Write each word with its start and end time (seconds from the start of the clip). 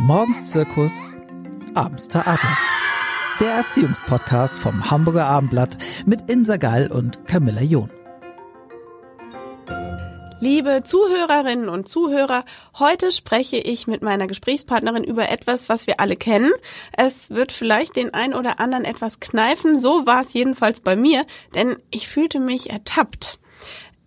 Morgens 0.00 0.46
Zirkus, 0.46 1.16
abends 1.74 2.08
Theater. 2.08 2.58
Der 3.38 3.52
Erziehungspodcast 3.52 4.58
vom 4.58 4.90
Hamburger 4.90 5.26
Abendblatt 5.26 5.78
mit 6.04 6.28
Insa 6.28 6.56
Gall 6.56 6.90
und 6.90 7.26
Camilla 7.26 7.62
John. 7.62 7.90
Liebe 10.40 10.82
Zuhörerinnen 10.84 11.68
und 11.68 11.88
Zuhörer, 11.88 12.44
heute 12.78 13.12
spreche 13.12 13.56
ich 13.56 13.86
mit 13.86 14.02
meiner 14.02 14.26
Gesprächspartnerin 14.26 15.04
über 15.04 15.30
etwas, 15.30 15.68
was 15.68 15.86
wir 15.86 16.00
alle 16.00 16.16
kennen. 16.16 16.52
Es 16.92 17.30
wird 17.30 17.52
vielleicht 17.52 17.94
den 17.94 18.12
ein 18.12 18.34
oder 18.34 18.58
anderen 18.58 18.84
etwas 18.84 19.20
kneifen, 19.20 19.78
so 19.78 20.06
war 20.06 20.22
es 20.22 20.32
jedenfalls 20.32 20.80
bei 20.80 20.96
mir, 20.96 21.24
denn 21.54 21.76
ich 21.90 22.08
fühlte 22.08 22.40
mich 22.40 22.70
ertappt 22.70 23.38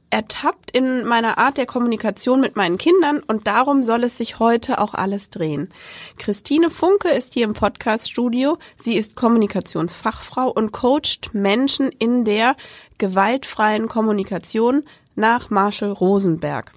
ertappt 0.10 0.72
in 0.72 1.06
meiner 1.06 1.38
Art 1.38 1.58
der 1.58 1.66
Kommunikation 1.66 2.40
mit 2.40 2.56
meinen 2.56 2.78
Kindern 2.78 3.20
und 3.20 3.48
darum 3.48 3.84
soll 3.84 4.04
es 4.04 4.18
sich 4.18 4.40
heute 4.40 4.80
auch 4.80 4.94
alles 4.94 5.30
drehen. 5.30 5.70
Christine 6.18 6.70
Funke 6.70 7.10
ist 7.10 7.34
hier 7.34 7.46
im 7.46 7.54
Podcaststudio. 7.54 8.58
Sie 8.80 8.96
ist 8.96 9.16
Kommunikationsfachfrau 9.16 10.50
und 10.50 10.72
coacht 10.72 11.34
Menschen 11.34 11.90
in 11.90 12.24
der 12.24 12.56
gewaltfreien 12.98 13.88
Kommunikation 13.88 14.84
nach 15.16 15.50
Marshall 15.50 15.92
Rosenberg. 15.92 16.74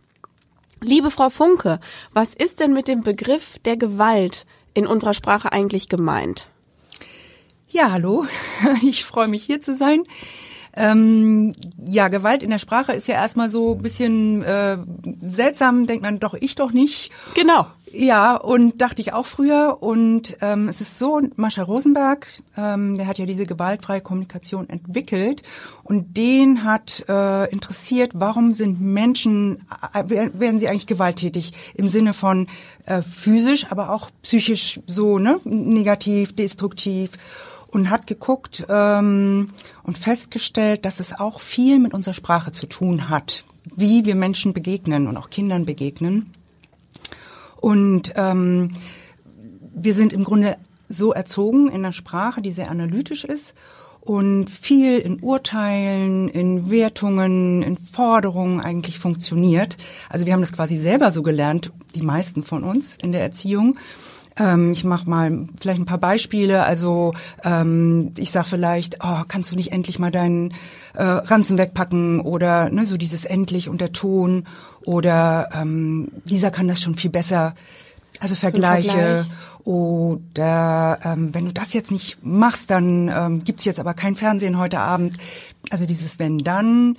Liebe 0.80 1.10
Frau 1.10 1.28
Funke, 1.28 1.78
was 2.12 2.34
ist 2.34 2.58
denn 2.58 2.72
mit 2.72 2.88
dem 2.88 3.02
Begriff 3.02 3.58
der 3.64 3.76
Gewalt 3.76 4.46
in 4.74 4.86
unserer 4.86 5.14
Sprache 5.14 5.52
eigentlich 5.52 5.88
gemeint? 5.88 6.50
Ja, 7.68 7.92
hallo. 7.92 8.26
Ich 8.82 9.04
freue 9.04 9.28
mich 9.28 9.44
hier 9.44 9.60
zu 9.60 9.74
sein. 9.76 10.02
Ähm, 10.76 11.54
ja, 11.84 12.08
Gewalt 12.08 12.42
in 12.42 12.50
der 12.50 12.58
Sprache 12.58 12.92
ist 12.92 13.08
ja 13.08 13.14
erstmal 13.14 13.50
so 13.50 13.74
ein 13.74 13.82
bisschen 13.82 14.42
äh, 14.42 14.78
seltsam, 15.20 15.86
denkt 15.86 16.02
man 16.02 16.20
doch 16.20 16.34
ich 16.34 16.54
doch 16.54 16.72
nicht. 16.72 17.10
Genau. 17.34 17.66
Ja, 17.92 18.36
und 18.36 18.80
dachte 18.80 19.00
ich 19.02 19.12
auch 19.12 19.26
früher. 19.26 19.78
Und 19.80 20.36
ähm, 20.42 20.68
es 20.68 20.80
ist 20.80 20.98
so, 20.98 21.20
Mascha 21.34 21.62
Rosenberg, 21.62 22.28
ähm, 22.56 22.96
der 22.96 23.08
hat 23.08 23.18
ja 23.18 23.26
diese 23.26 23.46
gewaltfreie 23.46 24.00
Kommunikation 24.00 24.68
entwickelt 24.68 25.42
und 25.82 26.16
den 26.16 26.62
hat 26.62 27.04
äh, 27.08 27.50
interessiert, 27.50 28.12
warum 28.14 28.52
sind 28.52 28.80
Menschen, 28.80 29.66
äh, 29.92 30.04
werden 30.08 30.60
sie 30.60 30.68
eigentlich 30.68 30.86
gewalttätig 30.86 31.52
im 31.74 31.88
Sinne 31.88 32.14
von 32.14 32.46
äh, 32.86 33.02
physisch, 33.02 33.66
aber 33.70 33.90
auch 33.90 34.10
psychisch 34.22 34.80
so, 34.86 35.18
ne, 35.18 35.40
negativ, 35.44 36.34
destruktiv 36.36 37.10
und 37.70 37.90
hat 37.90 38.06
geguckt 38.06 38.66
ähm, 38.68 39.48
und 39.82 39.98
festgestellt, 39.98 40.84
dass 40.84 41.00
es 41.00 41.18
auch 41.18 41.40
viel 41.40 41.78
mit 41.78 41.94
unserer 41.94 42.14
Sprache 42.14 42.52
zu 42.52 42.66
tun 42.66 43.08
hat, 43.08 43.44
wie 43.74 44.04
wir 44.04 44.14
Menschen 44.14 44.52
begegnen 44.52 45.06
und 45.06 45.16
auch 45.16 45.30
Kindern 45.30 45.66
begegnen. 45.66 46.34
Und 47.60 48.12
ähm, 48.16 48.70
wir 49.74 49.94
sind 49.94 50.12
im 50.12 50.24
Grunde 50.24 50.56
so 50.88 51.12
erzogen 51.12 51.68
in 51.68 51.76
einer 51.76 51.92
Sprache, 51.92 52.42
die 52.42 52.50
sehr 52.50 52.70
analytisch 52.70 53.24
ist 53.24 53.54
und 54.00 54.48
viel 54.48 54.98
in 54.98 55.20
Urteilen, 55.20 56.28
in 56.28 56.70
Wertungen, 56.70 57.62
in 57.62 57.76
Forderungen 57.76 58.60
eigentlich 58.60 58.98
funktioniert. 58.98 59.76
Also 60.08 60.26
wir 60.26 60.32
haben 60.32 60.40
das 60.40 60.52
quasi 60.52 60.78
selber 60.78 61.12
so 61.12 61.22
gelernt, 61.22 61.70
die 61.94 62.02
meisten 62.02 62.42
von 62.42 62.64
uns 62.64 62.96
in 62.96 63.12
der 63.12 63.20
Erziehung. 63.20 63.78
Ähm, 64.40 64.72
ich 64.72 64.82
mache 64.84 65.08
mal 65.08 65.46
vielleicht 65.60 65.80
ein 65.80 65.86
paar 65.86 65.98
Beispiele. 65.98 66.64
Also 66.64 67.12
ähm, 67.44 68.12
ich 68.16 68.32
sage 68.32 68.48
vielleicht, 68.48 68.96
oh, 69.04 69.22
kannst 69.28 69.52
du 69.52 69.56
nicht 69.56 69.70
endlich 69.70 69.98
mal 69.98 70.10
deinen 70.10 70.54
äh, 70.94 71.02
Ranzen 71.04 71.58
wegpacken 71.58 72.20
oder 72.20 72.70
ne, 72.70 72.86
so 72.86 72.96
dieses 72.96 73.24
endlich 73.24 73.68
und 73.68 73.80
der 73.80 73.92
Ton 73.92 74.44
oder 74.84 75.50
ähm, 75.52 76.10
dieser 76.24 76.50
kann 76.50 76.66
das 76.66 76.80
schon 76.80 76.96
viel 76.96 77.10
besser. 77.10 77.54
Also 78.18 78.34
Vergleiche 78.34 78.90
Vergleich. 78.90 79.26
oder 79.64 80.98
ähm, 81.04 81.34
wenn 81.34 81.44
du 81.46 81.52
das 81.52 81.72
jetzt 81.72 81.90
nicht 81.90 82.18
machst, 82.22 82.70
dann 82.70 83.08
ähm, 83.08 83.44
gibt's 83.44 83.64
jetzt 83.64 83.80
aber 83.80 83.94
kein 83.94 84.16
Fernsehen 84.16 84.58
heute 84.58 84.80
Abend. 84.80 85.16
Also 85.70 85.86
dieses 85.86 86.18
wenn 86.18 86.38
dann 86.38 86.96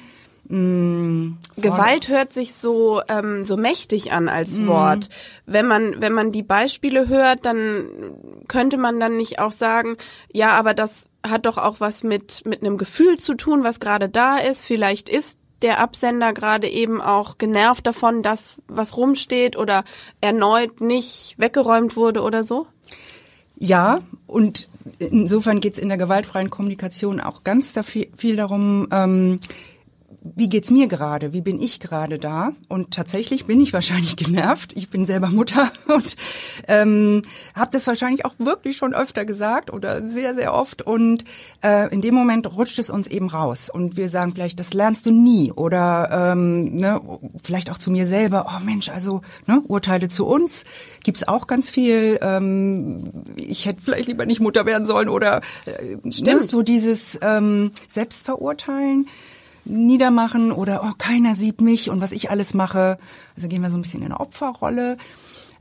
Mh, 0.51 1.38
Gewalt 1.56 2.09
hört 2.09 2.34
sich 2.34 2.56
so 2.56 3.01
ähm, 3.07 3.45
so 3.45 3.56
mächtig 3.56 4.12
an 4.12 4.28
als 4.28 4.57
mhm. 4.57 4.67
Wort. 4.67 5.09
Wenn 5.45 5.66
man 5.66 6.01
wenn 6.01 6.12
man 6.12 6.34
die 6.34 6.44
Beispiele 6.44 7.07
hört, 7.07 7.45
dann 7.45 8.17
könnte 8.50 8.75
man 8.75 9.00
dann 9.00 9.16
nicht 9.16 9.39
auch 9.39 9.53
sagen, 9.53 9.95
ja, 10.34 10.51
aber 10.51 10.73
das 10.73 11.07
hat 11.25 11.45
doch 11.45 11.57
auch 11.57 11.79
was 11.79 12.03
mit 12.03 12.45
mit 12.45 12.62
einem 12.62 12.78
Gefühl 12.78 13.17
zu 13.17 13.35
tun, 13.35 13.63
was 13.63 13.79
gerade 13.79 14.09
da 14.09 14.38
ist. 14.38 14.66
Vielleicht 14.66 15.07
ist 15.07 15.38
der 15.62 15.79
Absender 15.79 16.34
gerade 16.34 16.68
eben 16.68 17.00
auch 17.00 17.38
genervt 17.38 17.88
davon, 17.88 18.22
dass 18.22 18.57
was 18.68 18.97
rumsteht 18.97 19.56
oder 19.56 19.85
erneut 20.19 20.81
nicht 20.81 21.35
weggeräumt 21.38 21.95
wurde 21.95 22.23
oder 22.23 22.44
so? 22.44 22.68
Ja, 23.63 24.00
und 24.25 24.69
insofern 24.97 25.59
geht 25.59 25.73
es 25.73 25.79
in 25.79 25.88
der 25.88 26.00
gewaltfreien 26.00 26.50
Kommunikation 26.50 27.22
auch 27.22 27.44
ganz 27.44 27.73
viel 28.18 28.35
darum, 28.35 28.88
ähm, 28.91 29.39
wie 30.24 30.50
geht's 30.50 30.70
mir 30.70 30.88
gerade? 30.88 31.34
Wie 31.34 31.42
bin 31.42 31.59
ich 31.59 31.80
gerade 31.80 32.20
da? 32.20 32.52
Und 32.68 32.94
tatsächlich 32.94 33.46
bin 33.46 33.59
ich 33.59 33.74
wahrscheinlich 33.74 34.16
genervt. 34.18 34.74
Ich 34.76 34.90
bin 34.90 35.06
selber 35.06 35.30
Mutter 35.30 35.72
und 35.88 36.16
ähm, 36.68 37.24
habe 37.56 37.72
das 37.72 37.88
wahrscheinlich 37.88 38.26
auch 38.26 38.34
wirklich 38.38 38.78
schon 38.78 38.94
öfter 38.94 39.26
gesagt 39.26 39.74
oder 39.74 40.08
sehr, 40.08 40.36
sehr 40.36 40.54
oft. 40.54 40.84
Und 40.84 41.26
äh, 41.64 41.92
in 41.92 42.02
dem 42.02 42.14
Moment 42.14 42.56
rutscht 42.56 42.78
es 42.78 42.92
uns 42.92 43.08
eben 43.08 43.30
raus. 43.30 43.70
Und 43.70 43.98
wir 43.98 44.10
sagen 44.10 44.31
vielleicht, 44.31 44.60
das 44.60 44.74
lernst 44.74 45.08
du 45.08 45.12
nie. 45.12 45.52
Oder 45.52 46.31
ähm, 46.31 46.76
ne, 46.76 47.02
vielleicht 47.42 47.72
auch 47.72 47.80
zu 47.80 47.90
mir 47.90 48.06
selber, 48.06 48.46
oh 48.56 48.64
Mensch, 48.64 48.90
also 48.90 49.22
ne, 49.48 49.62
Urteile 49.68 50.08
zu 50.08 50.28
uns 50.28 50.66
gibt's 51.04 51.28
auch 51.28 51.48
ganz 51.48 51.72
viel. 51.72 52.20
Ähm, 52.22 53.24
ich 53.38 53.66
hätte 53.66 53.81
vielleicht 53.81 54.08
lieber 54.08 54.28
nicht 54.28 54.40
Mutter 54.40 54.68
werden 54.68 54.86
sollen 54.86 55.10
oder 55.10 55.42
äh, 55.66 55.98
ne, 56.04 56.44
so 56.44 56.62
dieses 56.62 57.18
ähm, 57.24 57.72
Selbstverurteilen 57.88 59.08
niedermachen 59.66 60.52
oder 60.52 60.84
oh, 60.84 60.94
keiner 60.98 61.36
sieht 61.36 61.62
mich 61.62 61.90
und 61.90 62.02
was 62.02 62.12
ich 62.12 62.30
alles 62.30 62.54
mache. 62.54 62.98
Also 63.36 63.48
gehen 63.48 63.62
wir 63.62 63.70
so 63.70 63.78
ein 63.78 63.82
bisschen 63.82 64.02
in 64.02 64.12
eine 64.12 64.20
Opferrolle. 64.20 64.98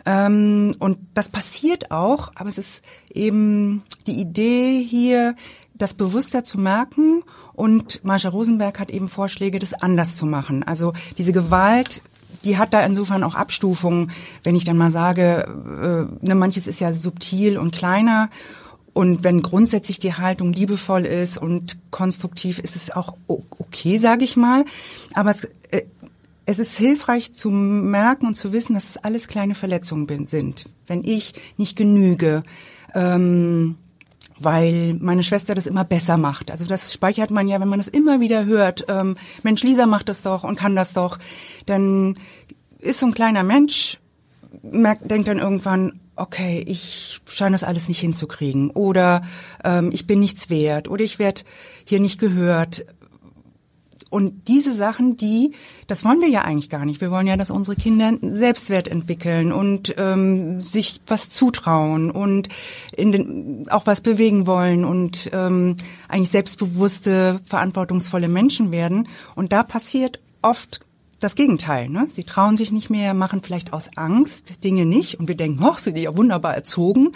Ähm, 0.07 0.75
und 0.79 0.99
das 1.15 1.29
passiert 1.29 1.91
auch, 1.91 2.33
aber 2.35 2.49
es 2.49 2.59
ist 2.59 2.85
eben 3.13 3.83
die 4.07 4.21
Idee 4.21 4.83
hier, 4.83 5.35
das 5.75 5.95
bewusster 5.95 6.45
zu 6.45 6.59
merken. 6.59 7.23
Und 7.53 8.05
Marsha 8.05 8.31
Rosenberg 8.31 8.79
hat 8.79 8.91
eben 8.91 9.09
Vorschläge, 9.09 9.59
das 9.59 9.75
anders 9.75 10.17
zu 10.17 10.27
machen. 10.27 10.63
Also 10.63 10.93
diese 11.19 11.33
Gewalt 11.33 12.03
die 12.45 12.59
hat 12.59 12.73
da 12.73 12.85
insofern 12.85 13.23
auch 13.23 13.35
Abstufungen, 13.35 14.11
wenn 14.45 14.57
ich 14.57 14.65
dann 14.65 14.79
mal 14.79 14.91
sage, 14.91 15.47
äh, 16.23 16.27
ne, 16.27 16.35
manches 16.35 16.67
ist 16.67 16.81
ja 16.81 16.93
subtil 16.93 17.59
und 17.59 17.73
kleiner 17.73 18.31
und 18.93 19.25
wenn 19.25 19.43
grundsätzlich 19.43 19.99
die 19.99 20.15
Haltung 20.15 20.53
liebevoll 20.53 21.05
ist 21.05 21.39
und 21.39 21.79
konstruktiv, 21.91 22.59
ist 22.59 22.77
es 22.77 22.91
auch 22.91 23.17
okay, 23.27 23.99
sage 23.99 24.25
ich 24.25 24.37
mal. 24.37 24.65
Aber 25.15 25.31
es, 25.31 25.45
äh, 25.71 25.83
es 26.47 26.59
ist 26.59 26.77
hilfreich 26.77 27.33
zu 27.33 27.51
merken 27.51 28.27
und 28.27 28.37
zu 28.37 28.53
wissen, 28.53 28.75
dass 28.75 28.91
es 28.91 28.97
alles 28.97 29.29
kleine 29.29 29.55
Verletzungen 29.55 30.27
sind. 30.27 30.65
Wenn 30.87 31.05
ich 31.05 31.35
nicht 31.57 31.77
genüge, 31.77 32.43
ähm, 32.95 33.77
weil 34.41 34.95
meine 34.95 35.23
Schwester 35.23 35.55
das 35.55 35.67
immer 35.67 35.85
besser 35.85 36.17
macht. 36.17 36.51
Also 36.51 36.65
das 36.65 36.93
speichert 36.93 37.31
man 37.31 37.47
ja, 37.47 37.61
wenn 37.61 37.69
man 37.69 37.79
das 37.79 37.89
immer 37.89 38.21
wieder 38.21 38.47
hört. 38.47 38.87
Ähm, 38.89 39.17
Mensch, 39.43 39.63
Lisa 39.63 39.87
macht 39.87 40.09
das 40.09 40.23
doch 40.23 40.43
und 40.43 40.59
kann 40.59 40.75
das 40.75 40.95
doch. 40.95 41.19
Dann 41.67 42.17
ist 42.79 42.99
so 43.01 43.07
ein 43.07 43.15
kleiner 43.15 43.43
Mensch, 43.43 43.99
merkt, 44.63 45.11
denkt 45.11 45.29
dann 45.29 45.39
irgendwann, 45.39 46.01
okay, 46.21 46.63
ich 46.67 47.21
scheine 47.27 47.55
das 47.55 47.65
alles 47.65 47.89
nicht 47.89 48.01
hinzukriegen 48.01 48.71
oder 48.71 49.23
ähm, 49.65 49.91
ich 49.93 50.07
bin 50.07 50.21
nichts 50.21 50.51
wert 50.51 50.89
oder 50.89 51.03
ich 51.05 51.19
werde 51.19 51.43
hier 51.85 52.01
nicht 52.01 52.19
gehört. 52.19 52.85
Und 54.11 54.49
diese 54.49 54.75
Sachen, 54.75 55.17
die, 55.17 55.53
das 55.87 56.05
wollen 56.05 56.21
wir 56.21 56.29
ja 56.29 56.43
eigentlich 56.43 56.69
gar 56.69 56.85
nicht. 56.85 57.01
Wir 57.01 57.13
wollen 57.13 57.29
ja, 57.29 57.37
dass 57.37 57.51
unsere 57.51 57.77
Kinder 57.77 58.13
Selbstwert 58.21 58.89
entwickeln 58.89 59.53
und 59.53 59.95
ähm, 59.99 60.61
sich 60.61 61.01
was 61.07 61.31
zutrauen 61.31 62.11
und 62.11 62.49
in 62.97 63.13
den, 63.13 63.67
auch 63.71 63.87
was 63.87 64.01
bewegen 64.01 64.49
wollen 64.49 64.85
und 64.85 65.31
ähm, 65.33 65.77
eigentlich 66.09 66.31
selbstbewusste, 66.31 67.41
verantwortungsvolle 67.47 68.27
Menschen 68.27 68.73
werden. 68.73 69.07
Und 69.37 69.53
da 69.53 69.63
passiert 69.63 70.19
oft 70.43 70.81
das 71.21 71.37
Gegenteil. 71.37 71.89
Ne? 71.89 72.07
Sie 72.09 72.25
trauen 72.25 72.57
sich 72.57 72.73
nicht 72.73 72.91
mehr, 72.91 73.15
machen 73.15 73.43
vielleicht 73.43 73.73
aus 73.73 73.91
Angst 73.97 74.65
Dinge 74.65 74.87
nicht 74.87 75.21
und 75.21 75.29
wir 75.29 75.37
denken, 75.37 75.65
hoch, 75.65 75.79
sind 75.79 75.97
die 75.97 76.03
ja 76.03 76.17
wunderbar 76.17 76.55
erzogen. 76.55 77.13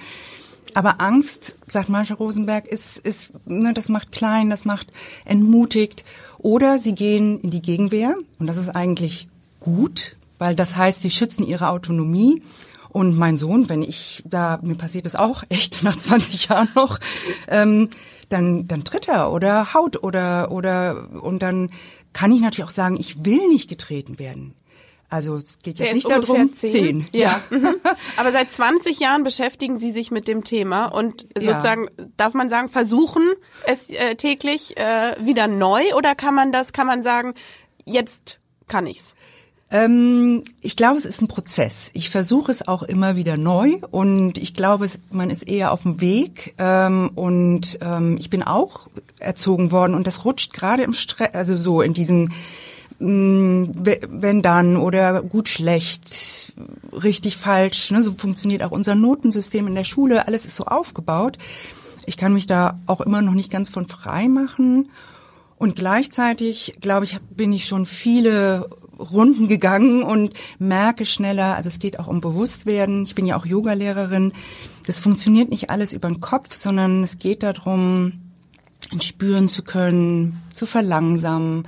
Aber 0.75 1.01
Angst, 1.01 1.57
sagt 1.67 1.89
Marsha 1.89 2.15
Rosenberg, 2.15 2.67
ist, 2.67 2.99
ist 2.99 3.31
ne, 3.47 3.73
das 3.75 3.89
macht 3.89 4.13
klein, 4.13 4.51
das 4.51 4.65
macht 4.65 4.93
entmutigt. 5.25 6.05
Oder 6.39 6.79
sie 6.79 6.95
gehen 6.95 7.41
in 7.41 7.51
die 7.51 7.63
Gegenwehr 7.63 8.17
und 8.39 8.47
das 8.47 8.57
ist 8.57 8.71
eigentlich 8.71 9.29
gut, 9.61 10.17
weil 10.39 10.55
das 10.55 10.77
heißt, 10.77 11.01
sie 11.01 11.11
schützen 11.11 11.47
ihre 11.47 11.69
Autonomie. 11.69 12.43
Und 12.91 13.17
mein 13.17 13.39
Sohn, 13.39 13.69
wenn 13.69 13.83
ich 13.83 14.23
da, 14.25 14.61
mir 14.63 14.77
passiert 14.77 15.07
das 15.07 15.17
auch 15.17 15.43
echt 15.49 15.83
nach 15.83 15.97
20 15.97 16.49
Jahren 16.49 16.69
noch, 16.75 16.99
ähm, 17.49 17.89
dann, 18.29 18.67
dann 18.69 18.85
tritt 18.85 19.09
er 19.09 19.33
oder 19.33 19.75
haut 19.75 20.03
oder, 20.03 20.51
oder, 20.51 21.09
und 21.23 21.41
dann 21.41 21.71
kann 22.15 22.33
ich 22.33 22.41
natürlich 22.41 22.67
auch 22.67 22.73
sagen, 22.75 22.97
ich 22.99 23.25
will 23.27 23.47
nicht 23.49 23.69
getreten 23.69 24.19
werden. 24.19 24.55
Also 25.11 25.37
es 25.37 25.59
geht 25.59 25.79
Der 25.79 25.89
jetzt 25.89 25.97
nicht 25.97 26.11
darum, 26.11 26.53
zehn. 26.55 26.73
zehn. 26.73 27.07
Ja. 27.13 27.41
Mhm. 27.51 27.75
Aber 28.17 28.33
seit 28.33 28.51
20 28.51 28.99
Jahren 28.99 29.23
beschäftigen 29.23 29.79
Sie 29.79 29.93
sich 29.93 30.11
mit 30.11 30.27
dem 30.27 30.43
Thema 30.43 30.87
und 30.87 31.27
Ja. 31.39 31.53
sozusagen, 31.53 31.89
darf 32.17 32.33
man 32.35 32.49
sagen, 32.49 32.69
versuchen 32.69 33.23
es 33.67 33.91
äh, 33.91 34.15
täglich 34.17 34.77
äh, 34.79 35.15
wieder 35.21 35.47
neu 35.47 35.83
oder 35.95 36.15
kann 36.15 36.35
man 36.35 36.51
das, 36.51 36.73
kann 36.73 36.87
man 36.87 37.03
sagen, 37.03 37.35
jetzt 37.85 38.41
kann 38.67 38.87
ich's? 38.87 39.15
Ähm, 39.75 40.45
ich 40.61 40.77
glaube, 40.77 40.99
es 40.99 41.05
ist 41.05 41.21
ein 41.21 41.27
Prozess. 41.27 41.91
Ich 41.95 42.09
versuche 42.09 42.53
es 42.53 42.69
auch 42.69 42.85
immer 42.85 43.17
wieder 43.17 43.37
neu 43.37 43.79
und 43.91 44.39
ich 44.39 44.55
glaube, 44.55 44.89
man 45.11 45.31
ist 45.31 45.43
eher 45.43 45.73
auf 45.73 45.83
dem 45.83 46.01
Weg. 46.01 46.55
Ähm, 46.59 47.11
und 47.17 47.81
ähm, 47.81 48.15
ich 48.19 48.31
bin 48.31 48.45
auch 48.45 48.87
erzogen 49.19 49.73
worden 49.73 49.95
und 49.95 50.07
das 50.07 50.25
rutscht 50.25 50.53
gerade 50.53 50.85
im 50.85 50.93
Stress, 50.93 51.35
also 51.35 51.57
so 51.57 51.83
in 51.83 51.93
diesen 51.93 52.33
we- 53.01 54.01
wenn 54.09 54.43
dann 54.43 54.77
oder 54.77 55.21
gut 55.23 55.49
schlecht, 55.49 56.55
richtig 56.93 57.37
falsch. 57.37 57.91
Ne? 57.91 58.01
So 58.01 58.13
funktioniert 58.13 58.63
auch 58.63 58.71
unser 58.71 58.95
Notensystem 58.95 59.67
in 59.67 59.75
der 59.75 59.83
Schule. 59.83 60.29
Alles 60.29 60.47
ist 60.47 60.55
so 60.55 60.67
aufgebaut. 60.67 61.37
Ich 62.07 62.17
kann 62.17 62.33
mich 62.33 62.47
da 62.47 62.79
auch 62.87 63.01
immer 63.01 63.21
noch 63.23 63.33
nicht 63.33 63.51
ganz 63.51 63.71
von 63.71 63.89
frei 63.89 64.29
machen. 64.29 64.91
Und 65.59 65.75
gleichzeitig, 65.75 66.75
glaube 66.81 67.07
ich, 67.07 67.19
bin 67.31 67.53
ich 67.53 67.67
schon 67.67 67.87
viele 67.87 68.69
Runden 68.99 69.49
gegangen 69.49 70.03
und 70.03 70.33
merke 70.59 71.05
schneller, 71.05 71.57
also 71.57 71.69
es 71.69 71.79
geht 71.79 71.99
auch 71.99 72.07
um 72.07 72.21
Bewusstwerden. 72.21 73.05
Ich 73.05 73.15
bin 73.15 73.27
ja 73.27 73.37
auch 73.37 73.47
Yogalehrerin. 73.47 74.33
Das 74.87 75.01
funktioniert 75.01 75.51
nicht 75.51 75.71
alles 75.71 75.93
über 75.93 76.09
den 76.09 76.21
Kopf, 76.21 76.55
sondern 76.55 77.03
es 77.03 77.19
geht 77.19 77.43
darum, 77.43 78.13
spüren 79.01 79.49
zu 79.49 79.63
können, 79.63 80.43
zu 80.53 80.67
verlangsamen, 80.67 81.67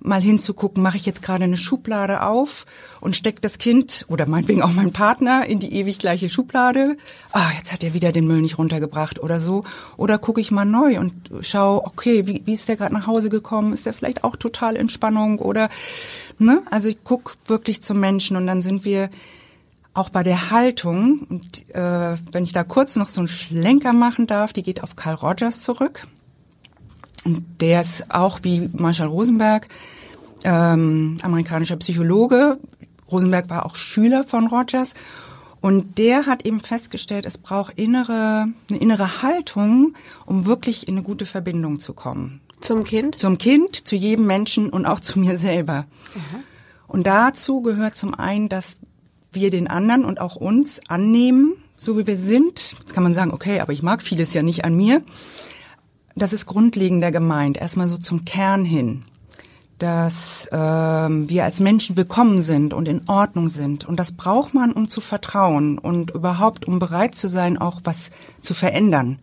mal 0.00 0.22
hinzugucken, 0.22 0.82
mache 0.82 0.96
ich 0.96 1.06
jetzt 1.06 1.22
gerade 1.22 1.44
eine 1.44 1.56
Schublade 1.56 2.22
auf 2.22 2.66
und 3.00 3.16
steckt 3.16 3.44
das 3.44 3.58
Kind 3.58 4.06
oder 4.08 4.26
meinetwegen 4.26 4.62
auch 4.62 4.72
mein 4.72 4.92
Partner 4.92 5.46
in 5.46 5.58
die 5.58 5.74
ewig 5.74 5.98
gleiche 5.98 6.28
Schublade. 6.28 6.96
Ah, 7.32 7.50
jetzt 7.56 7.72
hat 7.72 7.82
er 7.82 7.94
wieder 7.94 8.12
den 8.12 8.26
Müll 8.26 8.40
nicht 8.40 8.58
runtergebracht 8.58 9.18
oder 9.22 9.40
so. 9.40 9.64
Oder 9.96 10.18
gucke 10.18 10.40
ich 10.40 10.50
mal 10.50 10.64
neu 10.64 10.98
und 10.98 11.14
schaue, 11.40 11.84
okay, 11.84 12.26
wie, 12.26 12.42
wie 12.44 12.54
ist 12.54 12.68
der 12.68 12.76
gerade 12.76 12.94
nach 12.94 13.06
Hause 13.06 13.30
gekommen? 13.30 13.72
Ist 13.72 13.86
der 13.86 13.92
vielleicht 13.92 14.24
auch 14.24 14.36
total 14.36 14.76
in 14.76 14.88
Spannung 14.88 15.38
oder 15.38 15.68
ne? 16.38 16.62
Also 16.70 16.88
ich 16.88 17.02
gucke 17.04 17.34
wirklich 17.46 17.82
zum 17.82 18.00
Menschen 18.00 18.36
und 18.36 18.46
dann 18.46 18.62
sind 18.62 18.84
wir 18.84 19.10
auch 19.96 20.10
bei 20.10 20.22
der 20.22 20.50
Haltung, 20.50 21.26
und 21.30 21.74
äh, 21.74 22.16
wenn 22.32 22.44
ich 22.44 22.52
da 22.52 22.64
kurz 22.64 22.96
noch 22.96 23.08
so 23.08 23.22
einen 23.22 23.28
Schlenker 23.28 23.94
machen 23.94 24.26
darf, 24.26 24.52
die 24.52 24.62
geht 24.62 24.82
auf 24.82 24.94
Carl 24.94 25.14
Rogers 25.14 25.62
zurück. 25.62 26.06
Und 27.26 27.60
der 27.60 27.80
ist 27.80 28.04
auch 28.14 28.38
wie 28.44 28.70
Marshall 28.72 29.08
Rosenberg, 29.08 29.66
ähm, 30.44 31.16
amerikanischer 31.22 31.74
Psychologe. 31.74 32.56
Rosenberg 33.10 33.50
war 33.50 33.66
auch 33.66 33.74
Schüler 33.74 34.22
von 34.22 34.46
Rogers. 34.46 34.94
Und 35.60 35.98
der 35.98 36.26
hat 36.26 36.46
eben 36.46 36.60
festgestellt, 36.60 37.26
es 37.26 37.36
braucht 37.36 37.76
innere, 37.76 38.46
eine 38.70 38.78
innere 38.78 39.22
Haltung, 39.22 39.94
um 40.24 40.46
wirklich 40.46 40.86
in 40.86 40.94
eine 40.94 41.02
gute 41.02 41.26
Verbindung 41.26 41.80
zu 41.80 41.94
kommen. 41.94 42.42
Zum 42.60 42.84
Kind? 42.84 43.18
Zum 43.18 43.38
Kind, 43.38 43.88
zu 43.88 43.96
jedem 43.96 44.26
Menschen 44.28 44.70
und 44.70 44.86
auch 44.86 45.00
zu 45.00 45.18
mir 45.18 45.36
selber. 45.36 45.86
Und 46.86 47.08
dazu 47.08 47.60
gehört 47.60 47.96
zum 47.96 48.14
einen, 48.14 48.48
dass 48.48 48.76
wir 49.32 49.50
den 49.50 49.66
anderen 49.66 50.04
und 50.04 50.20
auch 50.20 50.36
uns 50.36 50.80
annehmen, 50.86 51.54
so 51.76 51.98
wie 51.98 52.06
wir 52.06 52.18
sind. 52.18 52.76
Jetzt 52.78 52.94
kann 52.94 53.02
man 53.02 53.14
sagen, 53.14 53.32
okay, 53.32 53.58
aber 53.58 53.72
ich 53.72 53.82
mag 53.82 54.00
vieles 54.00 54.32
ja 54.32 54.44
nicht 54.44 54.64
an 54.64 54.76
mir. 54.76 55.02
Das 56.18 56.32
ist 56.32 56.46
grundlegender 56.46 57.12
gemeint, 57.12 57.58
erstmal 57.58 57.88
so 57.88 57.98
zum 57.98 58.24
Kern 58.24 58.64
hin, 58.64 59.02
dass 59.76 60.48
ähm, 60.50 61.28
wir 61.28 61.44
als 61.44 61.60
Menschen 61.60 61.98
willkommen 61.98 62.40
sind 62.40 62.72
und 62.72 62.88
in 62.88 63.06
Ordnung 63.06 63.50
sind. 63.50 63.84
Und 63.84 64.00
das 64.00 64.12
braucht 64.12 64.54
man, 64.54 64.72
um 64.72 64.88
zu 64.88 65.02
vertrauen 65.02 65.76
und 65.78 66.12
überhaupt, 66.12 66.66
um 66.66 66.78
bereit 66.78 67.14
zu 67.14 67.28
sein, 67.28 67.58
auch 67.58 67.82
was 67.84 68.10
zu 68.40 68.54
verändern. 68.54 69.18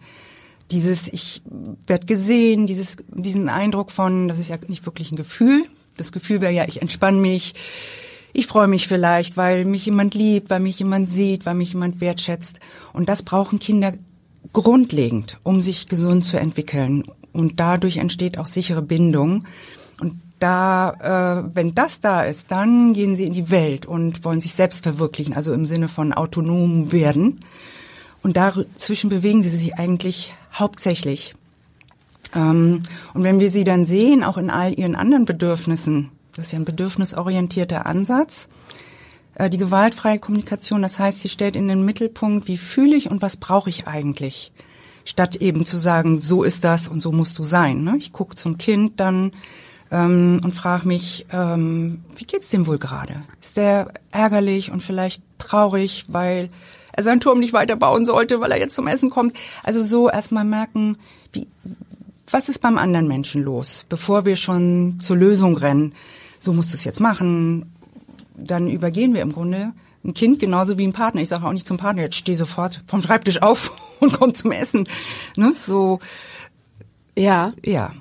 Dieses, 0.69 1.11
ich 1.11 1.41
werd 1.87 2.05
gesehen, 2.05 2.67
dieses, 2.67 2.97
diesen 3.09 3.49
Eindruck 3.49 3.89
von, 3.89 4.27
das 4.27 4.37
ist 4.37 4.49
ja 4.49 4.57
nicht 4.67 4.85
wirklich 4.85 5.11
ein 5.11 5.15
Gefühl. 5.15 5.63
Das 5.97 6.11
Gefühl 6.11 6.41
wäre 6.41 6.53
ja, 6.53 6.65
ich 6.67 6.79
entspanne 6.79 7.19
mich, 7.19 7.55
ich 8.33 8.45
freue 8.45 8.67
mich 8.67 8.87
vielleicht, 8.87 9.35
weil 9.35 9.65
mich 9.65 9.87
jemand 9.87 10.13
liebt, 10.13 10.51
weil 10.51 10.59
mich 10.59 10.77
jemand 10.77 11.09
sieht, 11.09 11.47
weil 11.47 11.55
mich 11.55 11.73
jemand 11.73 12.01
wertschätzt. 12.01 12.59
Und 12.93 13.09
das 13.09 13.23
brauchen 13.23 13.57
Kinder 13.57 13.93
grundlegend, 14.51 15.39
um 15.43 15.61
sich 15.61 15.87
gesund 15.87 16.25
zu 16.25 16.37
entwickeln. 16.37 17.03
Und 17.31 17.59
dadurch 17.59 17.97
entsteht 17.97 18.37
auch 18.37 18.45
sichere 18.45 18.81
Bindung. 18.81 19.45
Und 19.99 20.19
da, 20.39 21.47
äh, 21.47 21.55
wenn 21.55 21.73
das 21.73 22.01
da 22.01 22.23
ist, 22.23 22.51
dann 22.51 22.93
gehen 22.93 23.15
sie 23.15 23.25
in 23.25 23.33
die 23.33 23.49
Welt 23.49 23.85
und 23.85 24.25
wollen 24.25 24.41
sich 24.41 24.53
selbst 24.53 24.83
verwirklichen, 24.83 25.33
also 25.33 25.53
im 25.53 25.65
Sinne 25.65 25.87
von 25.87 26.11
autonom 26.11 26.91
werden. 26.91 27.39
Und 28.21 28.37
dazwischen 28.37 29.09
bewegen 29.09 29.41
sie 29.41 29.49
sich 29.49 29.75
eigentlich 29.75 30.33
hauptsächlich. 30.53 31.35
Ähm, 32.35 32.83
und 33.13 33.23
wenn 33.23 33.39
wir 33.39 33.49
sie 33.49 33.63
dann 33.63 33.85
sehen, 33.85 34.23
auch 34.23 34.37
in 34.37 34.49
all 34.49 34.77
ihren 34.77 34.95
anderen 34.95 35.25
Bedürfnissen, 35.25 36.11
das 36.35 36.45
ist 36.45 36.51
ja 36.51 36.59
ein 36.59 36.65
bedürfnisorientierter 36.65 37.85
Ansatz, 37.85 38.47
die 39.49 39.57
gewaltfreie 39.57 40.19
Kommunikation, 40.19 40.81
das 40.81 40.99
heißt, 40.99 41.21
sie 41.21 41.29
stellt 41.29 41.55
in 41.55 41.67
den 41.67 41.85
Mittelpunkt, 41.85 42.47
wie 42.47 42.57
fühle 42.57 42.95
ich 42.95 43.09
und 43.09 43.21
was 43.21 43.37
brauche 43.37 43.69
ich 43.69 43.87
eigentlich, 43.87 44.51
statt 45.05 45.37
eben 45.37 45.65
zu 45.65 45.77
sagen, 45.77 46.19
so 46.19 46.43
ist 46.43 46.63
das 46.63 46.87
und 46.87 47.01
so 47.01 47.11
musst 47.11 47.39
du 47.39 47.43
sein. 47.43 47.83
Ne? 47.83 47.95
Ich 47.97 48.13
gucke 48.13 48.35
zum 48.35 48.57
Kind 48.57 48.99
dann 48.99 49.31
ähm, 49.91 50.41
und 50.43 50.53
frage 50.53 50.87
mich, 50.87 51.25
ähm, 51.31 52.03
wie 52.15 52.25
geht's 52.25 52.49
dem 52.49 52.67
wohl 52.67 52.77
gerade? 52.77 53.23
Ist 53.41 53.57
der 53.57 53.91
ärgerlich 54.11 54.71
und 54.71 54.81
vielleicht 54.81 55.23
traurig, 55.37 56.05
weil 56.07 56.49
er 56.91 57.03
seinen 57.03 57.19
Turm 57.19 57.39
nicht 57.39 57.53
weiter 57.53 57.75
bauen 57.75 58.05
sollte, 58.05 58.39
weil 58.39 58.51
er 58.51 58.59
jetzt 58.59 58.75
zum 58.75 58.87
Essen 58.87 59.09
kommt? 59.09 59.35
Also 59.63 59.83
so 59.83 60.09
erstmal 60.09 60.45
merken, 60.45 60.97
wie, 61.31 61.47
was 62.29 62.49
ist 62.49 62.59
beim 62.59 62.77
anderen 62.77 63.07
Menschen 63.07 63.43
los, 63.43 63.85
bevor 63.89 64.25
wir 64.25 64.35
schon 64.35 64.99
zur 64.99 65.17
Lösung 65.17 65.57
rennen. 65.57 65.93
So 66.39 66.53
musst 66.53 66.71
du 66.71 66.75
es 66.75 66.83
jetzt 66.83 66.99
machen. 66.99 67.72
Dann 68.35 68.67
übergehen 68.69 69.13
wir 69.13 69.21
im 69.21 69.31
Grunde 69.31 69.73
ein 70.03 70.13
Kind 70.13 70.39
genauso 70.39 70.77
wie 70.77 70.85
ein 70.85 70.93
Partner. 70.93 71.21
Ich 71.21 71.29
sage 71.29 71.45
auch 71.45 71.53
nicht 71.53 71.67
zum 71.67 71.77
Partner, 71.77 72.03
jetzt 72.03 72.15
steh 72.17 72.33
sofort 72.33 72.81
vom 72.87 73.01
Schreibtisch 73.01 73.41
auf 73.41 73.71
und 73.99 74.13
komm 74.13 74.33
zum 74.33 74.51
Essen. 74.51 74.87
Ne? 75.37 75.53
So, 75.55 75.99
Ja. 77.17 77.53
ja. 77.63 77.93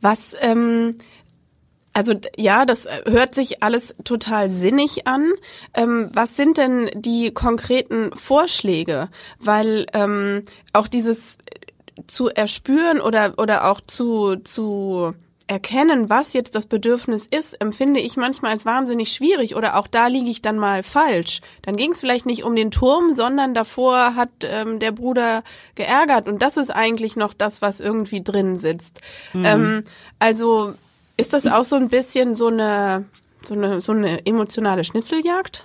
Was, 0.00 0.34
ähm, 0.40 0.96
also 1.92 2.14
ja, 2.36 2.64
das 2.64 2.86
äh, 2.86 3.02
hört 3.06 3.34
sich 3.34 3.62
alles 3.62 3.94
total 4.04 4.50
sinnig 4.50 5.06
an. 5.06 5.32
Ähm, 5.74 6.08
was 6.12 6.36
sind 6.36 6.56
denn 6.56 6.88
die 6.94 7.32
konkreten 7.32 8.16
Vorschläge? 8.16 9.08
Weil 9.38 9.86
ähm, 9.92 10.44
auch 10.72 10.86
dieses 10.88 11.34
äh, 11.34 12.02
zu 12.06 12.28
erspüren 12.28 13.00
oder 13.00 13.34
oder 13.38 13.70
auch 13.70 13.80
zu 13.80 14.36
zu 14.36 15.14
erkennen, 15.50 16.08
was 16.08 16.32
jetzt 16.32 16.54
das 16.54 16.66
Bedürfnis 16.66 17.26
ist, 17.26 17.60
empfinde 17.60 17.98
ich 17.98 18.16
manchmal 18.16 18.52
als 18.52 18.64
wahnsinnig 18.64 19.10
schwierig 19.12 19.56
oder 19.56 19.76
auch 19.76 19.88
da 19.88 20.06
liege 20.06 20.30
ich 20.30 20.42
dann 20.42 20.56
mal 20.58 20.84
falsch. 20.84 21.40
Dann 21.62 21.74
ging 21.76 21.90
es 21.90 21.98
vielleicht 22.00 22.24
nicht 22.24 22.44
um 22.44 22.54
den 22.54 22.70
Turm, 22.70 23.12
sondern 23.12 23.52
davor 23.52 24.14
hat 24.14 24.30
ähm, 24.42 24.78
der 24.78 24.92
Bruder 24.92 25.42
geärgert 25.74 26.28
und 26.28 26.40
das 26.40 26.56
ist 26.56 26.70
eigentlich 26.70 27.16
noch 27.16 27.34
das, 27.34 27.62
was 27.62 27.80
irgendwie 27.80 28.22
drin 28.22 28.58
sitzt. 28.58 29.00
Ähm, 29.34 29.82
also 30.20 30.72
ist 31.16 31.32
das 31.32 31.46
auch 31.48 31.64
so 31.64 31.74
ein 31.76 31.88
bisschen 31.88 32.34
so 32.36 32.46
eine 32.46 33.06
so 33.42 33.54
eine 33.54 33.80
so 33.80 33.90
eine 33.92 34.24
emotionale 34.26 34.84
Schnitzeljagd? 34.84 35.64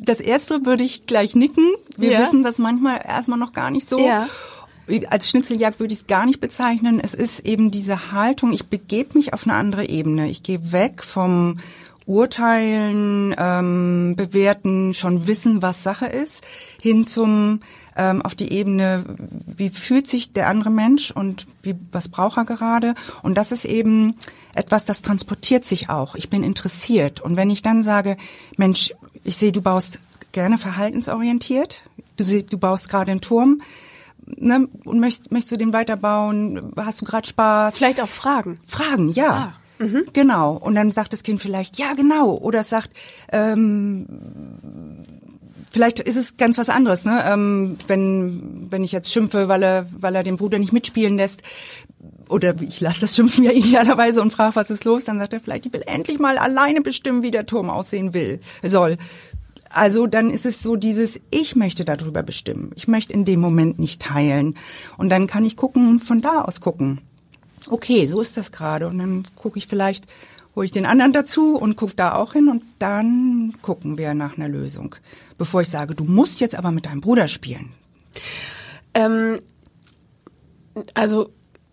Das 0.00 0.20
erste 0.20 0.66
würde 0.66 0.82
ich 0.82 1.06
gleich 1.06 1.34
nicken. 1.36 1.64
Wir 1.96 2.12
Ja. 2.12 2.18
wissen 2.20 2.42
das 2.42 2.58
manchmal 2.58 3.00
erstmal 3.06 3.38
noch 3.38 3.52
gar 3.52 3.70
nicht 3.70 3.88
so. 3.88 3.98
Ja. 3.98 4.28
Als 5.10 5.28
Schnitzeljagd 5.28 5.80
würde 5.80 5.92
ich 5.92 6.00
es 6.00 6.06
gar 6.06 6.24
nicht 6.24 6.40
bezeichnen. 6.40 7.00
Es 7.02 7.14
ist 7.14 7.46
eben 7.46 7.70
diese 7.70 8.12
Haltung, 8.12 8.52
ich 8.52 8.66
begebe 8.66 9.18
mich 9.18 9.34
auf 9.34 9.46
eine 9.46 9.54
andere 9.54 9.86
Ebene. 9.88 10.28
Ich 10.28 10.42
gehe 10.42 10.72
weg 10.72 11.02
vom 11.02 11.58
Urteilen, 12.06 13.34
ähm, 13.36 14.14
bewerten, 14.16 14.94
schon 14.94 15.26
wissen, 15.26 15.60
was 15.60 15.82
Sache 15.82 16.06
ist, 16.06 16.42
hin 16.80 17.04
zum 17.04 17.60
ähm, 17.98 18.22
auf 18.22 18.34
die 18.34 18.50
Ebene, 18.50 19.04
wie 19.46 19.68
fühlt 19.68 20.06
sich 20.06 20.32
der 20.32 20.48
andere 20.48 20.70
Mensch 20.70 21.10
und 21.10 21.46
wie 21.62 21.74
was 21.92 22.08
braucht 22.08 22.38
er 22.38 22.46
gerade? 22.46 22.94
Und 23.22 23.34
das 23.34 23.52
ist 23.52 23.66
eben 23.66 24.14
etwas, 24.54 24.86
das 24.86 25.02
transportiert 25.02 25.66
sich 25.66 25.90
auch. 25.90 26.14
Ich 26.14 26.30
bin 26.30 26.42
interessiert. 26.42 27.20
Und 27.20 27.36
wenn 27.36 27.50
ich 27.50 27.60
dann 27.60 27.82
sage, 27.82 28.16
Mensch, 28.56 28.94
ich 29.24 29.36
sehe, 29.36 29.52
du 29.52 29.60
baust 29.60 30.00
gerne 30.32 30.56
verhaltensorientiert, 30.56 31.82
du, 32.16 32.42
du 32.42 32.56
baust 32.56 32.88
gerade 32.88 33.10
einen 33.10 33.20
Turm, 33.20 33.60
ne, 34.36 34.68
und 34.84 35.00
möchtest, 35.00 35.32
möchtest 35.32 35.52
du 35.52 35.56
den 35.56 35.72
weiterbauen? 35.72 36.72
Hast 36.76 37.00
du 37.00 37.04
gerade 37.04 37.28
Spaß? 37.28 37.76
Vielleicht 37.76 38.00
auch 38.00 38.08
Fragen. 38.08 38.58
Fragen, 38.66 39.08
ja. 39.10 39.54
Genau. 40.12 40.56
Und 40.56 40.74
dann 40.74 40.90
sagt 40.90 41.12
das 41.12 41.22
Kind 41.22 41.40
vielleicht, 41.40 41.78
ja, 41.78 41.94
genau. 41.94 42.34
Oder 42.34 42.60
es 42.60 42.68
sagt, 42.68 42.90
ähm, 43.32 44.06
vielleicht 45.70 46.00
ist 46.00 46.16
es 46.16 46.36
ganz 46.36 46.58
was 46.58 46.68
anderes, 46.68 47.04
ne? 47.04 47.22
Ähm, 47.26 47.76
wenn, 47.86 48.66
wenn 48.70 48.84
ich 48.84 48.92
jetzt 48.92 49.12
schimpfe, 49.12 49.48
weil 49.48 49.62
er, 49.62 49.86
weil 49.92 50.14
er 50.14 50.22
den 50.22 50.36
Bruder 50.36 50.58
nicht 50.58 50.72
mitspielen 50.72 51.16
lässt. 51.16 51.42
oder 52.28 52.60
ich 52.60 52.80
lasse 52.80 53.00
das 53.00 53.14
schimpfen 53.14 53.44
ja 53.44 53.52
idealerweise 53.52 54.20
und 54.20 54.32
frage, 54.32 54.56
was 54.56 54.70
ist 54.70 54.84
los, 54.84 55.04
dann 55.04 55.18
sagt 55.18 55.32
er 55.32 55.40
vielleicht, 55.40 55.66
ich 55.66 55.72
will 55.72 55.84
endlich 55.86 56.18
mal 56.18 56.38
alleine 56.38 56.80
bestimmen, 56.80 57.22
wie 57.22 57.30
der 57.30 57.46
Turm 57.46 57.70
aussehen 57.70 58.14
will, 58.14 58.40
soll. 58.62 58.96
Also 59.70 60.06
dann 60.06 60.30
ist 60.30 60.46
es 60.46 60.62
so 60.62 60.76
dieses, 60.76 61.20
ich 61.30 61.56
möchte 61.56 61.84
darüber 61.84 62.22
bestimmen. 62.22 62.72
Ich 62.74 62.88
möchte 62.88 63.12
in 63.12 63.24
dem 63.24 63.40
Moment 63.40 63.78
nicht 63.78 64.02
teilen. 64.02 64.54
Und 64.96 65.10
dann 65.10 65.26
kann 65.26 65.44
ich 65.44 65.56
gucken, 65.56 66.00
von 66.00 66.20
da 66.20 66.42
aus 66.42 66.60
gucken. 66.60 67.00
Okay, 67.68 68.06
so 68.06 68.20
ist 68.20 68.36
das 68.36 68.52
gerade. 68.52 68.88
Und 68.88 68.98
dann 68.98 69.24
gucke 69.36 69.58
ich 69.58 69.66
vielleicht, 69.66 70.06
hole 70.56 70.64
ich 70.64 70.72
den 70.72 70.86
anderen 70.86 71.12
dazu 71.12 71.56
und 71.56 71.76
gucke 71.76 71.94
da 71.96 72.14
auch 72.14 72.32
hin 72.32 72.48
und 72.48 72.64
dann 72.78 73.52
gucken 73.62 73.98
wir 73.98 74.14
nach 74.14 74.36
einer 74.36 74.48
Lösung. 74.48 74.94
Bevor 75.36 75.60
ich 75.60 75.68
sage, 75.68 75.94
du 75.94 76.04
musst 76.04 76.40
jetzt 76.40 76.56
aber 76.56 76.72
mit 76.72 76.86
deinem 76.86 77.00
Bruder 77.00 77.28
spielen. 77.28 77.72
Ähm, 78.94 79.38
also 80.94 81.30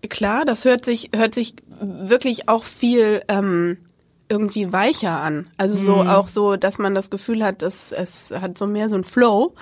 klar, 0.10 0.46
das 0.46 0.66
hört 0.66 0.86
sich 0.86 1.10
hört 1.16 1.34
sich 1.34 1.56
wirklich 1.80 2.48
auch 2.50 2.64
viel 2.64 3.24
ähm, 3.28 3.78
irgendwie 4.28 4.74
weicher 4.74 5.22
an. 5.22 5.48
Also 5.58 5.76
so 5.76 5.98
mhm. 5.98 6.10
auch 6.10 6.28
so, 6.28 6.56
dass 6.56 6.80
man 6.80 6.96
das 6.96 7.10
Gefühl 7.10 7.44
hat, 7.44 7.62
dass 7.62 7.92
es 7.92 8.32
hat 8.32 8.58
so 8.58 8.66
mehr 8.66 8.90
so 8.90 8.96
ein 8.96 9.04
Flow. 9.04 9.54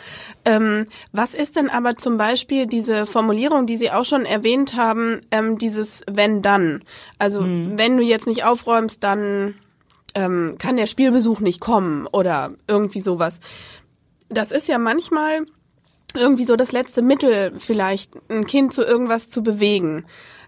Ähm, 0.46 0.88
was 1.12 1.34
ist 1.34 1.55
denn 1.55 1.70
aber 1.70 1.96
zum 1.96 2.17
Beispiel 2.17 2.65
diese 2.65 3.05
Formulierung, 3.05 3.65
die 3.65 3.77
Sie 3.77 3.91
auch 3.91 4.05
schon 4.05 4.25
erwähnt 4.25 4.75
haben, 4.75 5.22
ähm, 5.32 5.58
dieses 5.58 6.03
wenn 6.10 6.41
dann? 6.41 6.84
Also 7.20 7.41
mhm. 7.41 7.77
wenn 7.77 7.98
du 7.98 8.03
jetzt 8.03 8.27
nicht 8.27 8.46
aufräumst, 8.46 9.03
dann 9.03 9.55
ähm, 10.15 10.55
kann 10.60 10.77
der 10.77 10.88
Spielbesuch 10.88 11.41
nicht 11.41 11.60
kommen 11.60 12.08
oder 12.08 12.53
irgendwie 12.67 13.01
sowas. 13.01 13.39
Das 14.29 14.51
ist 14.51 14.67
ja 14.70 14.77
manchmal 14.77 15.41
irgendwie 16.15 16.46
so 16.46 16.55
das 16.55 16.72
letzte 16.72 17.01
Mittel, 17.01 17.53
vielleicht 17.58 18.13
ein 18.29 18.46
Kind 18.46 18.74
zu 18.74 18.84
irgendwas 18.84 19.29
zu 19.29 19.43
bewegen. 19.43 20.05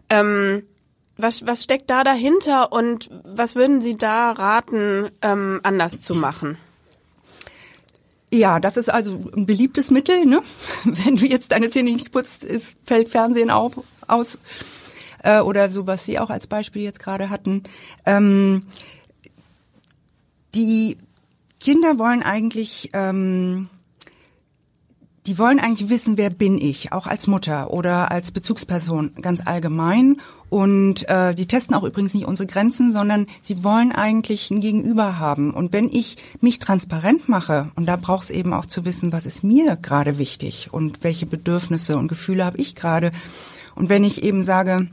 Ähm, 0.09 0.63
was, 1.17 1.45
was 1.45 1.63
steckt 1.63 1.89
da 1.89 2.03
dahinter 2.03 2.71
und 2.71 3.09
was 3.23 3.55
würden 3.55 3.81
Sie 3.81 3.97
da 3.97 4.31
raten, 4.31 5.09
ähm, 5.21 5.59
anders 5.63 6.01
zu 6.01 6.13
machen? 6.13 6.57
Ja, 8.33 8.59
das 8.59 8.75
ist 8.75 8.89
also 8.89 9.31
ein 9.35 9.45
beliebtes 9.45 9.91
Mittel. 9.91 10.25
Ne? 10.25 10.41
Wenn 10.83 11.15
du 11.15 11.25
jetzt 11.25 11.51
deine 11.51 11.69
Zähne 11.69 11.91
nicht 11.91 12.11
putzt, 12.11 12.43
ist, 12.43 12.77
fällt 12.83 13.09
Fernsehen 13.09 13.49
auf, 13.49 13.81
aus. 14.07 14.39
Äh, 15.23 15.39
oder 15.39 15.69
so, 15.69 15.87
was 15.87 16.05
Sie 16.05 16.19
auch 16.19 16.29
als 16.29 16.47
Beispiel 16.47 16.81
jetzt 16.81 16.99
gerade 16.99 17.29
hatten. 17.29 17.63
Ähm, 18.05 18.63
die 20.53 20.97
Kinder 21.59 21.97
wollen 21.97 22.23
eigentlich 22.23 22.89
ähm, 22.93 23.69
die 25.27 25.39
wollen 25.39 25.59
eigentlich 25.59 25.89
wissen, 25.89 26.17
wer 26.17 26.29
bin 26.29 26.59
ich, 26.59 26.91
auch 26.91 27.07
als 27.07 27.27
Mutter 27.27 27.71
oder 27.71 28.11
als 28.11 28.31
Bezugsperson 28.31 29.11
ganz 29.21 29.41
allgemein. 29.45 30.17
Und 30.49 31.09
äh, 31.09 31.33
die 31.33 31.47
testen 31.47 31.75
auch 31.75 31.83
übrigens 31.83 32.13
nicht 32.13 32.27
unsere 32.27 32.47
Grenzen, 32.47 32.91
sondern 32.91 33.25
sie 33.41 33.63
wollen 33.63 33.91
eigentlich 33.91 34.51
ein 34.51 34.61
Gegenüber 34.61 35.17
haben. 35.17 35.53
Und 35.53 35.73
wenn 35.73 35.89
ich 35.89 36.17
mich 36.41 36.59
transparent 36.59 37.27
mache, 37.27 37.71
und 37.75 37.87
da 37.87 37.95
braucht 37.95 38.25
es 38.25 38.29
eben 38.29 38.53
auch 38.53 38.65
zu 38.65 38.85
wissen, 38.85 39.11
was 39.11 39.25
ist 39.25 39.43
mir 39.43 39.75
gerade 39.75 40.17
wichtig 40.17 40.69
und 40.71 41.03
welche 41.03 41.25
Bedürfnisse 41.25 41.97
und 41.97 42.07
Gefühle 42.07 42.45
habe 42.45 42.57
ich 42.57 42.75
gerade. 42.75 43.11
Und 43.73 43.89
wenn 43.89 44.03
ich 44.03 44.23
eben 44.23 44.43
sage, 44.43 44.87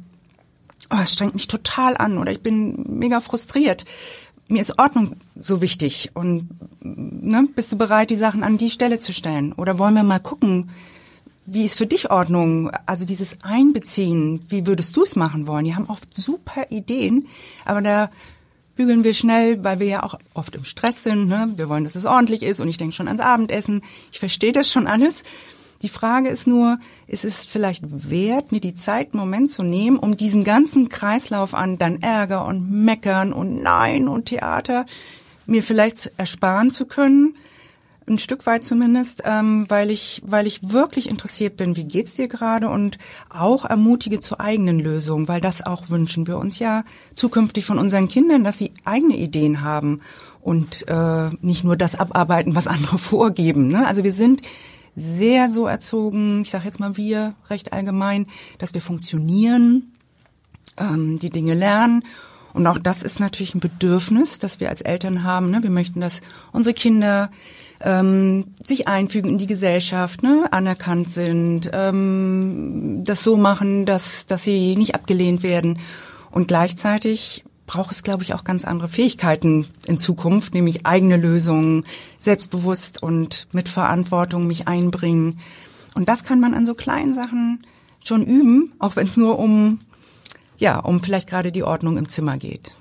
oh, 0.90 0.98
es 1.02 1.12
strengt 1.12 1.34
mich 1.34 1.48
total 1.48 1.96
an 1.96 2.18
oder 2.18 2.32
ich 2.32 2.42
bin 2.42 2.98
mega 2.98 3.20
frustriert, 3.20 3.84
mir 4.52 4.60
ist 4.60 4.78
Ordnung 4.78 5.16
so 5.34 5.62
wichtig 5.62 6.10
und 6.14 6.48
ne, 6.80 7.48
bist 7.54 7.72
du 7.72 7.78
bereit, 7.78 8.10
die 8.10 8.16
Sachen 8.16 8.44
an 8.44 8.58
die 8.58 8.70
Stelle 8.70 9.00
zu 9.00 9.12
stellen? 9.12 9.52
Oder 9.54 9.78
wollen 9.78 9.94
wir 9.94 10.02
mal 10.02 10.20
gucken, 10.20 10.70
wie 11.46 11.64
ist 11.64 11.76
für 11.76 11.86
dich 11.86 12.10
Ordnung? 12.10 12.70
Also 12.86 13.04
dieses 13.04 13.38
Einbeziehen, 13.42 14.44
wie 14.48 14.66
würdest 14.66 14.96
du 14.96 15.02
es 15.02 15.16
machen 15.16 15.46
wollen? 15.46 15.64
Die 15.64 15.74
haben 15.74 15.88
oft 15.88 16.16
super 16.16 16.66
Ideen, 16.70 17.28
aber 17.64 17.82
da 17.82 18.10
bügeln 18.76 19.04
wir 19.04 19.14
schnell, 19.14 19.62
weil 19.64 19.80
wir 19.80 19.86
ja 19.86 20.02
auch 20.02 20.18
oft 20.34 20.54
im 20.54 20.64
Stress 20.64 21.02
sind. 21.02 21.28
Ne? 21.28 21.52
Wir 21.56 21.68
wollen, 21.68 21.84
dass 21.84 21.96
es 21.96 22.04
ordentlich 22.04 22.42
ist 22.42 22.60
und 22.60 22.68
ich 22.68 22.76
denke 22.78 22.94
schon 22.94 23.08
ans 23.08 23.20
Abendessen. 23.20 23.82
Ich 24.12 24.18
verstehe 24.18 24.52
das 24.52 24.70
schon 24.70 24.86
alles. 24.86 25.24
Die 25.82 25.88
Frage 25.88 26.28
ist 26.28 26.46
nur, 26.46 26.78
ist 27.08 27.24
es 27.24 27.44
vielleicht 27.44 27.82
wert, 28.10 28.52
mir 28.52 28.60
die 28.60 28.74
Zeit, 28.74 29.12
einen 29.12 29.20
Moment 29.20 29.50
zu 29.50 29.64
nehmen, 29.64 29.98
um 29.98 30.16
diesen 30.16 30.44
ganzen 30.44 30.88
Kreislauf 30.88 31.54
an 31.54 31.76
dann 31.76 32.00
Ärger 32.00 32.46
und 32.46 32.70
Meckern 32.70 33.32
und 33.32 33.62
Nein 33.62 34.06
und 34.06 34.26
Theater 34.26 34.86
mir 35.46 35.62
vielleicht 35.62 36.12
ersparen 36.16 36.70
zu 36.70 36.86
können? 36.86 37.34
ein 38.08 38.18
Stück 38.18 38.46
weit 38.46 38.64
zumindest, 38.64 39.22
ähm, 39.24 39.66
weil 39.68 39.90
ich, 39.90 40.22
weil 40.24 40.46
ich 40.46 40.72
wirklich 40.72 41.08
interessiert 41.08 41.56
bin, 41.56 41.76
wie 41.76 41.84
geht's 41.84 42.14
dir 42.14 42.28
gerade 42.28 42.68
und 42.68 42.98
auch 43.30 43.64
ermutige 43.64 44.20
zu 44.20 44.40
eigenen 44.40 44.80
Lösungen, 44.80 45.28
weil 45.28 45.40
das 45.40 45.64
auch 45.64 45.88
wünschen 45.88 46.26
wir 46.26 46.38
uns 46.38 46.58
ja 46.58 46.84
zukünftig 47.14 47.64
von 47.64 47.78
unseren 47.78 48.08
Kindern, 48.08 48.44
dass 48.44 48.58
sie 48.58 48.72
eigene 48.84 49.16
Ideen 49.16 49.62
haben 49.62 50.00
und 50.40 50.86
äh, 50.88 51.30
nicht 51.40 51.64
nur 51.64 51.76
das 51.76 51.94
abarbeiten, 51.98 52.54
was 52.54 52.66
andere 52.66 52.98
vorgeben. 52.98 53.68
Ne? 53.68 53.86
Also 53.86 54.04
wir 54.04 54.12
sind 54.12 54.42
sehr 54.96 55.50
so 55.50 55.66
erzogen, 55.66 56.42
ich 56.42 56.50
sage 56.50 56.64
jetzt 56.64 56.80
mal 56.80 56.96
wir 56.96 57.34
recht 57.48 57.72
allgemein, 57.72 58.26
dass 58.58 58.74
wir 58.74 58.80
funktionieren, 58.80 59.92
ähm, 60.78 61.18
die 61.18 61.30
Dinge 61.30 61.54
lernen. 61.54 62.04
Und 62.52 62.66
auch 62.66 62.78
das 62.78 63.02
ist 63.02 63.18
natürlich 63.18 63.54
ein 63.54 63.60
Bedürfnis, 63.60 64.38
das 64.38 64.60
wir 64.60 64.68
als 64.68 64.82
Eltern 64.82 65.24
haben. 65.24 65.50
Ne? 65.50 65.62
Wir 65.62 65.70
möchten, 65.70 66.00
dass 66.00 66.20
unsere 66.52 66.74
Kinder 66.74 67.30
ähm, 67.80 68.54
sich 68.62 68.88
einfügen 68.88 69.30
in 69.30 69.38
die 69.38 69.46
Gesellschaft, 69.46 70.22
ne? 70.22 70.46
anerkannt 70.50 71.08
sind, 71.08 71.70
ähm, 71.72 73.02
das 73.04 73.22
so 73.22 73.36
machen, 73.36 73.86
dass, 73.86 74.26
dass 74.26 74.44
sie 74.44 74.76
nicht 74.76 74.94
abgelehnt 74.94 75.42
werden. 75.42 75.78
Und 76.30 76.48
gleichzeitig 76.48 77.44
braucht 77.66 77.92
es, 77.92 78.02
glaube 78.02 78.22
ich, 78.22 78.34
auch 78.34 78.44
ganz 78.44 78.64
andere 78.64 78.88
Fähigkeiten 78.88 79.66
in 79.86 79.98
Zukunft, 79.98 80.54
nämlich 80.54 80.86
eigene 80.86 81.16
Lösungen, 81.16 81.86
selbstbewusst 82.18 83.02
und 83.02 83.48
mit 83.52 83.68
Verantwortung 83.68 84.46
mich 84.46 84.68
einbringen. 84.68 85.40
Und 85.94 86.08
das 86.08 86.24
kann 86.24 86.40
man 86.40 86.54
an 86.54 86.66
so 86.66 86.74
kleinen 86.74 87.14
Sachen 87.14 87.64
schon 88.04 88.24
üben, 88.26 88.72
auch 88.78 88.96
wenn 88.96 89.06
es 89.06 89.16
nur 89.16 89.38
um, 89.38 89.78
ja, 90.58 90.78
um 90.78 91.02
vielleicht 91.02 91.28
gerade 91.28 91.52
die 91.52 91.62
Ordnung 91.62 91.96
im 91.96 92.08
Zimmer 92.08 92.36
geht. 92.36 92.76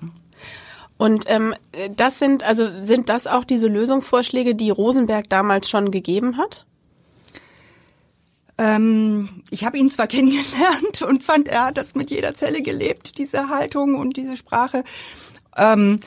Und 0.98 1.24
ähm, 1.28 1.56
das 1.96 2.20
sind, 2.20 2.44
also 2.44 2.68
sind 2.84 3.10
das 3.10 3.26
auch 3.26 3.44
diese 3.44 3.68
Lösungsvorschläge, 3.68 4.54
die 4.54 4.70
Rosenberg 4.70 5.28
damals 5.30 5.70
schon 5.70 5.90
gegeben 5.90 6.38
hat? 6.38 6.66
Ähm, 8.62 9.28
ich 9.50 9.66
habe 9.66 9.78
ihn 9.78 9.90
zwar 9.90 10.08
kennengelernt 10.16 11.02
und 11.02 11.24
fand, 11.24 11.48
er 11.48 11.66
hat 11.66 11.78
das 11.78 11.96
mit 11.96 12.12
jeder 12.12 12.36
Zelle 12.36 12.62
gelebt, 12.62 13.18
diese 13.18 13.50
Haltung 13.50 13.96
und 13.96 14.18
diese 14.18 14.38
Sprache. 14.38 14.84
Ähm, 15.58 16.00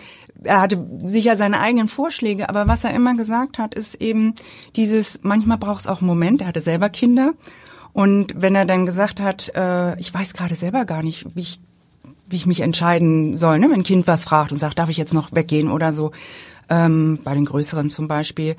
er 0.42 0.60
hatte 0.60 0.86
sicher 1.02 1.36
seine 1.36 1.60
eigenen 1.60 1.88
Vorschläge, 1.88 2.48
aber 2.48 2.68
was 2.68 2.84
er 2.84 2.94
immer 2.94 3.14
gesagt 3.16 3.58
hat, 3.58 3.74
ist 3.74 3.96
eben 3.96 4.34
dieses, 4.76 5.20
manchmal 5.22 5.58
braucht 5.58 5.80
es 5.80 5.86
auch 5.86 6.00
einen 6.00 6.06
Moment, 6.06 6.42
er 6.42 6.48
hatte 6.48 6.60
selber 6.60 6.90
Kinder. 6.90 7.32
Und 7.92 8.34
wenn 8.36 8.54
er 8.54 8.64
dann 8.64 8.86
gesagt 8.86 9.20
hat, 9.20 9.52
äh, 9.54 9.98
ich 9.98 10.12
weiß 10.12 10.34
gerade 10.34 10.54
selber 10.54 10.84
gar 10.84 11.02
nicht, 11.02 11.26
wie 11.34 11.40
ich, 11.40 11.60
wie 12.28 12.36
ich 12.36 12.46
mich 12.46 12.60
entscheiden 12.60 13.36
soll, 13.36 13.58
ne? 13.58 13.66
wenn 13.70 13.80
ein 13.80 13.84
Kind 13.84 14.06
was 14.06 14.24
fragt 14.24 14.52
und 14.52 14.60
sagt, 14.60 14.78
darf 14.78 14.90
ich 14.90 14.96
jetzt 14.96 15.14
noch 15.14 15.32
weggehen 15.32 15.70
oder 15.70 15.92
so, 15.92 16.12
ähm, 16.68 17.18
bei 17.22 17.34
den 17.34 17.44
Größeren 17.44 17.90
zum 17.90 18.08
Beispiel, 18.08 18.56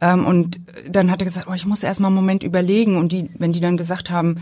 ähm, 0.00 0.26
und 0.26 0.60
dann 0.88 1.10
hat 1.10 1.20
er 1.20 1.26
gesagt, 1.26 1.46
oh, 1.48 1.54
ich 1.54 1.66
muss 1.66 1.82
erst 1.82 2.00
mal 2.00 2.08
einen 2.08 2.16
Moment 2.16 2.42
überlegen. 2.42 2.96
Und 2.96 3.12
die, 3.12 3.30
wenn 3.38 3.52
die 3.52 3.60
dann 3.60 3.76
gesagt 3.76 4.10
haben, 4.10 4.36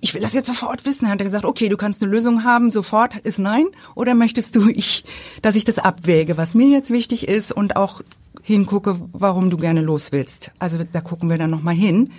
ich 0.00 0.14
will 0.14 0.22
das 0.22 0.32
jetzt 0.32 0.46
sofort 0.46 0.86
wissen, 0.86 1.08
hat 1.08 1.20
er 1.20 1.26
gesagt, 1.26 1.44
okay, 1.44 1.68
du 1.68 1.76
kannst 1.76 2.02
eine 2.02 2.10
Lösung 2.10 2.44
haben, 2.44 2.70
sofort 2.70 3.16
ist 3.18 3.38
nein. 3.38 3.66
Oder 3.94 4.14
möchtest 4.14 4.56
du, 4.56 4.68
ich, 4.74 5.04
dass 5.40 5.56
ich 5.56 5.64
das 5.64 5.78
abwäge, 5.78 6.36
was 6.36 6.54
mir 6.54 6.68
jetzt 6.68 6.90
wichtig 6.90 7.28
ist 7.28 7.52
und 7.52 7.76
auch 7.76 8.02
hingucke, 8.42 8.98
warum 9.12 9.50
du 9.50 9.56
gerne 9.56 9.82
los 9.82 10.12
willst. 10.12 10.52
Also 10.58 10.78
da 10.90 11.00
gucken 11.00 11.30
wir 11.30 11.38
dann 11.38 11.50
nochmal 11.50 11.74
hin 11.74 12.12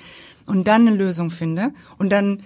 und 0.45 0.67
dann 0.67 0.87
eine 0.87 0.95
Lösung 0.95 1.29
finde. 1.31 1.71
Und 1.97 2.09
dann 2.09 2.39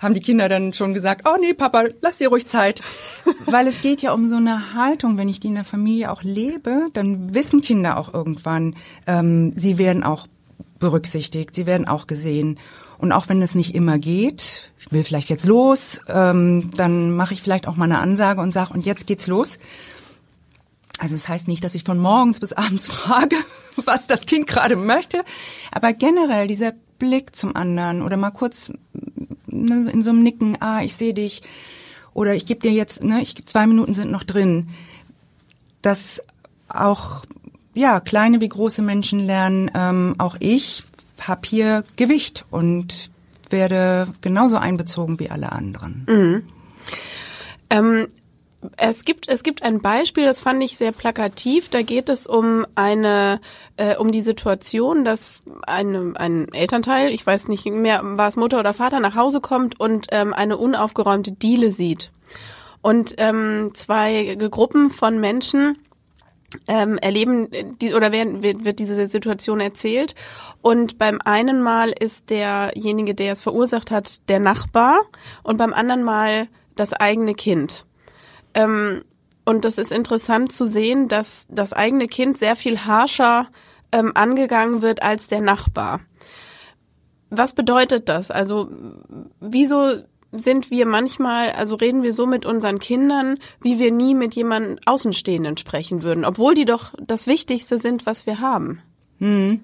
haben 0.00 0.14
die 0.14 0.20
Kinder 0.20 0.48
dann 0.48 0.72
schon 0.72 0.94
gesagt, 0.94 1.28
oh 1.28 1.36
nee, 1.38 1.54
Papa, 1.54 1.84
lass 2.00 2.18
dir 2.18 2.28
ruhig 2.28 2.48
Zeit. 2.48 2.82
Weil 3.46 3.68
es 3.68 3.82
geht 3.82 4.02
ja 4.02 4.12
um 4.12 4.28
so 4.28 4.36
eine 4.36 4.74
Haltung, 4.74 5.18
wenn 5.18 5.28
ich 5.28 5.38
die 5.38 5.48
in 5.48 5.54
der 5.54 5.64
Familie 5.64 6.10
auch 6.10 6.22
lebe, 6.22 6.88
dann 6.94 7.34
wissen 7.34 7.60
Kinder 7.60 7.98
auch 7.98 8.12
irgendwann, 8.12 8.74
ähm, 9.06 9.52
sie 9.54 9.78
werden 9.78 10.02
auch 10.02 10.26
berücksichtigt, 10.78 11.54
sie 11.54 11.66
werden 11.66 11.86
auch 11.86 12.06
gesehen. 12.06 12.58
Und 12.98 13.12
auch 13.12 13.28
wenn 13.28 13.40
es 13.40 13.54
nicht 13.54 13.74
immer 13.74 13.98
geht, 13.98 14.72
ich 14.78 14.90
will 14.90 15.04
vielleicht 15.04 15.28
jetzt 15.28 15.44
los, 15.44 16.00
ähm, 16.08 16.70
dann 16.76 17.14
mache 17.14 17.34
ich 17.34 17.42
vielleicht 17.42 17.68
auch 17.68 17.76
mal 17.76 17.84
eine 17.84 17.98
Ansage 17.98 18.40
und 18.40 18.52
sage, 18.52 18.72
und 18.72 18.86
jetzt 18.86 19.06
geht's 19.06 19.26
los. 19.26 19.58
Also 20.98 21.14
es 21.14 21.22
das 21.22 21.28
heißt 21.28 21.48
nicht, 21.48 21.64
dass 21.64 21.74
ich 21.74 21.84
von 21.84 21.98
morgens 21.98 22.40
bis 22.40 22.52
abends 22.52 22.86
frage, 22.92 23.36
was 23.84 24.06
das 24.06 24.26
Kind 24.26 24.46
gerade 24.46 24.76
möchte, 24.76 25.24
aber 25.72 25.92
generell 25.92 26.46
dieser 26.46 26.72
Blick 26.98 27.34
zum 27.34 27.56
anderen 27.56 28.02
oder 28.02 28.18
mal 28.18 28.30
kurz 28.30 28.70
in 29.46 30.02
so 30.02 30.10
einem 30.10 30.22
Nicken, 30.22 30.56
ah, 30.60 30.82
ich 30.82 30.94
sehe 30.96 31.14
dich 31.14 31.42
oder 32.14 32.34
ich 32.34 32.46
gebe 32.46 32.60
dir 32.60 32.72
jetzt, 32.72 33.02
ne, 33.02 33.20
ich, 33.20 33.46
zwei 33.46 33.66
Minuten 33.66 33.94
sind 33.94 34.10
noch 34.10 34.24
drin, 34.24 34.68
dass 35.82 36.22
auch 36.68 37.24
ja 37.74 38.00
kleine 38.00 38.40
wie 38.40 38.48
große 38.48 38.82
Menschen 38.82 39.20
lernen, 39.20 39.70
ähm, 39.74 40.14
auch 40.18 40.36
ich 40.40 40.84
habe 41.20 41.42
hier 41.44 41.84
Gewicht 41.96 42.44
und 42.50 43.10
werde 43.50 44.08
genauso 44.20 44.56
einbezogen 44.56 45.18
wie 45.18 45.30
alle 45.30 45.52
anderen. 45.52 46.06
Mhm. 46.08 46.42
Ähm, 47.68 48.06
es 48.76 49.04
gibt 49.04 49.28
es 49.28 49.42
gibt 49.42 49.62
ein 49.62 49.80
Beispiel, 49.80 50.24
das 50.24 50.40
fand 50.40 50.62
ich 50.62 50.76
sehr 50.76 50.92
plakativ. 50.92 51.68
Da 51.68 51.82
geht 51.82 52.08
es 52.08 52.26
um 52.26 52.66
eine 52.74 53.40
äh, 53.76 53.96
um 53.96 54.10
die 54.10 54.22
Situation, 54.22 55.04
dass 55.04 55.42
eine, 55.66 56.12
ein 56.16 56.52
Elternteil, 56.52 57.10
ich 57.10 57.26
weiß 57.26 57.48
nicht 57.48 57.66
mehr, 57.66 58.00
war 58.02 58.28
es 58.28 58.36
Mutter 58.36 58.60
oder 58.60 58.74
Vater, 58.74 59.00
nach 59.00 59.14
Hause 59.14 59.40
kommt 59.40 59.80
und 59.80 60.08
ähm, 60.10 60.34
eine 60.34 60.58
unaufgeräumte 60.58 61.32
Diele 61.32 61.70
sieht 61.70 62.12
und 62.82 63.14
ähm, 63.18 63.70
zwei 63.74 64.36
Gruppen 64.50 64.90
von 64.90 65.18
Menschen 65.20 65.78
ähm, 66.66 66.98
erleben 66.98 67.48
die 67.80 67.94
oder 67.94 68.12
werden, 68.12 68.42
wird, 68.42 68.64
wird 68.64 68.78
diese 68.78 69.06
Situation 69.06 69.60
erzählt 69.60 70.14
und 70.62 70.98
beim 70.98 71.20
einen 71.24 71.62
Mal 71.62 71.92
ist 71.98 72.30
derjenige, 72.30 73.14
der 73.14 73.32
es 73.32 73.42
verursacht 73.42 73.90
hat, 73.90 74.28
der 74.28 74.40
Nachbar 74.40 75.00
und 75.42 75.58
beim 75.58 75.72
anderen 75.72 76.02
Mal 76.02 76.48
das 76.76 76.92
eigene 76.92 77.34
Kind. 77.34 77.86
Ähm, 78.54 79.02
und 79.44 79.64
das 79.64 79.78
ist 79.78 79.92
interessant 79.92 80.52
zu 80.52 80.66
sehen, 80.66 81.08
dass 81.08 81.46
das 81.50 81.72
eigene 81.72 82.08
Kind 82.08 82.38
sehr 82.38 82.56
viel 82.56 82.84
harscher 82.84 83.48
ähm, 83.92 84.12
angegangen 84.14 84.82
wird 84.82 85.02
als 85.02 85.28
der 85.28 85.40
Nachbar. 85.40 86.00
Was 87.30 87.52
bedeutet 87.54 88.08
das? 88.08 88.30
Also 88.30 88.70
wieso 89.40 89.92
sind 90.32 90.70
wir 90.70 90.86
manchmal, 90.86 91.50
also 91.52 91.74
reden 91.74 92.02
wir 92.02 92.12
so 92.12 92.26
mit 92.26 92.46
unseren 92.46 92.78
Kindern, 92.78 93.38
wie 93.62 93.78
wir 93.78 93.90
nie 93.90 94.14
mit 94.14 94.34
jemandem 94.34 94.78
Außenstehenden 94.86 95.56
sprechen 95.56 96.02
würden, 96.02 96.24
obwohl 96.24 96.54
die 96.54 96.64
doch 96.64 96.92
das 97.00 97.26
Wichtigste 97.26 97.78
sind, 97.78 98.06
was 98.06 98.26
wir 98.26 98.40
haben. 98.40 98.80
Hm. 99.18 99.60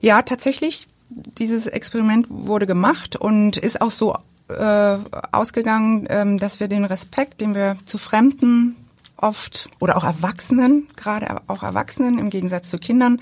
Ja, 0.00 0.22
tatsächlich, 0.22 0.88
dieses 1.10 1.66
Experiment 1.66 2.26
wurde 2.28 2.66
gemacht 2.66 3.16
und 3.16 3.56
ist 3.56 3.80
auch 3.80 3.90
so 3.90 4.16
äh, 4.48 4.98
ausgegangen, 5.32 6.06
ähm, 6.10 6.38
dass 6.38 6.60
wir 6.60 6.68
den 6.68 6.84
Respekt, 6.84 7.40
den 7.40 7.54
wir 7.54 7.76
zu 7.84 7.98
Fremden 7.98 8.76
oft 9.16 9.68
oder 9.80 9.96
auch 9.96 10.04
Erwachsenen, 10.04 10.88
gerade 10.96 11.40
auch 11.48 11.62
Erwachsenen 11.62 12.18
im 12.18 12.30
Gegensatz 12.30 12.70
zu 12.70 12.78
Kindern, 12.78 13.20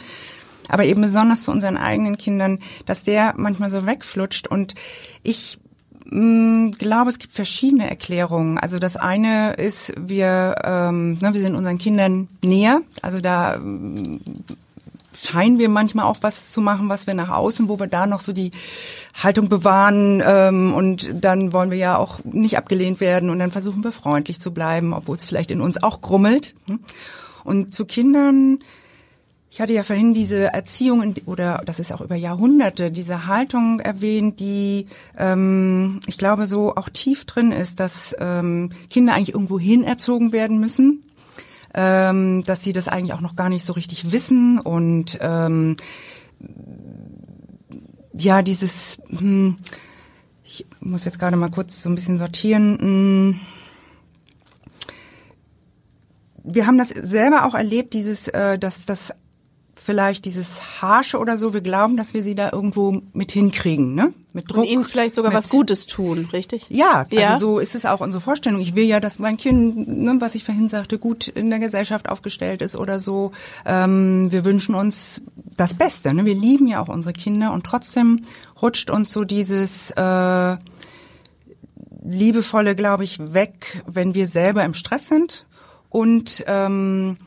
aber 0.69 0.85
eben 0.85 1.01
besonders 1.01 1.43
zu 1.43 1.51
unseren 1.51 1.77
eigenen 1.77 2.19
Kindern, 2.19 2.59
dass 2.87 3.03
der 3.03 3.35
manchmal 3.37 3.71
so 3.71 3.87
wegflutscht. 3.87 4.47
Und 4.47 4.75
ich 5.23 5.59
mh, 6.05 6.73
glaube, 6.79 7.11
es 7.11 7.19
gibt 7.19 7.35
verschiedene 7.35 7.89
Erklärungen. 7.89 8.59
Also 8.59 8.79
das 8.79 8.97
eine 8.97 9.55
ist, 9.55 9.93
wir, 9.97 10.57
ähm, 10.65 11.19
ne, 11.21 11.35
wir 11.35 11.41
sind 11.41 11.55
unseren 11.55 11.79
Kindern 11.79 12.29
näher. 12.45 12.81
Also 13.03 13.21
da 13.21 13.61
scheinen 15.25 15.59
wir 15.59 15.69
manchmal 15.69 16.07
auch 16.07 16.19
was 16.21 16.51
zu 16.51 16.61
machen, 16.61 16.89
was 16.89 17.07
wir 17.07 17.15
nach 17.15 17.31
außen, 17.31 17.69
wo 17.69 17.79
wir 17.79 17.87
da 17.87 18.07
noch 18.07 18.21
so 18.21 18.33
die 18.33 18.51
Haltung 19.15 19.49
bewahren 19.49 20.23
ähm, 20.25 20.75
und 20.75 21.11
dann 21.15 21.53
wollen 21.53 21.71
wir 21.71 21.79
ja 21.79 21.97
auch 21.97 22.21
nicht 22.25 22.59
abgelehnt 22.59 23.01
werden 23.01 23.31
und 23.31 23.39
dann 23.39 23.51
versuchen 23.51 23.83
wir 23.85 23.93
freundlich 23.93 24.41
zu 24.41 24.53
bleiben, 24.53 24.93
obwohl 24.93 25.17
es 25.17 25.25
vielleicht 25.25 25.51
in 25.51 25.61
uns 25.61 25.83
auch 25.83 26.01
grummelt. 26.01 26.55
Hm? 26.67 26.81
Und 27.45 27.73
zu 27.73 27.87
Kindern, 27.87 28.59
ich 29.51 29.61
hatte 29.61 29.73
ja 29.73 29.85
vorhin 29.85 30.13
diese 30.13 30.53
Erziehung 30.53 31.15
oder 31.25 31.63
das 31.65 31.81
ist 31.81 31.93
auch 31.93 32.01
über 32.01 32.17
Jahrhunderte 32.17 32.91
diese 32.91 33.27
Haltung 33.27 33.81
erwähnt, 33.81 34.41
die 34.41 34.87
ähm, 35.17 36.01
ich 36.07 36.19
glaube 36.19 36.47
so 36.47 36.75
auch 36.75 36.89
tief 36.89 37.25
drin 37.25 37.53
ist, 37.53 37.81
dass 37.81 38.15
ähm, 38.19 38.71
Kinder 38.91 39.15
eigentlich 39.15 39.35
irgendwo 39.35 39.59
hin 39.59 39.83
erzogen 39.85 40.33
werden 40.33 40.59
müssen 40.61 41.03
ähm, 41.77 42.43
dass 42.45 42.65
sie 42.65 42.73
das 42.73 42.89
eigentlich 42.89 43.13
auch 43.13 43.21
noch 43.21 43.37
gar 43.37 43.51
nicht 43.51 43.65
so 43.65 43.75
richtig 43.75 44.11
wissen 44.11 44.59
und 44.59 45.19
ähm, 45.21 45.77
ja, 48.19 48.43
dieses, 48.43 48.99
hm, 49.11 49.59
ich 50.43 50.67
muss 50.81 51.05
jetzt 51.05 51.19
gerade 51.19 51.37
mal 51.37 51.51
kurz 51.51 51.83
so 51.83 51.91
ein 51.91 51.95
bisschen 51.95 52.17
sortieren. 52.17 52.79
Hm, 52.81 53.41
wir 56.45 56.67
haben 56.67 56.79
das 56.79 56.89
selber 56.89 57.45
auch 57.45 57.55
erlebt, 57.55 57.93
dieses, 57.93 58.29
äh, 58.29 58.59
dass 58.59 58.87
das 58.87 59.13
vielleicht 59.87 60.25
dieses 60.25 60.83
Harsche 60.83 61.19
oder 61.19 61.39
so, 61.39 61.55
wir 61.55 61.61
glauben, 61.61 61.97
dass 61.97 62.13
wir 62.13 62.25
sie 62.25 62.35
da 62.35 62.51
irgendwo 62.53 63.03
mit 63.13 63.31
hinkriegen, 63.31 63.95
ne? 63.95 64.13
Mit 64.35 64.51
Druck. 64.51 64.59
Und 64.59 64.65
ihnen 64.65 64.85
vielleicht 64.85 65.15
sogar 65.15 65.33
was 65.33 65.49
Gutes 65.49 65.87
tun, 65.87 66.29
richtig? 66.33 66.67
Ja, 66.69 67.07
ja, 67.11 67.31
also 67.31 67.53
so 67.53 67.59
ist 67.61 67.77
es 67.77 67.87
auch 67.87 68.01
unsere 68.01 68.21
Vorstellung. 68.21 68.61
Ich 68.61 68.75
will 68.75 68.85
ja, 68.85 68.99
dass 68.99 69.21
mein 69.21 69.37
Kind, 69.37 69.87
ne, 69.87 70.17
was 70.19 70.35
ich 70.35 70.43
vorhin 70.43 70.69
sagte, 70.69 70.99
gut 70.99 71.29
in 71.29 71.51
der 71.51 71.61
Gesellschaft 71.61 72.09
aufgestellt 72.09 72.63
ist 72.63 72.75
oder 72.75 72.99
so. 72.99 73.31
Ähm, 73.65 74.27
wir 74.33 74.45
wünschen 74.45 74.75
uns 74.75 75.23
das 75.57 75.75
Beste, 75.75 76.13
ne? 76.13 76.25
Wir 76.25 76.35
lieben 76.35 76.67
ja 76.67 76.83
auch 76.83 76.89
unsere 76.89 77.13
Kinder 77.13 77.53
und 77.53 77.65
trotzdem 77.65 78.23
rutscht 78.61 78.91
uns 78.91 79.13
so 79.13 79.23
dieses 79.23 79.93
äh, 79.93 80.57
liebevolle, 82.05 82.75
glaube 82.75 83.05
ich, 83.05 83.21
weg, 83.35 83.85
wenn 83.87 84.15
wir 84.17 84.27
selber 84.27 84.65
im 84.65 84.75
Stress 84.75 85.07
sind 85.07 85.47
und 85.91 86.45
ähm, 86.49 87.19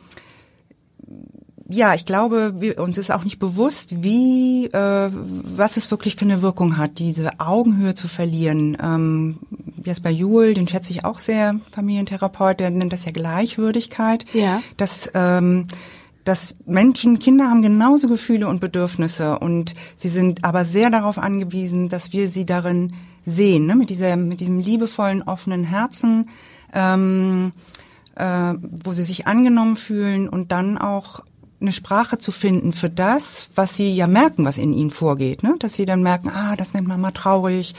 ja, 1.71 1.93
ich 1.93 2.05
glaube, 2.05 2.55
wir, 2.57 2.79
uns 2.79 2.97
ist 2.97 3.11
auch 3.11 3.23
nicht 3.23 3.37
bewusst, 3.37 4.01
wie, 4.01 4.65
äh, 4.65 5.11
was 5.11 5.77
es 5.77 5.91
wirklich 5.91 6.15
für 6.15 6.25
eine 6.25 6.41
Wirkung 6.41 6.77
hat, 6.77 6.97
diese 6.97 7.39
Augenhöhe 7.39 7.93
zu 7.93 8.07
verlieren. 8.07 8.75
Ähm, 8.81 9.37
Jesper 9.85 10.09
Juhl, 10.09 10.55
den 10.55 10.67
schätze 10.67 10.91
ich 10.91 11.05
auch 11.05 11.19
sehr, 11.19 11.59
Familientherapeut, 11.71 12.59
der 12.59 12.71
nennt 12.71 12.91
das 12.91 13.05
ja 13.05 13.11
Gleichwürdigkeit. 13.11 14.25
Ja. 14.33 14.63
Dass, 14.77 15.11
ähm, 15.13 15.67
dass 16.23 16.55
Menschen, 16.65 17.19
Kinder 17.19 17.49
haben 17.49 17.61
genauso 17.61 18.07
Gefühle 18.07 18.47
und 18.47 18.61
Bedürfnisse 18.61 19.37
und 19.37 19.75
sie 19.95 20.09
sind 20.09 20.43
aber 20.43 20.65
sehr 20.65 20.89
darauf 20.89 21.19
angewiesen, 21.19 21.87
dass 21.87 22.13
wir 22.13 22.29
sie 22.29 22.45
darin 22.45 22.93
sehen, 23.27 23.67
ne? 23.67 23.75
mit, 23.75 23.91
dieser, 23.91 24.15
mit 24.15 24.39
diesem 24.39 24.59
liebevollen, 24.59 25.21
offenen 25.21 25.65
Herzen, 25.65 26.29
ähm, 26.73 27.51
äh, 28.15 28.53
wo 28.59 28.93
sie 28.93 29.03
sich 29.03 29.27
angenommen 29.27 29.77
fühlen 29.77 30.27
und 30.27 30.51
dann 30.51 30.79
auch 30.79 31.23
eine 31.61 31.71
Sprache 31.71 32.17
zu 32.17 32.31
finden 32.31 32.73
für 32.73 32.89
das, 32.89 33.49
was 33.55 33.75
sie 33.75 33.93
ja 33.93 34.07
merken, 34.07 34.45
was 34.45 34.57
in 34.57 34.73
ihnen 34.73 34.91
vorgeht, 34.91 35.43
ne? 35.43 35.55
Dass 35.59 35.73
sie 35.73 35.85
dann 35.85 36.03
merken, 36.03 36.29
ah, 36.29 36.55
das 36.55 36.73
nennt 36.73 36.87
man 36.87 37.01
mal 37.01 37.11
traurig 37.11 37.75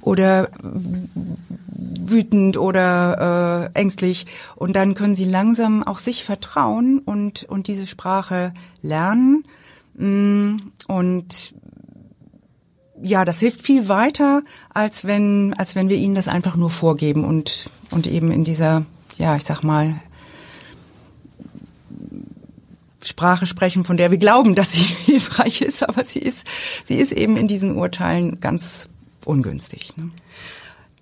oder 0.00 0.48
wütend 0.62 2.56
oder 2.56 3.70
äh, 3.74 3.78
ängstlich 3.78 4.26
und 4.56 4.74
dann 4.74 4.94
können 4.94 5.14
sie 5.14 5.24
langsam 5.24 5.82
auch 5.82 5.98
sich 5.98 6.24
vertrauen 6.24 6.98
und 7.00 7.44
und 7.44 7.66
diese 7.66 7.86
Sprache 7.86 8.52
lernen 8.82 9.44
mm, 9.94 10.56
und 10.88 11.54
ja, 13.02 13.24
das 13.24 13.40
hilft 13.40 13.62
viel 13.62 13.88
weiter, 13.88 14.42
als 14.72 15.04
wenn 15.04 15.54
als 15.58 15.74
wenn 15.74 15.88
wir 15.88 15.96
ihnen 15.96 16.14
das 16.14 16.28
einfach 16.28 16.56
nur 16.56 16.70
vorgeben 16.70 17.24
und 17.24 17.70
und 17.90 18.06
eben 18.06 18.30
in 18.30 18.44
dieser 18.44 18.86
ja, 19.16 19.36
ich 19.36 19.44
sag 19.44 19.62
mal 19.62 19.94
Sprache 23.02 23.46
sprechen, 23.46 23.84
von 23.84 23.96
der 23.96 24.10
wir 24.10 24.18
glauben, 24.18 24.54
dass 24.54 24.72
sie 24.72 24.82
hilfreich 25.04 25.62
ist, 25.62 25.88
aber 25.88 26.04
sie 26.04 26.20
ist, 26.20 26.46
sie 26.84 26.96
ist 26.96 27.12
eben 27.12 27.36
in 27.36 27.48
diesen 27.48 27.76
Urteilen 27.76 28.40
ganz 28.40 28.88
ungünstig. 29.24 29.96
Ne? 29.96 30.10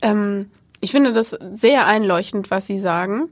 Ähm, 0.03 0.51
ich 0.81 0.93
finde 0.93 1.13
das 1.13 1.37
sehr 1.55 1.87
einleuchtend, 1.87 2.51
was 2.51 2.67
Sie 2.67 2.79
sagen. 2.79 3.31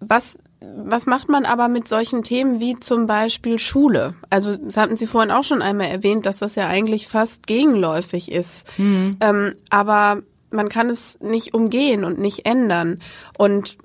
Was 0.00 0.38
was 0.60 1.06
macht 1.06 1.28
man 1.28 1.44
aber 1.44 1.68
mit 1.68 1.88
solchen 1.88 2.22
Themen 2.22 2.60
wie 2.60 2.78
zum 2.80 3.06
Beispiel 3.06 3.58
Schule? 3.58 4.14
Also 4.28 4.56
das 4.56 4.76
hatten 4.76 4.96
Sie 4.96 5.06
vorhin 5.06 5.30
auch 5.30 5.44
schon 5.44 5.62
einmal 5.62 5.86
erwähnt, 5.86 6.26
dass 6.26 6.38
das 6.38 6.56
ja 6.56 6.66
eigentlich 6.66 7.06
fast 7.06 7.46
gegenläufig 7.46 8.32
ist. 8.32 8.66
Mhm. 8.76 9.16
Ähm, 9.20 9.54
aber 9.70 10.22
man 10.50 10.68
kann 10.68 10.90
es 10.90 11.20
nicht 11.20 11.54
umgehen 11.54 12.04
und 12.04 12.18
nicht 12.18 12.44
ändern. 12.46 13.00
Und 13.36 13.78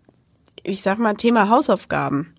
ich 0.64 0.82
sag 0.82 0.98
mal 0.98 1.14
Thema 1.14 1.50
Hausaufgaben 1.50 2.33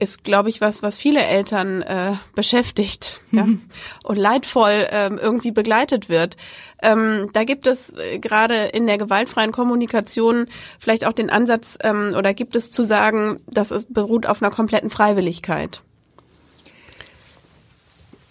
ist, 0.00 0.24
glaube 0.24 0.48
ich, 0.48 0.60
was, 0.60 0.82
was 0.82 0.96
viele 0.96 1.22
Eltern 1.22 1.82
äh, 1.82 2.12
beschäftigt 2.34 3.20
ja? 3.30 3.46
Und 4.04 4.16
leidvoll 4.16 4.86
ähm, 4.90 5.18
irgendwie 5.18 5.52
begleitet 5.52 6.08
wird. 6.08 6.36
Ähm, 6.82 7.28
da 7.32 7.44
gibt 7.44 7.66
es 7.66 7.92
äh, 7.96 8.18
gerade 8.18 8.54
in 8.54 8.86
der 8.86 8.98
gewaltfreien 8.98 9.52
Kommunikation 9.52 10.46
vielleicht 10.78 11.06
auch 11.06 11.12
den 11.12 11.30
Ansatz 11.30 11.78
ähm, 11.82 12.14
oder 12.16 12.34
gibt 12.34 12.56
es 12.56 12.70
zu 12.70 12.82
sagen, 12.82 13.40
dass 13.46 13.70
es 13.70 13.86
beruht 13.88 14.26
auf 14.26 14.42
einer 14.42 14.50
kompletten 14.50 14.90
Freiwilligkeit. 14.90 15.82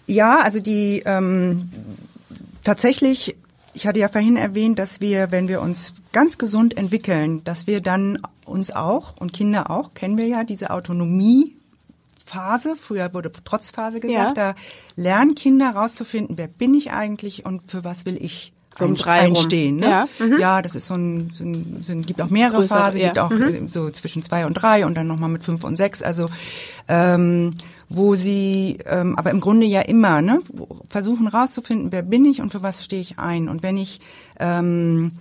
Ja, 0.06 0.40
also 0.40 0.60
die 0.60 1.02
ähm, 1.06 1.70
tatsächlich 2.64 3.36
ich 3.72 3.86
hatte 3.86 4.00
ja 4.00 4.08
vorhin 4.08 4.36
erwähnt, 4.36 4.80
dass 4.80 5.00
wir, 5.00 5.30
wenn 5.30 5.46
wir 5.46 5.60
uns 5.60 5.94
ganz 6.10 6.38
gesund 6.38 6.76
entwickeln, 6.76 7.44
dass 7.44 7.68
wir 7.68 7.80
dann 7.80 8.18
uns 8.44 8.72
auch 8.72 9.16
und 9.16 9.32
Kinder 9.32 9.70
auch, 9.70 9.94
kennen 9.94 10.18
wir 10.18 10.26
ja, 10.26 10.42
diese 10.42 10.70
Autonomie 10.70 11.56
Phase, 12.30 12.76
früher 12.76 13.12
wurde 13.12 13.32
Trotzphase 13.32 14.00
gesagt, 14.00 14.36
ja. 14.36 14.52
da 14.52 14.54
lernen 14.94 15.34
Kinder 15.34 15.70
rauszufinden, 15.70 16.38
wer 16.38 16.48
bin 16.48 16.74
ich 16.74 16.92
eigentlich 16.92 17.44
und 17.44 17.62
für 17.68 17.84
was 17.84 18.06
will 18.06 18.16
ich 18.20 18.52
so 18.78 18.84
ein 18.84 18.96
einstehen. 19.04 19.78
Ne? 19.78 19.90
Ja. 19.90 20.08
Mhm. 20.20 20.38
ja, 20.38 20.62
das 20.62 20.76
ist 20.76 20.86
so 20.86 20.94
ein, 20.94 21.32
so 21.34 21.44
ein, 21.44 21.82
so 21.82 21.92
ein 21.92 22.06
gibt 22.06 22.22
auch 22.22 22.30
mehrere 22.30 22.58
Größer, 22.58 22.76
Phasen, 22.76 23.00
ja. 23.00 23.06
gibt 23.08 23.18
auch 23.18 23.30
mhm. 23.30 23.68
so 23.68 23.90
zwischen 23.90 24.22
zwei 24.22 24.46
und 24.46 24.54
drei 24.54 24.86
und 24.86 24.94
dann 24.94 25.08
nochmal 25.08 25.28
mit 25.28 25.42
fünf 25.42 25.64
und 25.64 25.74
sechs. 25.74 26.02
Also 26.02 26.26
ähm, 26.86 27.54
wo 27.88 28.14
sie 28.14 28.78
ähm, 28.86 29.16
aber 29.18 29.32
im 29.32 29.40
Grunde 29.40 29.66
ja 29.66 29.80
immer 29.80 30.22
ne, 30.22 30.40
versuchen 30.88 31.26
rauszufinden, 31.26 31.90
wer 31.90 32.02
bin 32.02 32.24
ich 32.24 32.40
und 32.40 32.52
für 32.52 32.62
was 32.62 32.84
stehe 32.84 33.02
ich 33.02 33.18
ein. 33.18 33.48
Und 33.48 33.64
wenn 33.64 33.76
ich 33.76 34.00
ähm, 34.38 35.12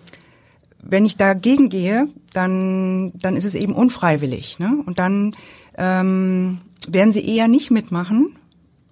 wenn 0.81 1.05
ich 1.05 1.17
dagegen 1.17 1.69
gehe, 1.69 2.07
dann, 2.33 3.11
dann 3.15 3.35
ist 3.35 3.45
es 3.45 3.55
eben 3.55 3.73
unfreiwillig. 3.73 4.59
Ne? 4.59 4.81
Und 4.85 4.99
dann 4.99 5.35
ähm, 5.77 6.61
werden 6.87 7.11
sie 7.11 7.25
eher 7.25 7.47
nicht 7.47 7.71
mitmachen, 7.71 8.35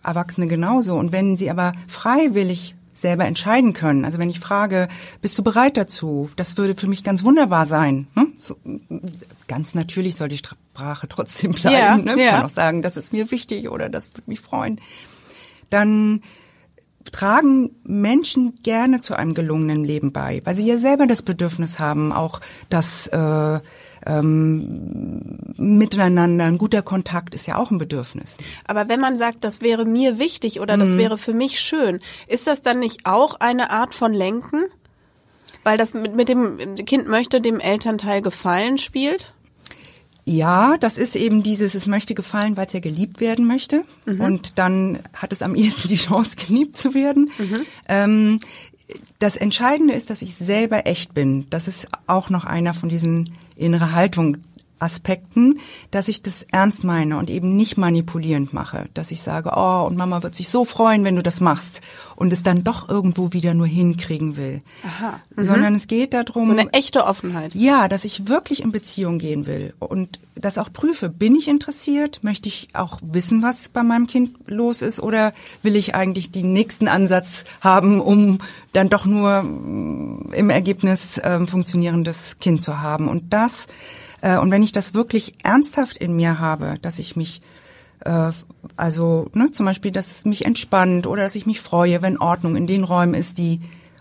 Erwachsene 0.04 0.48
genauso. 0.48 0.96
Und 0.96 1.12
wenn 1.12 1.38
sie 1.38 1.50
aber 1.50 1.74
freiwillig 1.88 2.76
selber 2.98 3.26
entscheiden 3.26 3.74
können. 3.74 4.06
Also 4.06 4.18
wenn 4.18 4.30
ich 4.30 4.40
frage, 4.40 4.88
bist 5.22 5.38
du 5.38 5.44
bereit 5.44 5.78
dazu? 5.78 6.30
Das 6.36 6.58
würde 6.58 6.76
für 6.76 6.88
mich 6.88 7.04
ganz 7.04 7.24
wunderbar 7.24 7.66
sein. 7.68 8.08
Ne? 8.16 8.28
So, 8.40 8.56
ganz 9.48 9.76
natürlich 9.76 10.16
soll 10.16 10.30
die 10.30 10.38
Sprache 10.38 11.08
trotzdem 11.08 11.52
bleiben. 11.54 11.76
Ja, 11.76 11.98
ne? 11.98 12.16
Ich 12.16 12.22
ja. 12.22 12.32
kann 12.32 12.46
auch 12.46 12.50
sagen, 12.50 12.82
das 12.82 12.98
ist 12.98 13.14
mir 13.14 13.30
wichtig 13.32 13.70
oder 13.70 13.90
das 13.90 14.14
würde 14.14 14.24
mich 14.26 14.40
freuen. 14.40 14.82
Dann 15.70 16.22
tragen 17.12 17.72
Menschen 17.84 18.56
gerne 18.64 19.02
zu 19.02 19.16
einem 19.16 19.34
gelungenen 19.34 19.86
Leben 19.86 20.12
bei, 20.12 20.42
weil 20.44 20.56
sie 20.56 20.66
ja 20.66 20.78
selber 20.78 21.08
das 21.08 21.22
Bedürfnis 21.22 21.80
haben, 21.80 22.12
auch 22.12 22.42
das 22.70 23.08
äh, 23.08 23.60
ähm, 24.08 25.38
miteinander, 25.58 26.46
ein 26.46 26.58
guter 26.58 26.82
Kontakt 26.82 27.36
ist 27.36 27.46
ja 27.46 27.58
auch 27.58 27.72
ein 27.72 27.78
Bedürfnis. 27.78 28.38
Aber 28.66 28.90
wenn 28.90 29.00
man 29.00 29.18
sagt, 29.18 29.44
das 29.44 29.62
wäre 29.62 29.86
mir 29.86 30.18
wichtig 30.18 30.60
oder 30.60 30.78
das 30.78 30.94
mhm. 30.94 30.98
wäre 30.98 31.18
für 31.18 31.34
mich 31.34 31.60
schön, 31.60 32.00
ist 32.28 32.48
das 32.48 32.62
dann 32.62 32.80
nicht 32.80 33.06
auch 33.06 33.40
eine 33.40 33.70
Art 33.70 33.94
von 33.94 34.14
Lenken? 34.14 34.66
Weil 35.64 35.78
das 35.78 35.94
mit, 35.94 36.16
mit 36.16 36.30
dem 36.30 36.76
Kind 36.76 37.08
möchte 37.08 37.42
dem 37.42 37.60
Elternteil 37.60 38.22
gefallen 38.22 38.78
spielt? 38.78 39.34
Ja, 40.24 40.78
das 40.78 40.98
ist 40.98 41.16
eben 41.16 41.42
dieses, 41.42 41.74
es 41.74 41.88
möchte 41.88 42.14
gefallen, 42.14 42.58
weil 42.58 42.68
es 42.68 42.74
ja 42.74 42.82
geliebt 42.82 43.22
werden 43.22 43.48
möchte. 43.48 43.84
Mhm. 44.06 44.20
Und 44.20 44.60
dann 44.60 45.00
hat 45.16 45.32
es 45.32 45.42
am 45.42 45.56
ehesten 45.56 45.88
die 45.88 45.96
Chance, 45.96 46.36
geliebt 46.48 46.76
zu 46.76 46.94
werden. 46.94 47.32
Mhm. 47.38 47.66
Ähm, 47.88 48.40
das 49.20 49.36
Entscheidende 49.36 49.94
ist, 49.94 50.10
dass 50.10 50.22
ich 50.22 50.36
selber 50.36 50.86
echt 50.86 51.14
bin. 51.14 51.46
Das 51.50 51.68
ist 51.68 51.88
auch 52.08 52.30
noch 52.30 52.46
einer 52.46 52.74
von 52.74 52.90
diesen 52.90 53.30
innere 53.58 53.92
Haltung 53.94 54.38
Aspekten, 54.80 55.60
dass 55.92 56.08
ich 56.08 56.22
das 56.22 56.44
ernst 56.44 56.84
meine 56.84 57.18
und 57.18 57.30
eben 57.30 57.56
nicht 57.56 57.78
manipulierend 57.78 58.54
mache, 58.54 58.90
dass 58.94 59.12
ich 59.12 59.22
sage, 59.22 59.52
oh, 59.56 59.86
und 59.88 59.98
Mama 59.98 60.24
wird 60.24 60.36
sich 60.36 60.50
so 60.50 60.66
freuen, 60.66 61.04
wenn 61.04 61.16
du 61.16 61.24
das 61.24 61.42
machst 61.42 61.82
und 62.16 62.34
es 62.34 62.44
dann 62.44 62.64
doch 62.64 62.90
irgendwo 62.90 63.34
wieder 63.34 63.54
nur 63.54 63.68
hinkriegen 63.68 64.38
will. 64.38 64.62
Aha. 64.86 65.20
Mhm. 65.36 65.44
Sondern 65.44 65.76
es 65.76 65.88
geht 65.88 66.14
darum. 66.14 66.48
So 66.48 66.52
eine 66.52 66.74
echte 66.74 67.06
Offenheit. 67.06 67.54
Ja, 67.56 67.88
dass 67.88 68.06
ich 68.06 68.28
wirklich 68.28 68.62
in 68.62 68.72
Beziehung 68.72 69.20
gehen 69.20 69.46
will 69.46 69.74
und 69.80 70.20
das 70.36 70.58
auch 70.58 70.72
prüfe. 70.72 71.10
Bin 71.10 71.36
ich 71.36 71.48
interessiert? 71.48 72.24
Möchte 72.24 72.50
ich 72.50 72.70
auch 72.74 73.00
wissen, 73.02 73.42
was 73.42 73.70
bei 73.70 73.84
meinem 73.84 74.08
Kind 74.08 74.36
los 74.46 74.82
ist 74.82 75.00
oder 75.00 75.32
will 75.64 75.76
ich 75.76 75.96
eigentlich 75.96 76.32
den 76.32 76.54
nächsten 76.54 76.88
Ansatz 76.88 77.46
haben, 77.62 78.00
um 78.02 78.40
dann 78.74 78.90
doch 78.90 79.06
nur 79.06 79.42
mm, 79.44 80.34
im 80.34 80.50
Ergebnis 80.50 81.18
äh, 81.18 81.46
funktionierendes 81.46 82.40
Kind 82.40 82.62
zu 82.62 82.82
haben? 82.82 83.08
Und 83.08 83.34
das 83.34 83.68
und 84.22 84.52
wenn 84.52 84.64
ich 84.64 84.72
das 84.72 84.94
wirklich 84.94 85.34
ernsthaft 85.44 85.98
in 85.98 86.16
mir 86.16 86.40
habe, 86.40 86.78
dass 86.82 87.00
ich 87.00 87.16
mich 87.16 87.42
äh, 88.02 88.32
also 88.76 89.30
ne, 89.34 89.52
zum 89.52 89.66
Beispiel, 89.66 89.92
dass 89.92 90.12
es 90.12 90.26
mich 90.26 90.46
entspannt 90.46 91.08
oder 91.08 91.24
dass 91.24 91.36
ich 91.36 91.46
mich 91.46 91.62
freue, 91.62 92.02
wenn 92.02 92.18
Ordnung 92.18 92.56
in 92.56 92.68
den 92.68 92.84
Räumen 92.84 93.14
ist, 93.14 93.38
die 93.38 93.60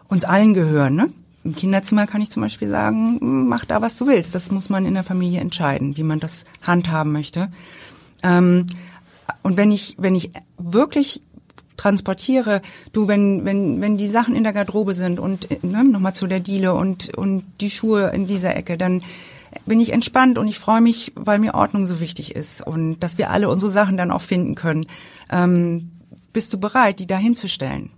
uns 0.08 0.24
allen 0.24 0.54
gehören. 0.54 0.94
Ne? 0.94 1.10
Im 1.44 1.54
Kinderzimmer 1.54 2.06
kann 2.06 2.20
ich 2.20 2.30
zum 2.30 2.42
Beispiel 2.42 2.68
sagen, 2.68 3.48
mach 3.48 3.64
da, 3.64 3.82
was 3.82 3.96
du 3.96 4.06
willst. 4.06 4.34
Das 4.34 4.50
muss 4.50 4.68
man 4.68 4.86
in 4.86 4.94
der 4.94 5.04
Familie 5.04 5.40
entscheiden, 5.40 5.96
wie 5.96 6.02
man 6.02 6.20
das 6.20 6.44
handhaben 6.62 7.12
möchte. 7.12 7.48
Ähm, 8.22 8.66
und 9.42 9.56
wenn 9.56 9.70
ich, 9.70 9.94
wenn 9.98 10.14
ich 10.14 10.30
wirklich 10.58 11.22
transportiere, 11.76 12.62
du, 12.92 13.06
wenn, 13.06 13.44
wenn, 13.44 13.80
wenn 13.80 13.98
die 13.98 14.06
Sachen 14.06 14.34
in 14.34 14.44
der 14.44 14.52
Garderobe 14.52 14.94
sind 14.94 15.20
und 15.20 15.62
ne, 15.62 15.84
nochmal 15.84 16.14
zu 16.14 16.26
der 16.26 16.40
Diele 16.40 16.74
und, 16.74 17.16
und 17.16 17.44
die 17.60 17.70
Schuhe 17.70 18.10
in 18.14 18.26
dieser 18.26 18.56
Ecke, 18.56 18.78
dann 18.78 19.02
bin 19.64 19.80
ich 19.80 19.92
entspannt 19.92 20.38
und 20.38 20.48
ich 20.48 20.58
freue 20.58 20.80
mich, 20.80 21.12
weil 21.14 21.38
mir 21.38 21.54
Ordnung 21.54 21.86
so 21.86 22.00
wichtig 22.00 22.34
ist 22.34 22.66
und 22.66 23.00
dass 23.00 23.18
wir 23.18 23.30
alle 23.30 23.48
unsere 23.48 23.70
Sachen 23.70 23.96
dann 23.96 24.10
auch 24.10 24.22
finden 24.22 24.54
können. 24.54 24.86
Ähm, 25.30 25.90
bist 26.32 26.52
du 26.52 26.58
bereit, 26.58 26.98
die 26.98 27.06
da 27.06 27.16
hinzustellen? 27.16 27.90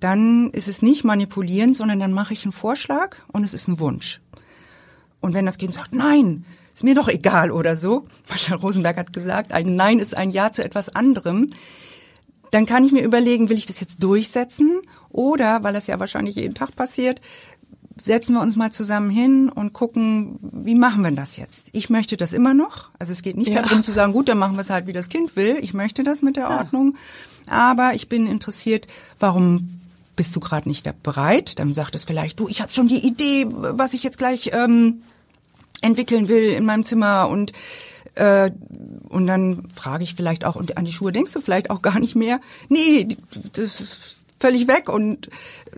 Dann 0.00 0.50
ist 0.50 0.68
es 0.68 0.82
nicht 0.82 1.04
manipulierend, 1.04 1.76
sondern 1.76 1.98
dann 1.98 2.12
mache 2.12 2.34
ich 2.34 2.44
einen 2.44 2.52
Vorschlag 2.52 3.16
und 3.32 3.44
es 3.44 3.54
ist 3.54 3.68
ein 3.68 3.80
Wunsch. 3.80 4.20
Und 5.20 5.32
wenn 5.32 5.46
das 5.46 5.58
Kind 5.58 5.74
sagt, 5.74 5.94
nein, 5.94 6.44
ist 6.74 6.84
mir 6.84 6.94
doch 6.94 7.08
egal 7.08 7.50
oder 7.50 7.76
so, 7.76 8.06
Mascha 8.28 8.54
Rosenberg 8.54 8.96
hat 8.96 9.12
gesagt, 9.12 9.52
ein 9.52 9.74
Nein 9.74 9.98
ist 9.98 10.16
ein 10.16 10.30
Ja 10.30 10.52
zu 10.52 10.64
etwas 10.64 10.88
anderem, 10.90 11.50
dann 12.50 12.66
kann 12.66 12.84
ich 12.84 12.92
mir 12.92 13.02
überlegen, 13.02 13.48
will 13.48 13.56
ich 13.56 13.66
das 13.66 13.80
jetzt 13.80 14.02
durchsetzen 14.02 14.80
oder, 15.10 15.64
weil 15.64 15.72
das 15.72 15.86
ja 15.86 15.98
wahrscheinlich 15.98 16.36
jeden 16.36 16.54
Tag 16.54 16.76
passiert, 16.76 17.20
setzen 18.00 18.34
wir 18.34 18.40
uns 18.40 18.56
mal 18.56 18.72
zusammen 18.72 19.10
hin 19.10 19.48
und 19.48 19.72
gucken, 19.72 20.38
wie 20.40 20.74
machen 20.74 21.02
wir 21.02 21.10
das 21.12 21.36
jetzt? 21.36 21.68
Ich 21.72 21.90
möchte 21.90 22.16
das 22.16 22.32
immer 22.32 22.54
noch. 22.54 22.90
Also 22.98 23.12
es 23.12 23.22
geht 23.22 23.36
nicht 23.36 23.52
ja. 23.52 23.62
darum 23.62 23.82
zu 23.82 23.92
sagen, 23.92 24.12
gut, 24.12 24.28
dann 24.28 24.38
machen 24.38 24.56
wir 24.56 24.62
es 24.62 24.70
halt, 24.70 24.86
wie 24.86 24.92
das 24.92 25.08
Kind 25.08 25.36
will. 25.36 25.56
Ich 25.60 25.74
möchte 25.74 26.02
das 26.02 26.22
mit 26.22 26.36
der 26.36 26.44
ja. 26.44 26.58
Ordnung. 26.58 26.96
Aber 27.46 27.92
ich 27.94 28.08
bin 28.08 28.26
interessiert, 28.26 28.86
warum 29.18 29.80
bist 30.16 30.34
du 30.34 30.40
gerade 30.40 30.68
nicht 30.68 30.86
da 30.86 30.92
bereit? 31.02 31.58
Dann 31.58 31.72
sagt 31.72 31.94
es 31.94 32.04
vielleicht, 32.04 32.40
du, 32.40 32.48
ich 32.48 32.60
habe 32.60 32.72
schon 32.72 32.88
die 32.88 33.06
Idee, 33.06 33.46
was 33.48 33.94
ich 33.94 34.02
jetzt 34.02 34.18
gleich 34.18 34.50
ähm, 34.52 35.02
entwickeln 35.80 36.28
will 36.28 36.50
in 36.50 36.64
meinem 36.64 36.84
Zimmer 36.84 37.28
und 37.28 37.52
äh, 38.14 38.50
und 39.08 39.26
dann 39.26 39.68
frage 39.74 40.04
ich 40.04 40.14
vielleicht 40.14 40.44
auch, 40.44 40.54
und 40.56 40.76
an 40.78 40.84
die 40.84 40.92
Schuhe 40.92 41.10
denkst 41.10 41.32
du 41.32 41.40
vielleicht 41.40 41.70
auch 41.70 41.82
gar 41.82 41.98
nicht 41.98 42.14
mehr? 42.14 42.40
Nee, 42.68 43.08
das 43.52 43.80
ist 43.80 44.16
völlig 44.44 44.68
weg 44.68 44.90
und 44.90 45.30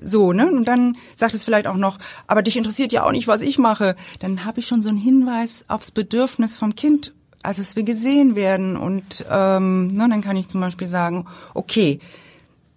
so, 0.03 0.33
ne? 0.33 0.51
Und 0.51 0.65
dann 0.65 0.97
sagt 1.15 1.35
es 1.35 1.45
vielleicht 1.45 1.69
auch 1.69 1.77
noch, 1.77 1.99
aber 2.27 2.43
dich 2.43 2.57
interessiert 2.57 2.93
ja 2.93 3.05
auch 3.05 3.13
nicht, 3.13 3.29
was 3.29 3.43
ich 3.43 3.59
mache. 3.59 3.95
Dann 4.19 4.45
habe 4.45 4.59
ich 4.59 4.67
schon 4.67 4.83
so 4.83 4.89
einen 4.89 4.99
Hinweis 4.99 5.65
aufs 5.69 5.93
Bedürfnis 5.93 6.57
vom 6.57 6.75
Kind, 6.75 7.15
also 7.45 7.63
es 7.63 7.77
will 7.77 7.85
gesehen 7.85 8.35
werden 8.35 8.77
und 8.77 9.25
ähm, 9.31 9.93
ne, 9.93 10.09
dann 10.11 10.21
kann 10.21 10.37
ich 10.37 10.49
zum 10.49 10.61
Beispiel 10.61 10.89
sagen, 10.89 11.27
okay, 11.55 12.01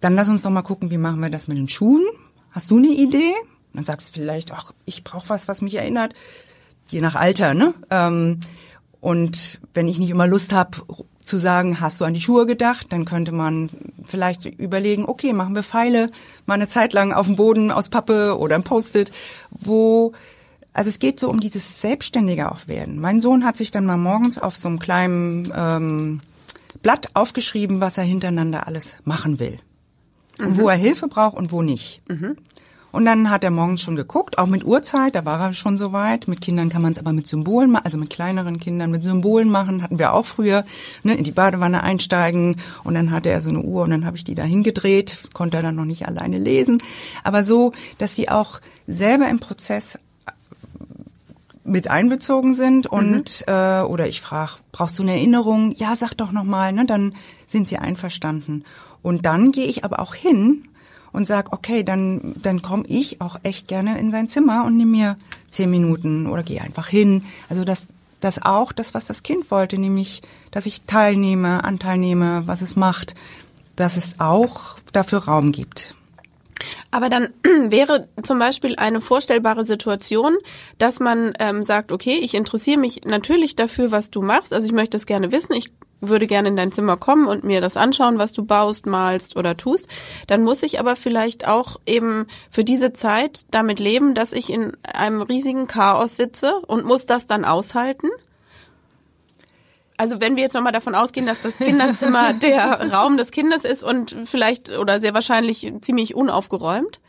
dann 0.00 0.14
lass 0.14 0.28
uns 0.28 0.42
doch 0.42 0.50
mal 0.50 0.62
gucken, 0.62 0.92
wie 0.92 0.96
machen 0.96 1.18
wir 1.18 1.28
das 1.28 1.48
mit 1.48 1.58
den 1.58 1.68
Schuhen? 1.68 2.04
Hast 2.52 2.70
du 2.70 2.78
eine 2.78 2.86
Idee? 2.86 3.34
Dann 3.74 3.82
sagt 3.82 4.02
es 4.02 4.10
vielleicht, 4.10 4.52
ach, 4.52 4.72
ich 4.84 5.02
brauche 5.02 5.28
was, 5.28 5.48
was 5.48 5.60
mich 5.60 5.74
erinnert, 5.74 6.14
je 6.86 7.00
nach 7.00 7.16
Alter, 7.16 7.54
ne? 7.54 7.74
Ähm, 7.90 8.38
und 9.00 9.60
wenn 9.72 9.88
ich 9.88 9.98
nicht 9.98 10.10
immer 10.10 10.26
Lust 10.26 10.52
habe 10.52 10.78
zu 11.22 11.38
sagen, 11.38 11.80
hast 11.80 12.00
du 12.00 12.04
an 12.04 12.14
die 12.14 12.20
Schuhe 12.20 12.46
gedacht, 12.46 12.92
dann 12.92 13.04
könnte 13.04 13.32
man 13.32 13.70
vielleicht 14.04 14.44
überlegen, 14.44 15.04
okay, 15.06 15.32
machen 15.32 15.54
wir 15.54 15.62
Pfeile 15.62 16.10
mal 16.46 16.54
eine 16.54 16.68
Zeit 16.68 16.92
lang 16.92 17.12
auf 17.12 17.26
dem 17.26 17.36
Boden 17.36 17.70
aus 17.70 17.88
Pappe 17.88 18.38
oder 18.38 18.56
ein 18.56 18.64
Post-it, 18.64 19.12
wo 19.50 20.12
also 20.72 20.88
es 20.88 20.98
geht 20.98 21.18
so 21.18 21.28
um 21.28 21.40
dieses 21.40 21.80
selbstständige 21.80 22.50
auch 22.52 22.68
werden. 22.68 23.00
Mein 23.00 23.20
Sohn 23.20 23.44
hat 23.44 23.56
sich 23.56 23.70
dann 23.70 23.86
mal 23.86 23.96
morgens 23.96 24.38
auf 24.38 24.56
so 24.56 24.68
einem 24.68 24.78
kleinen 24.78 25.52
ähm, 25.54 26.20
Blatt 26.82 27.08
aufgeschrieben, 27.14 27.80
was 27.80 27.98
er 27.98 28.04
hintereinander 28.04 28.66
alles 28.66 28.98
machen 29.04 29.40
will. 29.40 29.58
Mhm. 30.38 30.58
Wo 30.58 30.68
er 30.68 30.76
Hilfe 30.76 31.08
braucht 31.08 31.36
und 31.36 31.50
wo 31.50 31.62
nicht. 31.62 32.02
Mhm. 32.08 32.36
Und 32.92 33.04
dann 33.04 33.30
hat 33.30 33.44
er 33.44 33.50
morgens 33.50 33.82
schon 33.82 33.96
geguckt, 33.96 34.38
auch 34.38 34.46
mit 34.46 34.64
Uhrzeit, 34.64 35.14
da 35.14 35.24
war 35.24 35.40
er 35.40 35.52
schon 35.52 35.78
so 35.78 35.92
weit. 35.92 36.28
Mit 36.28 36.40
Kindern 36.40 36.68
kann 36.68 36.82
man 36.82 36.92
es 36.92 36.98
aber 36.98 37.12
mit 37.12 37.26
Symbolen 37.26 37.70
machen, 37.70 37.84
also 37.84 37.98
mit 37.98 38.10
kleineren 38.10 38.58
Kindern 38.58 38.90
mit 38.90 39.04
Symbolen 39.04 39.50
machen, 39.50 39.82
hatten 39.82 39.98
wir 39.98 40.12
auch 40.12 40.26
früher, 40.26 40.64
ne, 41.02 41.14
in 41.14 41.24
die 41.24 41.30
Badewanne 41.30 41.82
einsteigen 41.82 42.56
und 42.84 42.94
dann 42.94 43.10
hatte 43.10 43.30
er 43.30 43.40
so 43.40 43.50
eine 43.50 43.62
Uhr 43.62 43.82
und 43.82 43.90
dann 43.90 44.04
habe 44.04 44.16
ich 44.16 44.24
die 44.24 44.34
da 44.34 44.42
hingedreht, 44.42 45.18
konnte 45.32 45.58
er 45.58 45.62
dann 45.62 45.76
noch 45.76 45.84
nicht 45.84 46.08
alleine 46.08 46.38
lesen. 46.38 46.82
Aber 47.22 47.44
so, 47.44 47.72
dass 47.98 48.14
sie 48.14 48.28
auch 48.28 48.60
selber 48.86 49.28
im 49.28 49.38
Prozess 49.38 49.98
mit 51.62 51.88
einbezogen 51.88 52.54
sind 52.54 52.86
und 52.86 53.44
mhm. 53.46 53.52
äh, 53.52 53.82
oder 53.82 54.08
ich 54.08 54.20
frage, 54.20 54.52
brauchst 54.72 54.98
du 54.98 55.02
eine 55.02 55.12
Erinnerung? 55.12 55.72
Ja, 55.76 55.94
sag 55.94 56.14
doch 56.14 56.32
nochmal, 56.32 56.72
ne? 56.72 56.84
Dann 56.86 57.14
sind 57.46 57.68
sie 57.68 57.78
einverstanden. 57.78 58.64
Und 59.02 59.24
dann 59.24 59.52
gehe 59.52 59.66
ich 59.66 59.84
aber 59.84 60.00
auch 60.00 60.14
hin 60.14 60.64
und 61.12 61.26
sag, 61.26 61.52
okay, 61.52 61.82
dann, 61.82 62.34
dann 62.42 62.62
komme 62.62 62.84
ich 62.86 63.20
auch 63.20 63.36
echt 63.42 63.68
gerne 63.68 63.98
in 63.98 64.12
sein 64.12 64.28
Zimmer 64.28 64.64
und 64.64 64.76
nehme 64.76 64.90
mir 64.90 65.16
zehn 65.50 65.70
Minuten 65.70 66.26
oder 66.26 66.42
gehe 66.42 66.60
einfach 66.60 66.88
hin. 66.88 67.24
Also 67.48 67.64
das, 67.64 67.86
das 68.20 68.42
auch 68.42 68.72
das, 68.72 68.94
was 68.94 69.06
das 69.06 69.22
Kind 69.22 69.50
wollte, 69.50 69.78
nämlich, 69.78 70.22
dass 70.50 70.66
ich 70.66 70.82
teilnehme, 70.82 71.64
Anteil 71.64 71.98
nehme, 71.98 72.46
was 72.46 72.62
es 72.62 72.76
macht, 72.76 73.14
dass 73.76 73.96
es 73.96 74.20
auch 74.20 74.78
dafür 74.92 75.20
Raum 75.20 75.52
gibt. 75.52 75.94
Aber 76.90 77.08
dann 77.08 77.28
wäre 77.70 78.08
zum 78.22 78.38
Beispiel 78.38 78.76
eine 78.76 79.00
vorstellbare 79.00 79.64
Situation, 79.64 80.36
dass 80.78 81.00
man 81.00 81.32
ähm, 81.38 81.62
sagt, 81.62 81.92
okay, 81.92 82.18
ich 82.22 82.34
interessiere 82.34 82.78
mich 82.78 83.02
natürlich 83.04 83.56
dafür, 83.56 83.90
was 83.90 84.10
du 84.10 84.22
machst. 84.22 84.52
Also 84.52 84.66
ich 84.66 84.72
möchte 84.72 84.96
es 84.96 85.06
gerne 85.06 85.32
wissen. 85.32 85.54
Ich 85.54 85.70
würde 86.00 86.26
gerne 86.26 86.48
in 86.48 86.56
dein 86.56 86.72
Zimmer 86.72 86.96
kommen 86.96 87.26
und 87.26 87.44
mir 87.44 87.60
das 87.60 87.76
anschauen, 87.76 88.18
was 88.18 88.32
du 88.32 88.44
baust, 88.44 88.86
malst 88.86 89.36
oder 89.36 89.56
tust, 89.56 89.88
dann 90.26 90.42
muss 90.42 90.62
ich 90.62 90.80
aber 90.80 90.96
vielleicht 90.96 91.46
auch 91.46 91.78
eben 91.86 92.26
für 92.50 92.64
diese 92.64 92.92
Zeit 92.92 93.46
damit 93.50 93.78
leben, 93.78 94.14
dass 94.14 94.32
ich 94.32 94.50
in 94.50 94.72
einem 94.82 95.22
riesigen 95.22 95.66
Chaos 95.66 96.16
sitze 96.16 96.60
und 96.66 96.84
muss 96.84 97.06
das 97.06 97.26
dann 97.26 97.44
aushalten. 97.44 98.08
Also 99.96 100.18
wenn 100.18 100.36
wir 100.36 100.42
jetzt 100.42 100.54
nochmal 100.54 100.72
davon 100.72 100.94
ausgehen, 100.94 101.26
dass 101.26 101.40
das 101.40 101.58
Kinderzimmer 101.58 102.32
der 102.34 102.90
Raum 102.90 103.18
des 103.18 103.32
Kindes 103.32 103.66
ist 103.66 103.84
und 103.84 104.16
vielleicht 104.24 104.70
oder 104.70 104.98
sehr 104.98 105.12
wahrscheinlich 105.12 105.70
ziemlich 105.82 106.14
unaufgeräumt. 106.14 107.00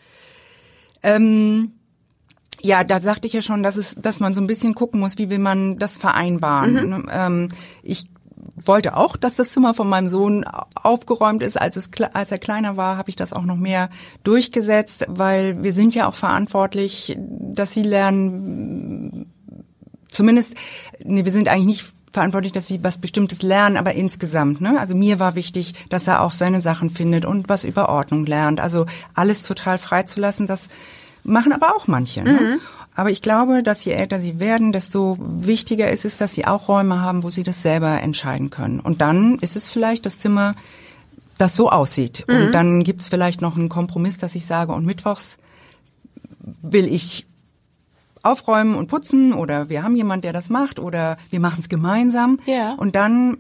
Ähm 1.02 1.72
Ja, 2.62 2.84
da 2.84 3.00
sagte 3.00 3.28
ich 3.28 3.34
ja 3.34 3.42
schon, 3.42 3.64
dass 3.64 3.78
es, 3.78 3.96
dass 3.96 4.20
man 4.20 4.34
so 4.34 4.42
ein 4.42 4.48
bisschen 4.48 4.76
gucken 4.76 5.00
muss, 5.00 5.18
wie 5.18 5.30
will 5.30 5.40
man 5.40 5.80
das 5.80 5.96
vereinbaren. 5.96 6.90
Mhm. 6.90 7.10
Ähm, 7.10 7.50
ich 7.82 8.08
wollte 8.56 8.98
auch, 8.98 9.18
dass 9.18 9.36
das 9.36 9.52
Zimmer 9.52 9.74
von 9.74 9.88
meinem 9.88 10.08
Sohn 10.08 10.46
aufgeräumt 10.76 11.44
ist. 11.44 11.60
Als, 11.60 11.76
es, 11.76 11.90
als 12.14 12.32
er 12.32 12.40
kleiner 12.40 12.78
war, 12.78 12.98
habe 12.98 13.10
ich 13.10 13.16
das 13.16 13.34
auch 13.34 13.44
noch 13.44 13.56
mehr 13.56 13.90
durchgesetzt, 14.24 15.06
weil 15.10 15.64
wir 15.64 15.74
sind 15.74 15.96
ja 15.96 16.08
auch 16.08 16.16
verantwortlich, 16.16 17.18
dass 17.18 17.72
sie 17.72 17.84
lernen, 17.84 19.32
zumindest, 20.10 20.56
nee, 21.04 21.26
wir 21.26 21.32
sind 21.32 21.50
eigentlich 21.50 21.66
nicht 21.66 21.94
verantwortlich, 22.12 22.52
dass 22.52 22.68
sie 22.68 22.84
was 22.84 22.98
Bestimmtes 22.98 23.42
lernen, 23.42 23.78
aber 23.78 23.94
insgesamt. 23.94 24.60
Ne? 24.60 24.78
Also 24.80 24.96
mir 24.96 25.20
war 25.20 25.36
wichtig, 25.36 25.74
dass 25.90 26.08
er 26.08 26.22
auch 26.22 26.32
seine 26.32 26.62
Sachen 26.62 26.90
findet 26.90 27.26
und 27.26 27.48
was 27.48 27.64
über 27.64 27.90
Ordnung 27.90 28.26
lernt. 28.26 28.60
Also 28.60 28.86
alles 29.14 29.44
total 29.44 29.78
freizulassen, 29.78 30.46
das 30.46 30.68
machen 31.24 31.54
aber 31.54 31.76
auch 31.76 31.88
manche. 31.88 32.22
Ne? 32.24 32.32
Mhm. 32.32 32.60
Aber 32.96 33.10
ich 33.10 33.22
glaube, 33.22 33.64
dass 33.64 33.86
je 33.86 33.94
älter 33.94 34.20
sie 34.20 34.40
werden, 34.40 34.72
desto 34.72 35.18
wichtiger 35.20 35.90
ist 35.90 36.06
es, 36.06 36.18
dass 36.18 36.34
sie 36.34 36.46
auch 36.46 36.68
Räume 36.68 37.02
haben, 37.02 37.24
wo 37.24 37.30
sie 37.30 37.44
das 37.44 37.62
selber 37.62 38.02
entscheiden 38.02 38.50
können. 38.50 38.80
Und 38.80 39.02
dann 39.02 39.40
ist 39.40 39.56
es 39.56 39.68
vielleicht 39.68 40.06
das 40.06 40.20
Zimmer, 40.20 40.56
das 41.38 41.56
so 41.56 41.70
aussieht. 41.70 42.26
Mhm. 42.28 42.36
Und 42.36 42.52
dann 42.52 42.84
gibt 42.84 43.02
es 43.02 43.08
vielleicht 43.08 43.42
noch 43.42 43.56
einen 43.56 43.70
Kompromiss, 43.70 44.18
dass 44.18 44.36
ich 44.36 44.46
sage, 44.46 44.74
und 44.74 44.86
mittwochs 44.86 45.38
will 46.62 46.88
ich 46.88 47.26
aufräumen 48.24 48.76
und 48.76 48.88
putzen 48.88 49.34
oder 49.34 49.70
wir 49.70 49.84
haben 49.84 49.96
jemand, 49.96 50.24
der 50.24 50.34
das 50.34 50.50
macht 50.50 50.80
oder 50.80 51.18
wir 51.30 51.40
machen 51.40 51.60
es 51.60 51.70
gemeinsam. 51.70 52.40
Ja. 52.46 52.74
Und 52.74 52.96
dann 52.96 53.38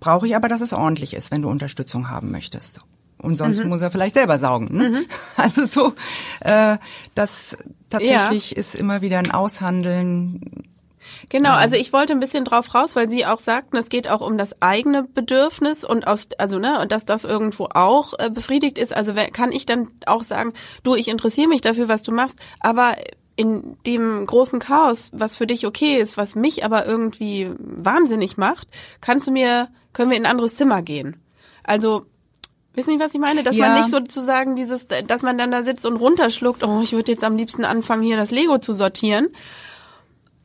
brauche 0.00 0.26
ich 0.26 0.34
aber, 0.34 0.48
dass 0.48 0.60
es 0.60 0.72
ordentlich 0.72 1.14
ist, 1.14 1.30
wenn 1.30 1.42
du 1.42 1.48
Unterstützung 1.48 2.08
haben 2.10 2.30
möchtest. 2.30 2.80
Und 3.22 3.36
sonst 3.36 3.62
mhm. 3.62 3.68
muss 3.68 3.82
er 3.82 3.90
vielleicht 3.90 4.14
selber 4.14 4.38
saugen. 4.38 4.68
Ne? 4.76 4.88
Mhm. 4.88 5.06
Also 5.36 5.64
so, 5.64 5.94
äh, 6.40 6.78
das 7.14 7.56
tatsächlich 7.88 8.50
ja. 8.52 8.56
ist 8.56 8.74
immer 8.74 9.02
wieder 9.02 9.18
ein 9.18 9.30
Aushandeln. 9.30 10.66
Genau, 11.28 11.52
also 11.52 11.76
ich 11.76 11.92
wollte 11.92 12.12
ein 12.12 12.20
bisschen 12.20 12.44
drauf 12.44 12.74
raus, 12.74 12.96
weil 12.96 13.08
Sie 13.08 13.26
auch 13.26 13.40
sagten, 13.40 13.76
es 13.76 13.88
geht 13.88 14.08
auch 14.08 14.20
um 14.20 14.38
das 14.38 14.60
eigene 14.62 15.02
Bedürfnis 15.02 15.84
und 15.84 16.06
aus, 16.06 16.28
also 16.38 16.58
ne, 16.58 16.80
und 16.80 16.92
dass 16.92 17.04
das 17.04 17.24
irgendwo 17.24 17.68
auch 17.74 18.14
äh, 18.18 18.30
befriedigt 18.30 18.78
ist. 18.78 18.94
Also 18.94 19.12
kann 19.32 19.52
ich 19.52 19.66
dann 19.66 19.88
auch 20.06 20.22
sagen, 20.22 20.52
du, 20.82 20.94
ich 20.94 21.08
interessiere 21.08 21.48
mich 21.48 21.60
dafür, 21.60 21.88
was 21.88 22.02
du 22.02 22.12
machst, 22.12 22.36
aber 22.60 22.96
in 23.36 23.76
dem 23.86 24.26
großen 24.26 24.60
Chaos, 24.60 25.10
was 25.14 25.34
für 25.34 25.46
dich 25.46 25.66
okay 25.66 25.96
ist, 25.96 26.16
was 26.16 26.34
mich 26.34 26.64
aber 26.64 26.86
irgendwie 26.86 27.50
wahnsinnig 27.58 28.36
macht, 28.36 28.68
kannst 29.00 29.26
du 29.26 29.30
mir, 29.30 29.68
können 29.92 30.10
wir 30.10 30.16
in 30.16 30.26
ein 30.26 30.30
anderes 30.30 30.56
Zimmer 30.56 30.82
gehen. 30.82 31.16
Also 31.64 32.06
Wissen 32.74 32.90
Sie, 32.90 33.00
was 33.00 33.14
ich 33.14 33.20
meine? 33.20 33.42
Dass 33.42 33.56
ja. 33.56 33.68
man 33.68 33.80
nicht 33.80 33.90
sozusagen 33.90 34.54
dieses, 34.54 34.86
dass 34.86 35.22
man 35.22 35.36
dann 35.38 35.50
da 35.50 35.62
sitzt 35.62 35.84
und 35.86 35.96
runterschluckt, 35.96 36.62
oh, 36.62 36.80
ich 36.82 36.92
würde 36.92 37.12
jetzt 37.12 37.24
am 37.24 37.36
liebsten 37.36 37.64
anfangen, 37.64 38.02
hier 38.02 38.16
das 38.16 38.30
Lego 38.30 38.58
zu 38.58 38.74
sortieren. 38.74 39.28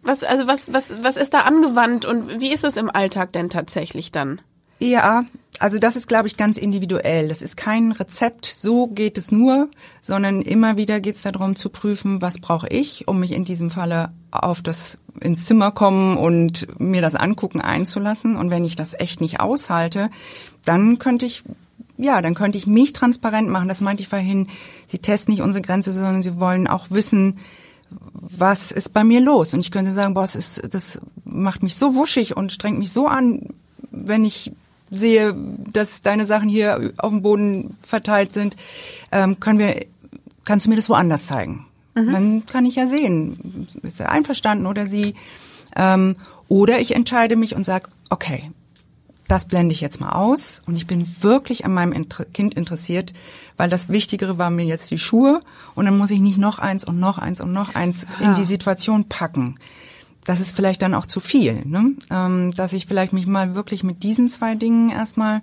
Was, 0.01 0.23
also 0.23 0.47
was, 0.47 0.71
was, 0.71 0.93
was 1.01 1.17
ist 1.17 1.33
da 1.33 1.41
angewandt 1.41 2.05
und 2.05 2.39
wie 2.39 2.51
ist 2.51 2.63
es 2.63 2.77
im 2.77 2.89
Alltag 2.89 3.31
denn 3.33 3.49
tatsächlich 3.49 4.11
dann? 4.11 4.41
Ja, 4.79 5.25
also 5.59 5.79
das 5.79 5.95
ist, 5.95 6.07
glaube 6.07 6.27
ich, 6.27 6.37
ganz 6.37 6.57
individuell. 6.57 7.27
Das 7.27 7.41
ist 7.41 7.57
kein 7.57 7.91
Rezept, 7.91 8.45
so 8.45 8.87
geht 8.87 9.17
es 9.17 9.31
nur, 9.31 9.69
sondern 10.01 10.41
immer 10.41 10.77
wieder 10.77 10.99
geht 10.99 11.15
es 11.15 11.21
darum 11.21 11.55
zu 11.55 11.69
prüfen, 11.69 12.21
was 12.21 12.39
brauche 12.39 12.67
ich, 12.67 13.07
um 13.07 13.19
mich 13.19 13.31
in 13.31 13.45
diesem 13.45 13.71
Falle 13.71 14.11
auf 14.31 14.61
das 14.61 14.97
ins 15.21 15.45
Zimmer 15.45 15.71
kommen 15.71 16.17
und 16.17 16.67
mir 16.79 17.01
das 17.01 17.15
angucken 17.15 17.61
einzulassen. 17.61 18.35
Und 18.35 18.49
wenn 18.49 18.65
ich 18.65 18.75
das 18.75 18.93
echt 18.99 19.21
nicht 19.21 19.39
aushalte, 19.39 20.09
dann 20.65 20.99
könnte 20.99 21.25
ich 21.25 21.43
ja, 21.97 22.21
dann 22.21 22.35
könnte 22.35 22.57
ich 22.57 22.67
mich 22.67 22.93
transparent 22.93 23.49
machen. 23.49 23.67
Das 23.67 23.81
meinte 23.81 24.01
ich 24.03 24.09
vorhin. 24.09 24.47
Sie 24.87 24.99
testen 24.99 25.33
nicht 25.33 25.41
unsere 25.41 25.61
Grenze, 25.61 25.93
sondern 25.93 26.23
sie 26.23 26.39
wollen 26.39 26.67
auch 26.67 26.87
wissen, 26.89 27.37
was 27.89 28.71
ist 28.71 28.93
bei 28.93 29.03
mir 29.03 29.21
los? 29.21 29.53
Und 29.53 29.59
ich 29.61 29.71
könnte 29.71 29.91
sagen, 29.91 30.13
boah, 30.13 30.23
es 30.23 30.35
ist, 30.35 30.73
das 30.73 30.99
macht 31.23 31.63
mich 31.63 31.75
so 31.75 31.95
wuschig 31.95 32.35
und 32.35 32.51
strengt 32.51 32.79
mich 32.79 32.91
so 32.91 33.07
an, 33.07 33.49
wenn 33.91 34.25
ich 34.25 34.51
sehe, 34.91 35.35
dass 35.71 36.01
deine 36.01 36.25
Sachen 36.25 36.49
hier 36.49 36.93
auf 36.97 37.09
dem 37.09 37.21
Boden 37.21 37.77
verteilt 37.85 38.33
sind, 38.33 38.55
ähm, 39.11 39.39
können 39.39 39.59
wir, 39.59 39.85
kannst 40.43 40.65
du 40.65 40.69
mir 40.69 40.75
das 40.75 40.89
woanders 40.89 41.27
zeigen? 41.27 41.65
Mhm. 41.95 42.11
Dann 42.11 42.45
kann 42.45 42.65
ich 42.65 42.75
ja 42.75 42.87
sehen, 42.87 43.67
ist 43.83 43.99
er 43.99 44.11
einverstanden 44.11 44.65
oder 44.65 44.85
sie. 44.85 45.15
Ähm, 45.75 46.15
oder 46.47 46.79
ich 46.79 46.95
entscheide 46.95 47.35
mich 47.35 47.55
und 47.55 47.65
sage, 47.65 47.89
okay, 48.09 48.51
das 49.27 49.45
blende 49.45 49.73
ich 49.73 49.81
jetzt 49.81 49.99
mal 49.99 50.11
aus 50.11 50.61
und 50.67 50.75
ich 50.75 50.87
bin 50.87 51.07
wirklich 51.21 51.65
an 51.65 51.73
meinem 51.73 51.93
Inter 51.93 52.25
Kind 52.25 52.53
interessiert, 52.53 53.13
weil 53.57 53.69
das 53.69 53.89
Wichtigere 53.89 54.37
war 54.37 54.49
mir 54.49 54.65
jetzt 54.65 54.91
die 54.91 54.99
Schuhe 54.99 55.41
und 55.73 55.85
dann 55.85 55.97
muss 55.97 56.11
ich 56.11 56.19
nicht 56.19 56.37
noch 56.37 56.59
eins 56.59 56.83
und 56.83 56.99
noch 56.99 57.17
eins 57.17 57.41
und 57.41 57.51
noch 57.51 57.75
eins 57.75 58.05
ja. 58.19 58.29
in 58.29 58.35
die 58.35 58.43
Situation 58.43 59.05
packen. 59.05 59.57
Das 60.25 60.41
ist 60.41 60.55
vielleicht 60.55 60.81
dann 60.81 60.93
auch 60.93 61.05
zu 61.05 61.19
viel, 61.19 61.65
ne? 61.65 61.91
ähm, 62.09 62.51
dass 62.51 62.73
ich 62.73 62.87
vielleicht 62.87 63.13
mich 63.13 63.27
mal 63.27 63.55
wirklich 63.55 63.83
mit 63.83 64.03
diesen 64.03 64.29
zwei 64.29 64.55
Dingen 64.55 64.89
erstmal 64.89 65.41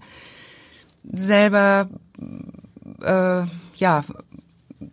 selber 1.12 1.88
äh, 3.02 3.44
ja 3.76 4.04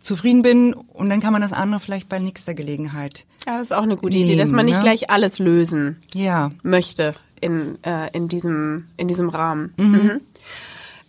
zufrieden 0.00 0.42
bin 0.42 0.72
und 0.74 1.10
dann 1.10 1.20
kann 1.20 1.32
man 1.32 1.42
das 1.42 1.52
andere 1.52 1.80
vielleicht 1.80 2.08
bei 2.08 2.20
nächster 2.20 2.54
Gelegenheit. 2.54 3.26
Ja, 3.46 3.54
das 3.54 3.64
ist 3.64 3.72
auch 3.72 3.82
eine 3.82 3.96
gute 3.96 4.16
nehmen, 4.16 4.30
Idee, 4.30 4.40
dass 4.40 4.52
man 4.52 4.66
nicht 4.66 4.76
ne? 4.76 4.82
gleich 4.82 5.10
alles 5.10 5.38
lösen 5.38 6.00
ja. 6.14 6.50
möchte 6.62 7.14
in, 7.40 7.82
äh, 7.84 8.10
in, 8.12 8.28
diesem, 8.28 8.88
in 8.96 9.08
diesem 9.08 9.28
Rahmen. 9.28 9.74
Mhm. 9.76 9.92
Mhm. 9.92 10.20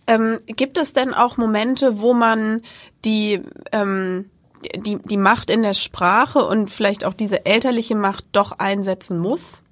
Ähm, 0.06 0.38
gibt 0.46 0.78
es 0.78 0.92
denn 0.92 1.14
auch 1.14 1.36
Momente, 1.36 2.00
wo 2.00 2.12
man 2.12 2.62
die, 3.04 3.40
ähm, 3.70 4.30
die, 4.76 4.98
die 4.98 5.16
Macht 5.16 5.50
in 5.50 5.62
der 5.62 5.74
Sprache 5.74 6.44
und 6.44 6.70
vielleicht 6.70 7.04
auch 7.04 7.14
diese 7.14 7.46
elterliche 7.46 7.94
Macht 7.94 8.24
doch 8.32 8.58
einsetzen 8.58 9.18
muss? 9.18 9.62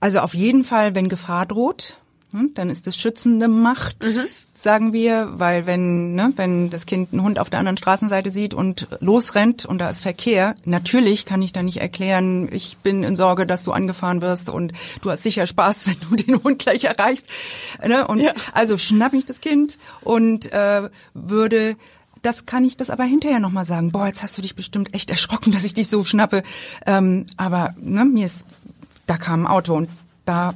Also 0.00 0.20
auf 0.20 0.34
jeden 0.34 0.64
Fall, 0.64 0.94
wenn 0.94 1.08
Gefahr 1.08 1.46
droht, 1.46 1.96
hm, 2.30 2.52
dann 2.54 2.70
ist 2.70 2.86
es 2.86 2.96
schützende 2.96 3.48
Macht. 3.48 4.04
Mhm 4.04 4.26
sagen 4.62 4.92
wir, 4.92 5.30
weil 5.32 5.64
wenn, 5.66 6.14
ne, 6.14 6.32
wenn 6.36 6.68
das 6.68 6.84
Kind 6.84 7.12
einen 7.12 7.22
Hund 7.22 7.38
auf 7.38 7.48
der 7.48 7.58
anderen 7.60 7.78
Straßenseite 7.78 8.30
sieht 8.30 8.52
und 8.52 8.88
losrennt 9.00 9.64
und 9.64 9.78
da 9.78 9.88
ist 9.88 10.00
Verkehr, 10.00 10.54
natürlich 10.64 11.24
kann 11.24 11.40
ich 11.40 11.52
da 11.52 11.62
nicht 11.62 11.78
erklären, 11.78 12.48
ich 12.52 12.76
bin 12.78 13.02
in 13.02 13.16
Sorge, 13.16 13.46
dass 13.46 13.64
du 13.64 13.72
angefahren 13.72 14.20
wirst 14.20 14.50
und 14.50 14.72
du 15.00 15.10
hast 15.10 15.22
sicher 15.22 15.46
Spaß, 15.46 15.86
wenn 15.86 15.96
du 16.08 16.16
den 16.16 16.42
Hund 16.42 16.58
gleich 16.58 16.84
erreichst. 16.84 17.26
Ne? 17.86 18.06
Und 18.06 18.20
ja. 18.20 18.32
also 18.52 18.76
schnapp 18.76 19.14
ich 19.14 19.24
das 19.24 19.40
Kind 19.40 19.78
und 20.02 20.52
äh, 20.52 20.90
würde 21.14 21.76
das 22.22 22.44
kann 22.44 22.66
ich 22.66 22.76
das 22.76 22.90
aber 22.90 23.04
hinterher 23.04 23.40
nochmal 23.40 23.64
sagen. 23.64 23.92
Boah, 23.92 24.06
jetzt 24.06 24.22
hast 24.22 24.36
du 24.36 24.42
dich 24.42 24.54
bestimmt 24.54 24.92
echt 24.92 25.08
erschrocken, 25.08 25.52
dass 25.52 25.64
ich 25.64 25.72
dich 25.72 25.88
so 25.88 26.04
schnappe. 26.04 26.42
Ähm, 26.84 27.24
aber 27.38 27.74
ne, 27.80 28.04
mir 28.04 28.26
ist, 28.26 28.44
da 29.06 29.16
kam 29.16 29.46
ein 29.46 29.50
Auto 29.50 29.74
und 29.74 29.88
da 30.26 30.52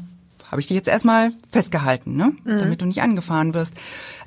habe 0.55 0.61
ich 0.61 0.69
dich 0.69 0.77
jetzt 0.77 0.89
erstmal 0.89 1.33
festgehalten, 1.51 2.15
ne? 2.15 2.33
Mhm. 2.45 2.59
damit 2.59 2.81
du 2.81 2.87
nicht 2.87 3.03
angefahren 3.03 3.55
wirst. 3.55 3.73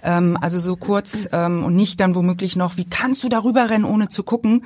Ähm, 0.04 0.38
also 0.42 0.60
so 0.60 0.76
kurz 0.76 1.30
ähm, 1.32 1.64
und 1.64 1.74
nicht 1.74 2.02
dann 2.02 2.16
womöglich 2.16 2.58
noch, 2.58 2.76
wie 2.76 2.84
kannst 2.84 3.24
du 3.24 3.30
darüber 3.30 3.70
rennen, 3.70 3.86
ohne 3.86 4.10
zu 4.10 4.24
gucken? 4.24 4.66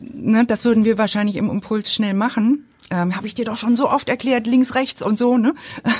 Ne, 0.00 0.44
das 0.44 0.64
würden 0.64 0.84
wir 0.84 0.98
wahrscheinlich 0.98 1.36
im 1.36 1.50
Impuls 1.50 1.94
schnell 1.94 2.14
machen. 2.14 2.66
Ähm, 2.90 3.14
habe 3.14 3.28
ich 3.28 3.36
dir 3.36 3.44
doch 3.44 3.56
schon 3.56 3.76
so 3.76 3.88
oft 3.88 4.08
erklärt, 4.08 4.48
links, 4.48 4.74
rechts 4.74 5.02
und 5.02 5.18
so. 5.18 5.38
Ne? 5.38 5.54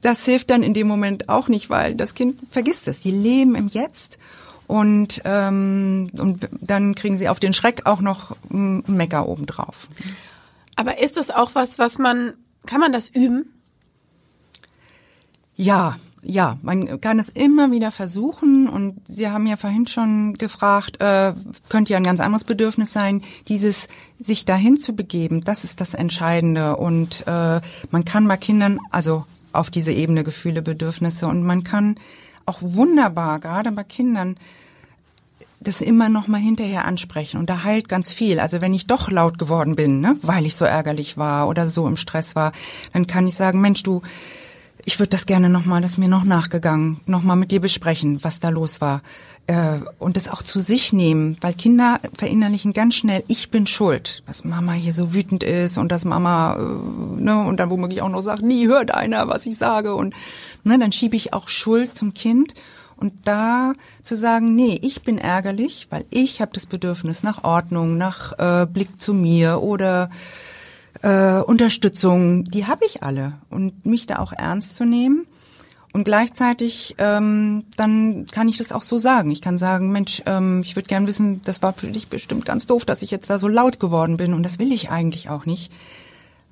Das 0.00 0.24
hilft 0.24 0.50
dann 0.50 0.62
in 0.62 0.74
dem 0.74 0.86
Moment 0.86 1.28
auch 1.28 1.48
nicht, 1.48 1.70
weil 1.70 1.96
das 1.96 2.14
Kind 2.14 2.38
vergisst 2.50 2.86
es. 2.86 3.00
Die 3.00 3.10
leben 3.10 3.56
im 3.56 3.66
Jetzt 3.66 4.16
und, 4.68 5.22
ähm, 5.24 6.10
und 6.16 6.48
dann 6.60 6.94
kriegen 6.94 7.16
sie 7.16 7.28
auf 7.28 7.40
den 7.40 7.52
Schreck 7.52 7.82
auch 7.86 8.00
noch 8.00 8.36
ein 8.48 8.84
Mecker 8.86 9.26
obendrauf. 9.26 9.88
Aber 10.76 11.00
ist 11.00 11.16
das 11.16 11.32
auch 11.32 11.56
was, 11.56 11.80
was 11.80 11.98
man 11.98 12.34
kann 12.66 12.80
man 12.80 12.92
das 12.92 13.08
üben? 13.08 13.52
Ja, 15.56 15.96
ja, 16.22 16.58
man 16.62 17.00
kann 17.00 17.18
es 17.18 17.28
immer 17.28 17.70
wieder 17.70 17.90
versuchen. 17.90 18.68
Und 18.68 19.00
Sie 19.06 19.28
haben 19.28 19.46
ja 19.46 19.56
vorhin 19.56 19.86
schon 19.86 20.34
gefragt, 20.34 21.00
äh, 21.00 21.32
könnte 21.68 21.92
ja 21.92 21.96
ein 21.96 22.04
ganz 22.04 22.20
anderes 22.20 22.44
Bedürfnis 22.44 22.92
sein, 22.92 23.22
dieses 23.48 23.88
sich 24.18 24.44
dahin 24.44 24.78
zu 24.78 24.94
begeben, 24.94 25.42
das 25.42 25.64
ist 25.64 25.80
das 25.80 25.94
Entscheidende. 25.94 26.76
Und 26.76 27.26
äh, 27.26 27.60
man 27.90 28.04
kann 28.04 28.28
bei 28.28 28.36
Kindern, 28.36 28.78
also 28.90 29.24
auf 29.52 29.70
diese 29.70 29.92
Ebene 29.92 30.24
Gefühle, 30.24 30.62
Bedürfnisse 30.62 31.26
und 31.26 31.42
man 31.42 31.64
kann 31.64 31.96
auch 32.46 32.58
wunderbar, 32.62 33.40
gerade 33.40 33.72
bei 33.72 33.84
Kindern, 33.84 34.36
das 35.60 35.80
immer 35.80 36.08
noch 36.08 36.28
mal 36.28 36.40
hinterher 36.40 36.84
ansprechen. 36.84 37.38
Und 37.38 37.50
da 37.50 37.64
heilt 37.64 37.88
ganz 37.88 38.12
viel. 38.12 38.40
Also 38.40 38.60
wenn 38.60 38.74
ich 38.74 38.86
doch 38.86 39.10
laut 39.10 39.38
geworden 39.38 39.76
bin, 39.76 40.00
ne, 40.00 40.16
weil 40.22 40.46
ich 40.46 40.54
so 40.54 40.64
ärgerlich 40.64 41.16
war 41.16 41.48
oder 41.48 41.68
so 41.68 41.86
im 41.86 41.96
Stress 41.96 42.36
war, 42.36 42.52
dann 42.92 43.06
kann 43.06 43.26
ich 43.26 43.34
sagen, 43.34 43.60
Mensch, 43.60 43.82
du, 43.82 44.02
ich 44.84 44.98
würde 44.98 45.10
das 45.10 45.26
gerne 45.26 45.48
noch 45.48 45.64
mal, 45.64 45.82
das 45.82 45.92
ist 45.92 45.98
mir 45.98 46.08
noch 46.08 46.24
nachgegangen, 46.24 47.00
noch 47.06 47.22
mal 47.22 47.36
mit 47.36 47.50
dir 47.50 47.60
besprechen, 47.60 48.22
was 48.22 48.40
da 48.40 48.48
los 48.48 48.80
war. 48.80 49.02
Äh, 49.46 49.80
und 49.98 50.16
das 50.16 50.28
auch 50.28 50.42
zu 50.42 50.60
sich 50.60 50.92
nehmen, 50.92 51.36
weil 51.40 51.54
Kinder 51.54 51.98
verinnerlichen 52.16 52.72
ganz 52.72 52.94
schnell, 52.94 53.24
ich 53.28 53.50
bin 53.50 53.66
schuld, 53.66 54.22
dass 54.26 54.44
Mama 54.44 54.72
hier 54.72 54.92
so 54.92 55.12
wütend 55.12 55.42
ist 55.42 55.78
und 55.78 55.90
dass 55.90 56.04
Mama 56.04 56.56
äh, 56.56 57.20
ne 57.20 57.38
und 57.46 57.58
dann 57.58 57.70
womöglich 57.70 58.02
auch 58.02 58.08
noch 58.08 58.20
sagt, 58.20 58.42
nie 58.42 58.66
hört 58.66 58.92
einer, 58.92 59.26
was 59.26 59.46
ich 59.46 59.56
sage. 59.56 59.94
Und 59.94 60.14
ne, 60.64 60.78
dann 60.78 60.92
schiebe 60.92 61.16
ich 61.16 61.32
auch 61.32 61.48
Schuld 61.48 61.96
zum 61.96 62.14
Kind 62.14 62.54
Und 62.98 63.14
da 63.24 63.74
zu 64.02 64.16
sagen, 64.16 64.54
nee, 64.54 64.78
ich 64.82 65.02
bin 65.02 65.18
ärgerlich, 65.18 65.86
weil 65.90 66.04
ich 66.10 66.40
habe 66.40 66.50
das 66.52 66.66
Bedürfnis 66.66 67.22
nach 67.22 67.44
Ordnung, 67.44 67.96
nach 67.96 68.38
äh, 68.38 68.66
Blick 68.66 69.00
zu 69.00 69.14
mir 69.14 69.62
oder 69.62 70.10
äh, 71.02 71.40
Unterstützung, 71.40 72.44
die 72.44 72.66
habe 72.66 72.84
ich 72.84 73.02
alle. 73.02 73.34
Und 73.50 73.86
mich 73.86 74.06
da 74.06 74.18
auch 74.18 74.32
ernst 74.32 74.74
zu 74.74 74.84
nehmen. 74.84 75.26
Und 75.92 76.04
gleichzeitig, 76.04 76.96
ähm, 76.98 77.64
dann 77.76 78.26
kann 78.26 78.48
ich 78.48 78.58
das 78.58 78.72
auch 78.72 78.82
so 78.82 78.98
sagen. 78.98 79.30
Ich 79.30 79.40
kann 79.40 79.58
sagen, 79.58 79.90
Mensch, 79.90 80.22
ähm, 80.26 80.60
ich 80.64 80.76
würde 80.76 80.88
gern 80.88 81.06
wissen, 81.06 81.40
das 81.44 81.62
war 81.62 81.72
für 81.72 81.86
dich 81.86 82.08
bestimmt 82.08 82.44
ganz 82.44 82.66
doof, 82.66 82.84
dass 82.84 83.02
ich 83.02 83.10
jetzt 83.10 83.30
da 83.30 83.38
so 83.38 83.48
laut 83.48 83.80
geworden 83.80 84.16
bin. 84.16 84.34
Und 84.34 84.42
das 84.42 84.58
will 84.58 84.72
ich 84.72 84.90
eigentlich 84.90 85.30
auch 85.30 85.46
nicht 85.46 85.72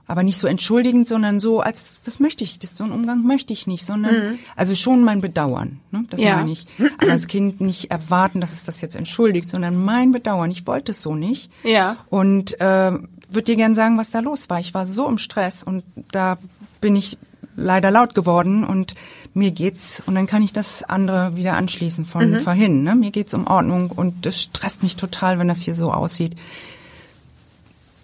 aber 0.07 0.23
nicht 0.23 0.38
so 0.38 0.47
entschuldigend, 0.47 1.09
sondern 1.09 1.40
so, 1.40 1.61
als 1.61 2.03
das 2.03 2.21
möchte 2.21 2.45
ich, 2.45 2.59
das 2.59 2.73
so 2.77 2.85
einen 2.85 2.92
Umgang 2.92 3.25
möchte 3.25 3.53
ich 3.53 3.66
nicht, 3.66 3.85
sondern 3.85 4.14
mhm. 4.14 4.38
also 4.55 4.75
schon 4.75 5.03
mein 5.03 5.21
Bedauern. 5.21 5.81
Ne? 5.90 6.05
Das 6.11 6.21
ja. 6.21 6.37
meine 6.37 6.53
ich. 6.53 6.66
Aber 6.99 7.11
als 7.11 7.27
Kind 7.27 7.61
nicht 7.61 7.90
erwarten, 7.90 8.40
dass 8.40 8.53
es 8.53 8.64
das 8.64 8.81
jetzt 8.81 8.95
entschuldigt, 8.95 9.51
sondern 9.51 9.85
mein 9.85 10.12
Bedauern. 10.12 10.51
Ich 10.51 10.66
wollte 10.66 10.92
es 10.92 11.03
so 11.03 11.14
nicht. 11.14 11.51
Ja. 11.64 11.97
Und 12.09 12.61
äh, 12.61 12.92
würde 12.92 13.42
dir 13.42 13.57
gern 13.57 13.75
sagen, 13.75 13.99
was 13.99 14.11
da 14.11 14.21
los 14.21 14.49
war. 14.49 14.61
Ich 14.61 14.75
war 14.75 14.87
so 14.87 15.09
im 15.09 15.19
Stress 15.19 15.62
und 15.62 15.83
da 16.12 16.38
bin 16.81 16.95
ich 16.95 17.19
leider 17.57 17.90
laut 17.90 18.14
geworden 18.14 18.64
und 18.64 18.95
mir 19.35 19.51
geht's 19.51 20.03
und 20.05 20.14
dann 20.14 20.27
kann 20.27 20.42
ich 20.42 20.53
das 20.53 20.83
andere 20.83 21.37
wieder 21.37 21.55
anschließen 21.55 22.05
von 22.05 22.31
mhm. 22.31 22.40
vorhin. 22.40 22.83
Ne? 22.85 22.95
Mir 22.95 23.11
geht's 23.11 23.35
um 23.35 23.47
Ordnung 23.47 23.90
und 23.90 24.25
das 24.25 24.40
stresst 24.40 24.83
mich 24.83 24.97
total, 24.97 25.38
wenn 25.38 25.49
das 25.49 25.62
hier 25.62 25.75
so 25.75 25.90
aussieht. 25.90 26.37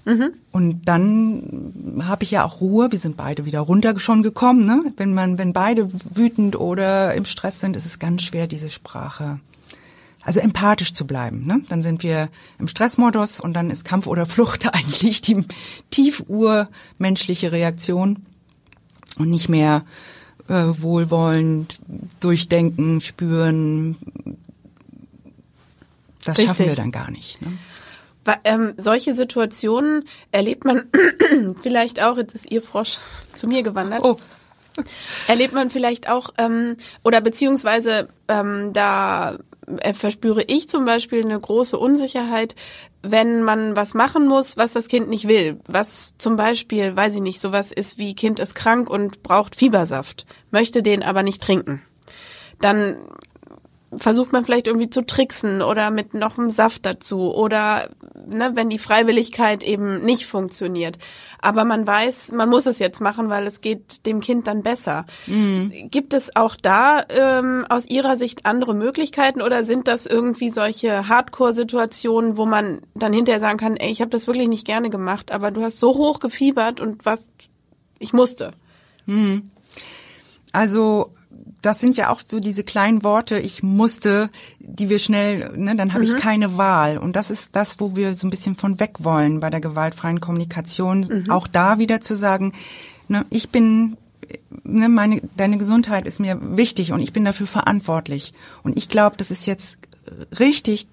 Mhm. 0.05 0.33
Und 0.51 0.83
dann 0.87 2.03
habe 2.05 2.25
ich 2.25 2.33
ja 2.33 2.45
auch 2.45 2.61
Ruhe. 2.61 2.91
Wir 2.91 2.99
sind 2.99 3.17
beide 3.17 3.45
wieder 3.45 3.61
runter 3.61 3.99
schon 3.99 4.23
gekommen. 4.23 4.67
Ne? 4.67 4.93
Wenn 4.97 5.15
man, 5.15 5.39
wenn 5.39 5.53
beide 5.53 5.91
wütend 5.93 6.57
oder 6.57 7.15
im 7.15 7.25
Stress 7.25 7.61
sind, 7.61 7.77
ist 7.77 7.87
es 7.87 7.99
ganz 7.99 8.23
schwer, 8.23 8.47
diese 8.47 8.71
Sprache. 8.71 9.39
Also 10.25 10.41
empathisch 10.41 10.93
zu 10.93 11.07
bleiben. 11.07 11.47
Ne? 11.47 11.63
Dann 11.69 11.83
sind 11.83 12.03
wir 12.03 12.29
im 12.59 12.69
Stressmodus 12.69 13.41
und 13.41 13.55
dann 13.55 13.71
ist 13.71 13.85
Kampf 13.85 14.07
oder 14.07 14.27
Flucht 14.27 14.67
eigentlich 14.75 15.21
die 15.21 15.45
tief 15.91 16.25
urmenschliche 16.29 17.53
Reaktion 17.53 18.27
und 19.19 19.31
nicht 19.31 19.49
mehr 19.49 19.85
äh, 20.49 20.65
wohlwollend 20.67 21.79
durchdenken, 22.21 23.01
spüren. 23.01 23.97
Das 26.25 26.39
Richtig. 26.39 26.47
schaffen 26.47 26.67
wir 26.67 26.77
dann 26.77 26.93
gar 26.93 27.11
nicht. 27.11 27.43
Ne? 27.43 27.53
Ähm, 28.45 28.75
solche 28.77 29.15
Situationen 29.15 30.05
erlebt 30.31 30.65
man 30.65 30.91
vielleicht 31.63 32.03
auch, 32.03 32.17
jetzt 32.17 32.35
ist 32.35 32.51
Ihr 32.51 32.63
Frosch 32.63 32.99
zu 33.29 33.47
mir 33.47 33.63
gewandert. 33.63 34.05
Oh. 34.05 34.17
Erlebt 35.29 35.53
man 35.53 35.71
vielleicht 35.71 36.09
auch, 36.09 36.31
ähm, 36.39 36.77
oder 37.03 37.21
beziehungsweise 37.21 38.09
ähm, 38.29 38.73
da 38.73 39.37
äh, 39.81 39.93
verspüre 39.93 40.43
ich 40.47 40.69
zum 40.69 40.85
Beispiel 40.85 41.23
eine 41.23 41.39
große 41.39 41.79
Unsicherheit, 41.79 42.55
wenn 43.03 43.43
man 43.43 43.77
was 43.77 43.95
machen 43.95 44.27
muss, 44.27 44.57
was 44.57 44.73
das 44.73 44.89
Kind 44.89 45.09
nicht 45.09 45.29
will. 45.29 45.61
Was 45.67 46.15
zum 46.19 46.37
Beispiel, 46.37 46.97
weiß 46.97 47.17
ich 47.17 47.21
nicht, 47.21 47.41
sowas 47.41 47.73
ist 47.73 47.99
wie 47.99 48.15
Kind 48.15 48.39
ist 48.39 48.55
krank 48.55 48.89
und 48.89 49.23
braucht 49.23 49.57
Fiebersaft, 49.57 50.27
möchte 50.51 50.83
den 50.83 51.03
aber 51.03 51.23
nicht 51.23 51.43
trinken. 51.43 51.83
Dann 52.61 52.97
versucht 53.97 54.33
man 54.33 54.45
vielleicht 54.45 54.67
irgendwie 54.67 54.91
zu 54.91 55.05
tricksen 55.05 55.63
oder 55.63 55.91
mit 55.91 56.15
noch 56.15 56.39
einem 56.39 56.51
Saft 56.51 56.87
dazu 56.87 57.35
oder 57.35 57.89
ne, 58.27 58.53
wenn 58.55 58.71
die 58.71 58.79
Freiwilligkeit 58.79 59.63
eben 59.63 60.03
nicht 60.05 60.27
funktioniert. 60.27 60.99
Aber 61.41 61.65
man 61.65 61.87
weiß, 61.87 62.33
man 62.33 62.49
muss 62.49 62.67
es 62.67 62.79
jetzt 62.79 63.01
machen, 63.01 63.29
weil 63.29 63.47
es 63.47 63.61
geht 63.61 64.07
dem 64.07 64.21
Kind 64.21 64.47
dann 64.47 64.63
besser. 64.63 65.05
Mhm. 65.27 65.91
Gibt 65.91 66.15
es 66.15 66.35
auch 66.37 66.57
da 66.57 67.03
ähm, 67.09 67.67
aus 67.69 67.87
Ihrer 67.87 68.17
Sicht 68.17 68.47
andere 68.47 68.75
Möglichkeiten 68.75 69.43
oder 69.43 69.65
sind 69.65 69.89
das 69.89 70.07
irgendwie 70.07 70.49
solche 70.49 71.09
Hardcore-Situationen, 71.09 72.37
wo 72.37 72.47
man 72.47 72.81
dann 72.95 73.13
hinterher 73.13 73.41
sagen 73.41 73.59
kann, 73.59 73.77
ey, 73.77 73.91
ich 73.91 74.01
habe 74.01 74.11
das 74.11 74.27
wirklich 74.27 74.49
nicht 74.49 74.67
gerne 74.67 74.91
gemacht, 74.91 75.31
aber 75.33 75.51
du 75.51 75.63
hast 75.63 75.81
so 75.81 75.97
hoch 75.97 76.21
gefiebert 76.21 76.81
und 76.81 77.05
was, 77.05 77.25
ich 77.99 78.13
musste. 78.13 78.53
Mhm. 79.07 79.51
Also 80.53 81.13
das 81.61 81.81
sind 81.81 81.97
ja 81.97 82.11
auch 82.11 82.21
so 82.27 82.41
diese 82.41 82.65
kleinen 82.65 83.03
Worte, 83.03 83.37
ich 83.37 83.63
musste, 83.63 84.31
die 84.59 84.89
wir 84.89 84.99
schnell, 84.99 85.57
ne, 85.57 85.77
dann 85.77 85.93
habe 85.93 86.05
mhm. 86.05 86.15
ich 86.15 86.21
keine 86.21 86.57
Wahl. 86.57 86.99
Und 86.99 87.17
das 87.17 87.31
ist 87.31 87.51
das, 87.53 87.81
wo 87.81 87.97
wir 87.97 88.15
so 88.15 88.27
ein 88.27 88.31
bisschen 88.31 88.57
von 88.57 88.81
weg 88.81 88.97
wollen 88.99 89.41
bei 89.41 89.51
der 89.51 89.61
gewaltfreien 89.61 90.21
Kommunikation. 90.21 91.01
Mhm. 91.01 91.31
Auch 91.31 91.47
da 91.47 91.79
wieder 91.79 92.01
zu 92.01 92.17
sagen, 92.17 92.53
ne, 93.09 93.25
ich 93.31 93.51
bin, 93.51 93.97
ne, 94.65 94.89
meine, 94.89 95.23
deine 95.37 95.59
Gesundheit 95.59 96.07
ist 96.07 96.21
mir 96.21 96.39
wichtig 96.41 96.93
und 96.93 97.01
ich 97.01 97.13
bin 97.13 97.25
dafür 97.25 97.47
verantwortlich. 97.47 98.35
Und 98.63 98.77
ich 98.77 98.89
glaube, 98.89 99.17
das 99.17 99.31
ist 99.31 99.47
jetzt 99.47 99.79
richtig, 100.39 100.89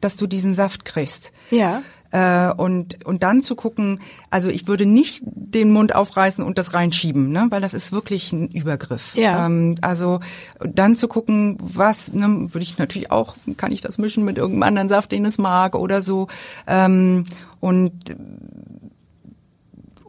dass 0.00 0.16
du 0.16 0.26
diesen 0.26 0.54
Saft 0.54 0.84
kriegst. 0.84 1.32
Ja. 1.50 1.82
Äh, 2.12 2.52
und, 2.52 3.04
und 3.06 3.22
dann 3.22 3.42
zu 3.42 3.56
gucken, 3.56 4.00
also 4.28 4.50
ich 4.50 4.68
würde 4.68 4.84
nicht 4.84 5.22
den 5.24 5.72
Mund 5.72 5.94
aufreißen 5.94 6.44
und 6.44 6.58
das 6.58 6.74
reinschieben, 6.74 7.32
ne, 7.32 7.46
weil 7.48 7.62
das 7.62 7.72
ist 7.72 7.90
wirklich 7.90 8.32
ein 8.32 8.48
Übergriff. 8.48 9.16
Ja. 9.16 9.46
Ähm, 9.46 9.76
also 9.80 10.20
dann 10.60 10.94
zu 10.94 11.08
gucken, 11.08 11.56
was, 11.58 12.12
ne, 12.12 12.52
würde 12.52 12.62
ich 12.62 12.76
natürlich 12.76 13.10
auch, 13.10 13.36
kann 13.56 13.72
ich 13.72 13.80
das 13.80 13.96
mischen 13.96 14.24
mit 14.24 14.36
irgendeinem 14.36 14.68
anderen 14.68 14.88
Saft, 14.90 15.10
den 15.10 15.24
es 15.24 15.38
mag 15.38 15.74
oder 15.74 16.02
so. 16.02 16.28
Ähm, 16.66 17.24
und 17.60 18.14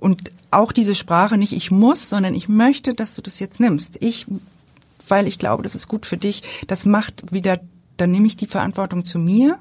und 0.03 0.33
auch 0.51 0.73
diese 0.73 0.95
Sprache 0.95 1.37
nicht 1.37 1.53
ich 1.53 1.71
muss, 1.71 2.09
sondern 2.09 2.35
ich 2.35 2.49
möchte, 2.49 2.93
dass 2.93 3.15
du 3.15 3.21
das 3.21 3.39
jetzt 3.39 3.61
nimmst. 3.61 3.97
Ich, 4.01 4.27
weil 5.07 5.27
ich 5.27 5.39
glaube, 5.39 5.63
das 5.63 5.75
ist 5.75 5.87
gut 5.87 6.05
für 6.05 6.17
dich. 6.17 6.43
Das 6.67 6.85
macht 6.85 7.31
wieder, 7.31 7.61
dann 7.95 8.11
nehme 8.11 8.27
ich 8.27 8.35
die 8.35 8.47
Verantwortung 8.47 9.05
zu 9.05 9.17
mir 9.17 9.57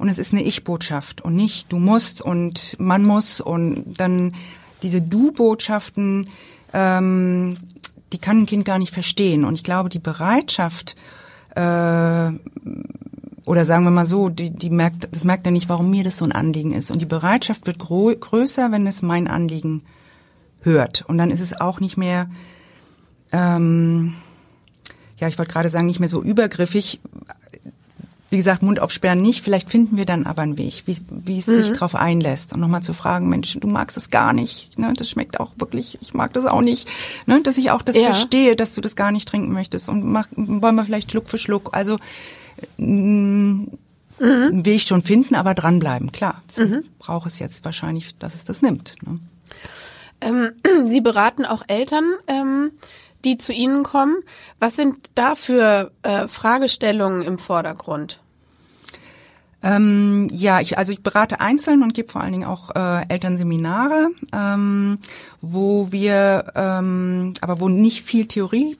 und 0.00 0.08
es 0.08 0.18
ist 0.18 0.32
eine 0.32 0.42
Ich-Botschaft 0.42 1.20
und 1.20 1.34
nicht 1.34 1.70
du 1.70 1.78
musst 1.78 2.22
und 2.22 2.74
man 2.78 3.04
muss 3.04 3.42
und 3.42 3.92
dann 3.98 4.34
diese 4.82 5.02
Du-Botschaften, 5.02 6.26
ähm, 6.72 7.58
die 8.10 8.18
kann 8.18 8.38
ein 8.38 8.46
Kind 8.46 8.64
gar 8.64 8.78
nicht 8.78 8.94
verstehen. 8.94 9.44
Und 9.44 9.56
ich 9.56 9.62
glaube, 9.62 9.90
die 9.90 9.98
Bereitschaft 9.98 10.96
äh, 11.54 11.60
oder 13.44 13.66
sagen 13.66 13.84
wir 13.84 13.90
mal 13.90 14.06
so, 14.06 14.30
die, 14.30 14.48
die 14.48 14.70
merkt, 14.70 15.06
das 15.12 15.24
merkt 15.24 15.44
er 15.44 15.52
nicht, 15.52 15.68
warum 15.68 15.90
mir 15.90 16.02
das 16.02 16.16
so 16.16 16.24
ein 16.24 16.32
Anliegen 16.32 16.72
ist. 16.72 16.90
Und 16.90 17.02
die 17.02 17.06
Bereitschaft 17.06 17.66
wird 17.66 17.78
größer, 17.78 18.72
wenn 18.72 18.86
es 18.86 19.02
mein 19.02 19.28
Anliegen 19.28 19.82
hört. 20.60 21.04
Und 21.08 21.18
dann 21.18 21.30
ist 21.30 21.40
es 21.40 21.60
auch 21.60 21.78
nicht 21.78 21.98
mehr, 21.98 22.30
ähm, 23.32 24.14
ja, 25.18 25.28
ich 25.28 25.36
wollte 25.36 25.52
gerade 25.52 25.68
sagen, 25.68 25.88
nicht 25.88 26.00
mehr 26.00 26.08
so 26.08 26.22
übergriffig, 26.22 27.00
wie 28.30 28.36
gesagt, 28.36 28.62
Mund 28.62 28.80
aufsperren 28.80 29.20
nicht. 29.20 29.42
Vielleicht 29.42 29.70
finden 29.70 29.96
wir 29.96 30.06
dann 30.06 30.24
aber 30.24 30.42
einen 30.42 30.56
Weg, 30.56 30.84
wie, 30.86 30.96
wie 31.10 31.38
es 31.38 31.48
mhm. 31.48 31.56
sich 31.56 31.72
darauf 31.72 31.96
einlässt. 31.96 32.52
Und 32.52 32.60
nochmal 32.60 32.82
zu 32.82 32.94
fragen, 32.94 33.28
Mensch, 33.28 33.58
du 33.60 33.66
magst 33.66 33.96
es 33.96 34.10
gar 34.10 34.32
nicht. 34.32 34.78
Ne? 34.78 34.92
Das 34.96 35.10
schmeckt 35.10 35.40
auch 35.40 35.50
wirklich, 35.58 35.98
ich 36.00 36.14
mag 36.14 36.32
das 36.32 36.46
auch 36.46 36.60
nicht. 36.60 36.88
Ne? 37.26 37.42
Dass 37.42 37.58
ich 37.58 37.72
auch 37.72 37.82
das 37.82 37.96
ja. 37.96 38.04
verstehe, 38.04 38.54
dass 38.54 38.74
du 38.74 38.80
das 38.80 38.94
gar 38.94 39.10
nicht 39.10 39.28
trinken 39.28 39.52
möchtest. 39.52 39.88
Und 39.88 40.04
mach, 40.04 40.28
wollen 40.36 40.76
wir 40.76 40.84
vielleicht 40.84 41.10
Schluck 41.10 41.28
für 41.28 41.38
Schluck. 41.38 41.70
Also 41.72 41.96
mh, 42.78 42.86
mhm. 42.86 43.68
einen 44.20 44.64
Weg 44.64 44.82
schon 44.82 45.02
finden, 45.02 45.34
aber 45.34 45.54
dranbleiben. 45.54 46.12
Klar, 46.12 46.42
mhm. 46.56 46.84
braucht 47.00 47.26
es 47.26 47.40
jetzt 47.40 47.64
wahrscheinlich, 47.64 48.16
dass 48.18 48.34
es 48.34 48.44
das 48.44 48.62
nimmt. 48.62 48.94
Ne? 49.02 49.18
Ähm, 50.20 50.50
Sie 50.88 51.00
beraten 51.00 51.44
auch 51.44 51.62
Eltern. 51.66 52.04
Ähm 52.28 52.70
die 53.24 53.38
zu 53.38 53.52
Ihnen 53.52 53.82
kommen. 53.82 54.16
Was 54.58 54.76
sind 54.76 55.10
da 55.14 55.34
für 55.34 55.90
äh, 56.02 56.28
Fragestellungen 56.28 57.22
im 57.22 57.38
Vordergrund? 57.38 58.20
Ähm, 59.62 60.28
ja, 60.32 60.60
ich, 60.60 60.78
also 60.78 60.92
ich 60.92 61.02
berate 61.02 61.40
einzeln 61.40 61.82
und 61.82 61.92
gebe 61.92 62.10
vor 62.10 62.22
allen 62.22 62.32
Dingen 62.32 62.46
auch 62.46 62.70
äh, 62.74 63.06
Elternseminare, 63.08 64.08
ähm, 64.32 64.98
wo 65.42 65.92
wir, 65.92 66.52
ähm, 66.54 67.34
aber 67.42 67.60
wo 67.60 67.68
nicht 67.68 68.02
viel 68.02 68.26
Theorie 68.26 68.78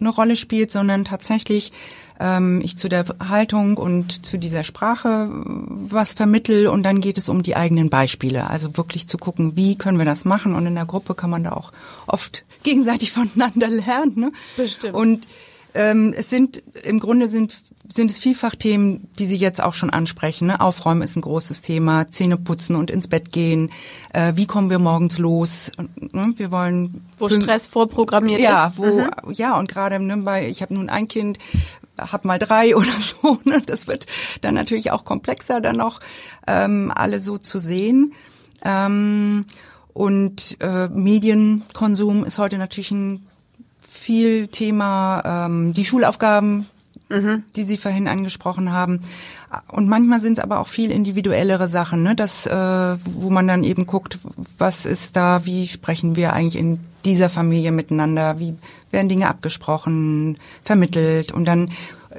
eine 0.00 0.08
Rolle 0.08 0.36
spielt, 0.36 0.70
sondern 0.70 1.04
tatsächlich 1.04 1.72
ähm, 2.20 2.60
ich 2.62 2.76
zu 2.76 2.88
der 2.88 3.04
Haltung 3.26 3.78
und 3.78 4.24
zu 4.24 4.38
dieser 4.38 4.62
Sprache 4.62 5.28
was 5.32 6.12
vermittel 6.12 6.68
und 6.68 6.82
dann 6.82 7.00
geht 7.00 7.18
es 7.18 7.28
um 7.28 7.42
die 7.42 7.56
eigenen 7.56 7.90
Beispiele. 7.90 8.48
Also 8.48 8.76
wirklich 8.76 9.08
zu 9.08 9.16
gucken, 9.16 9.56
wie 9.56 9.76
können 9.76 9.98
wir 9.98 10.04
das 10.04 10.24
machen 10.24 10.54
und 10.54 10.66
in 10.66 10.74
der 10.74 10.84
Gruppe 10.84 11.14
kann 11.14 11.30
man 11.30 11.42
da 11.42 11.52
auch 11.52 11.72
oft 12.06 12.44
gegenseitig 12.62 13.10
voneinander 13.10 13.68
lernen. 13.68 14.12
Ne? 14.16 14.32
Bestimmt. 14.56 14.94
Und 14.94 15.28
ähm, 15.72 16.12
es 16.16 16.28
sind 16.28 16.62
im 16.84 17.00
Grunde 17.00 17.28
sind 17.28 17.54
sind 17.92 18.10
es 18.10 18.18
vielfach 18.18 18.54
Themen, 18.54 19.08
die 19.18 19.26
Sie 19.26 19.36
jetzt 19.36 19.60
auch 19.60 19.74
schon 19.74 19.90
ansprechen. 19.90 20.46
Ne? 20.46 20.60
Aufräumen 20.60 21.02
ist 21.02 21.16
ein 21.16 21.22
großes 21.22 21.60
Thema, 21.60 22.08
Zähne 22.08 22.36
putzen 22.36 22.76
und 22.76 22.90
ins 22.90 23.08
Bett 23.08 23.32
gehen. 23.32 23.70
Äh, 24.12 24.34
wie 24.36 24.46
kommen 24.46 24.70
wir 24.70 24.78
morgens 24.78 25.18
los? 25.18 25.72
Ne? 25.96 26.32
Wir 26.36 26.52
wollen 26.52 27.04
wo 27.18 27.28
Stress 27.28 27.66
vorprogrammiert 27.66 28.40
ja, 28.40 28.68
ist. 28.68 28.78
Wo, 28.78 29.00
mhm. 29.00 29.32
Ja, 29.32 29.58
und 29.58 29.68
gerade 29.68 29.98
ne, 29.98 30.18
bei 30.18 30.48
ich 30.48 30.62
habe 30.62 30.74
nun 30.74 30.88
ein 30.88 31.08
Kind, 31.08 31.38
hab 32.00 32.24
mal 32.24 32.38
drei 32.38 32.76
oder 32.76 32.92
so. 32.98 33.38
Ne? 33.44 33.62
Das 33.64 33.86
wird 33.86 34.06
dann 34.40 34.54
natürlich 34.54 34.90
auch 34.90 35.04
komplexer, 35.04 35.60
dann 35.60 35.76
noch 35.76 36.00
ähm, 36.46 36.92
alle 36.94 37.20
so 37.20 37.38
zu 37.38 37.58
sehen. 37.58 38.14
Ähm, 38.64 39.46
und 39.92 40.56
äh, 40.60 40.88
Medienkonsum 40.88 42.24
ist 42.24 42.38
heute 42.38 42.58
natürlich 42.58 42.90
ein 42.90 43.26
viel 43.80 44.48
Thema. 44.48 45.46
Ähm, 45.46 45.72
die 45.72 45.84
Schulaufgaben 45.84 46.66
mhm. 47.10 47.44
die 47.56 47.64
Sie 47.64 47.76
vorhin 47.76 48.08
angesprochen 48.08 48.72
haben. 48.72 49.00
Und 49.70 49.88
manchmal 49.88 50.20
sind 50.20 50.38
es 50.38 50.44
aber 50.44 50.60
auch 50.60 50.68
viel 50.68 50.90
individuellere 50.90 51.68
Sachen, 51.68 52.02
ne? 52.02 52.14
das, 52.14 52.46
äh, 52.46 52.96
wo 53.04 53.30
man 53.30 53.46
dann 53.46 53.64
eben 53.64 53.86
guckt, 53.86 54.18
was 54.58 54.86
ist 54.86 55.16
da, 55.16 55.44
wie 55.44 55.66
sprechen 55.66 56.16
wir 56.16 56.32
eigentlich 56.32 56.56
in 56.56 56.80
dieser 57.04 57.30
Familie 57.30 57.72
miteinander, 57.72 58.38
wie 58.38 58.54
werden 58.90 59.08
Dinge 59.08 59.28
abgesprochen, 59.28 60.38
vermittelt 60.64 61.32
und 61.32 61.44
dann 61.44 61.70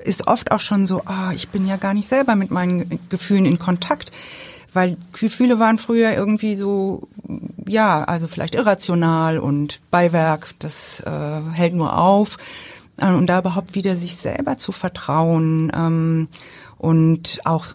ist 0.03 0.27
oft 0.27 0.51
auch 0.51 0.59
schon 0.59 0.85
so, 0.85 1.03
ah, 1.05 1.31
ich 1.33 1.49
bin 1.49 1.67
ja 1.67 1.77
gar 1.77 1.93
nicht 1.93 2.07
selber 2.07 2.35
mit 2.35 2.49
meinen 2.49 2.99
Gefühlen 3.09 3.45
in 3.45 3.59
Kontakt 3.59 4.11
weil 4.73 4.97
Gefühle 5.11 5.59
waren 5.59 5.77
früher 5.77 6.13
irgendwie 6.13 6.55
so, 6.55 7.07
ja, 7.67 8.03
also 8.03 8.27
vielleicht 8.27 8.55
irrational 8.55 9.37
und 9.37 9.81
Beiwerk, 9.91 10.53
das 10.59 11.01
äh, 11.01 11.51
hält 11.51 11.73
nur 11.73 11.97
auf. 11.97 12.37
Und 13.01 13.27
da 13.27 13.39
überhaupt 13.39 13.75
wieder 13.75 13.95
sich 13.95 14.15
selber 14.15 14.57
zu 14.57 14.71
vertrauen 14.71 15.71
ähm, 15.75 16.27
und 16.77 17.39
auch 17.45 17.67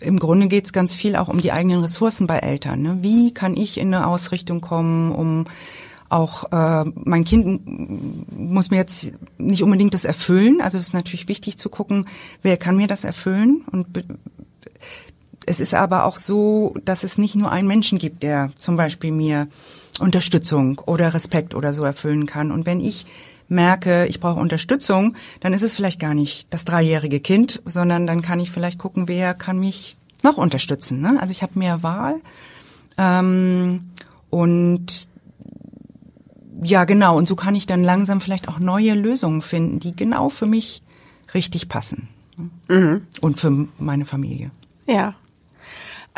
im 0.00 0.18
Grunde 0.18 0.46
geht 0.46 0.66
es 0.66 0.72
ganz 0.72 0.94
viel 0.94 1.16
auch 1.16 1.28
um 1.28 1.40
die 1.40 1.50
eigenen 1.50 1.80
Ressourcen 1.80 2.28
bei 2.28 2.38
Eltern. 2.38 2.82
Ne? 2.82 2.98
Wie 3.00 3.34
kann 3.34 3.56
ich 3.56 3.78
in 3.78 3.92
eine 3.92 4.06
Ausrichtung 4.06 4.60
kommen, 4.60 5.10
um 5.10 5.46
auch 6.08 6.52
äh, 6.52 6.90
mein 6.94 7.24
Kind 7.24 7.62
muss 8.30 8.70
mir 8.70 8.78
jetzt 8.78 9.12
nicht 9.36 9.62
unbedingt 9.62 9.92
das 9.92 10.04
erfüllen. 10.04 10.60
Also 10.60 10.78
es 10.78 10.88
ist 10.88 10.94
natürlich 10.94 11.28
wichtig 11.28 11.58
zu 11.58 11.68
gucken, 11.68 12.06
wer 12.42 12.56
kann 12.56 12.76
mir 12.76 12.86
das 12.86 13.04
erfüllen 13.04 13.64
und 13.70 13.86
es 15.44 15.60
ist 15.60 15.74
aber 15.74 16.04
auch 16.04 16.16
so, 16.16 16.74
dass 16.84 17.04
es 17.04 17.18
nicht 17.18 17.34
nur 17.34 17.50
einen 17.50 17.68
Menschen 17.68 17.98
gibt, 17.98 18.22
der 18.22 18.52
zum 18.56 18.76
Beispiel 18.76 19.12
mir 19.12 19.48
Unterstützung 19.98 20.80
oder 20.86 21.14
Respekt 21.14 21.54
oder 21.54 21.72
so 21.72 21.84
erfüllen 21.84 22.26
kann. 22.26 22.52
Und 22.52 22.66
wenn 22.66 22.80
ich 22.80 23.06
merke, 23.48 24.06
ich 24.06 24.20
brauche 24.20 24.40
Unterstützung, 24.40 25.16
dann 25.40 25.52
ist 25.52 25.62
es 25.62 25.74
vielleicht 25.74 26.00
gar 26.00 26.14
nicht 26.14 26.52
das 26.52 26.64
dreijährige 26.64 27.20
Kind, 27.20 27.62
sondern 27.64 28.06
dann 28.06 28.22
kann 28.22 28.40
ich 28.40 28.50
vielleicht 28.50 28.78
gucken, 28.78 29.08
wer 29.08 29.34
kann 29.34 29.58
mich 29.58 29.96
noch 30.22 30.36
unterstützen. 30.36 31.00
Ne? 31.00 31.16
Also 31.20 31.32
ich 31.32 31.42
habe 31.42 31.58
mehr 31.58 31.82
Wahl. 31.82 32.20
Ähm, 32.96 33.90
und 34.30 35.08
ja, 36.62 36.84
genau. 36.84 37.16
Und 37.16 37.28
so 37.28 37.36
kann 37.36 37.54
ich 37.54 37.66
dann 37.66 37.84
langsam 37.84 38.20
vielleicht 38.20 38.48
auch 38.48 38.58
neue 38.58 38.94
Lösungen 38.94 39.42
finden, 39.42 39.80
die 39.80 39.94
genau 39.94 40.28
für 40.28 40.46
mich 40.46 40.82
richtig 41.34 41.68
passen. 41.68 42.08
Mhm. 42.68 43.02
Und 43.20 43.40
für 43.40 43.68
meine 43.78 44.04
Familie. 44.04 44.50
Ja, 44.86 45.14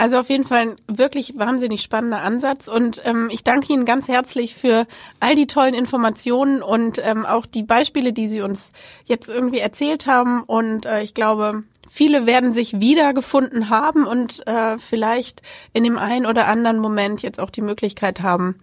also 0.01 0.18
auf 0.18 0.30
jeden 0.30 0.44
Fall 0.44 0.61
ein 0.61 0.76
wirklich 0.86 1.38
wahnsinnig 1.38 1.82
spannender 1.82 2.22
Ansatz 2.22 2.68
und 2.68 3.03
ähm, 3.05 3.28
ich 3.30 3.44
danke 3.44 3.72
Ihnen 3.72 3.84
ganz 3.84 4.09
herzlich 4.09 4.55
für 4.55 4.86
all 5.20 5.34
die 5.34 5.46
tollen 5.46 5.74
Informationen 5.74 6.62
und 6.62 6.98
ähm, 7.05 7.26
auch 7.26 7.44
die 7.44 7.62
Beispiele, 7.62 8.14
die 8.14 8.26
Sie 8.26 8.40
uns 8.40 8.72
jetzt 9.05 9.28
irgendwie 9.28 9.59
erzählt 9.59 10.07
haben 10.07 10.42
und 10.42 10.86
äh, 10.86 11.03
ich 11.03 11.12
glaube, 11.12 11.64
viele 11.90 12.24
werden 12.24 12.55
sich 12.55 12.80
wiedergefunden 12.80 13.68
haben 13.68 14.07
und 14.07 14.46
äh, 14.46 14.78
vielleicht 14.78 15.42
in 15.74 15.84
dem 15.84 15.98
einen 15.98 16.24
oder 16.24 16.46
anderen 16.46 16.78
Moment 16.78 17.20
jetzt 17.20 17.38
auch 17.38 17.51
die 17.51 17.61
Möglichkeit 17.61 18.22
haben, 18.22 18.57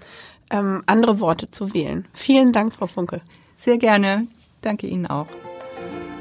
ähm, 0.50 0.82
andere 0.88 1.20
Worte 1.20 1.52
zu 1.52 1.72
wählen. 1.72 2.08
Vielen 2.14 2.52
Dank, 2.52 2.74
Frau 2.74 2.88
Funke. 2.88 3.22
Sehr 3.56 3.78
gerne. 3.78 4.26
Danke 4.62 4.88
Ihnen 4.88 5.06
auch. 5.06 5.28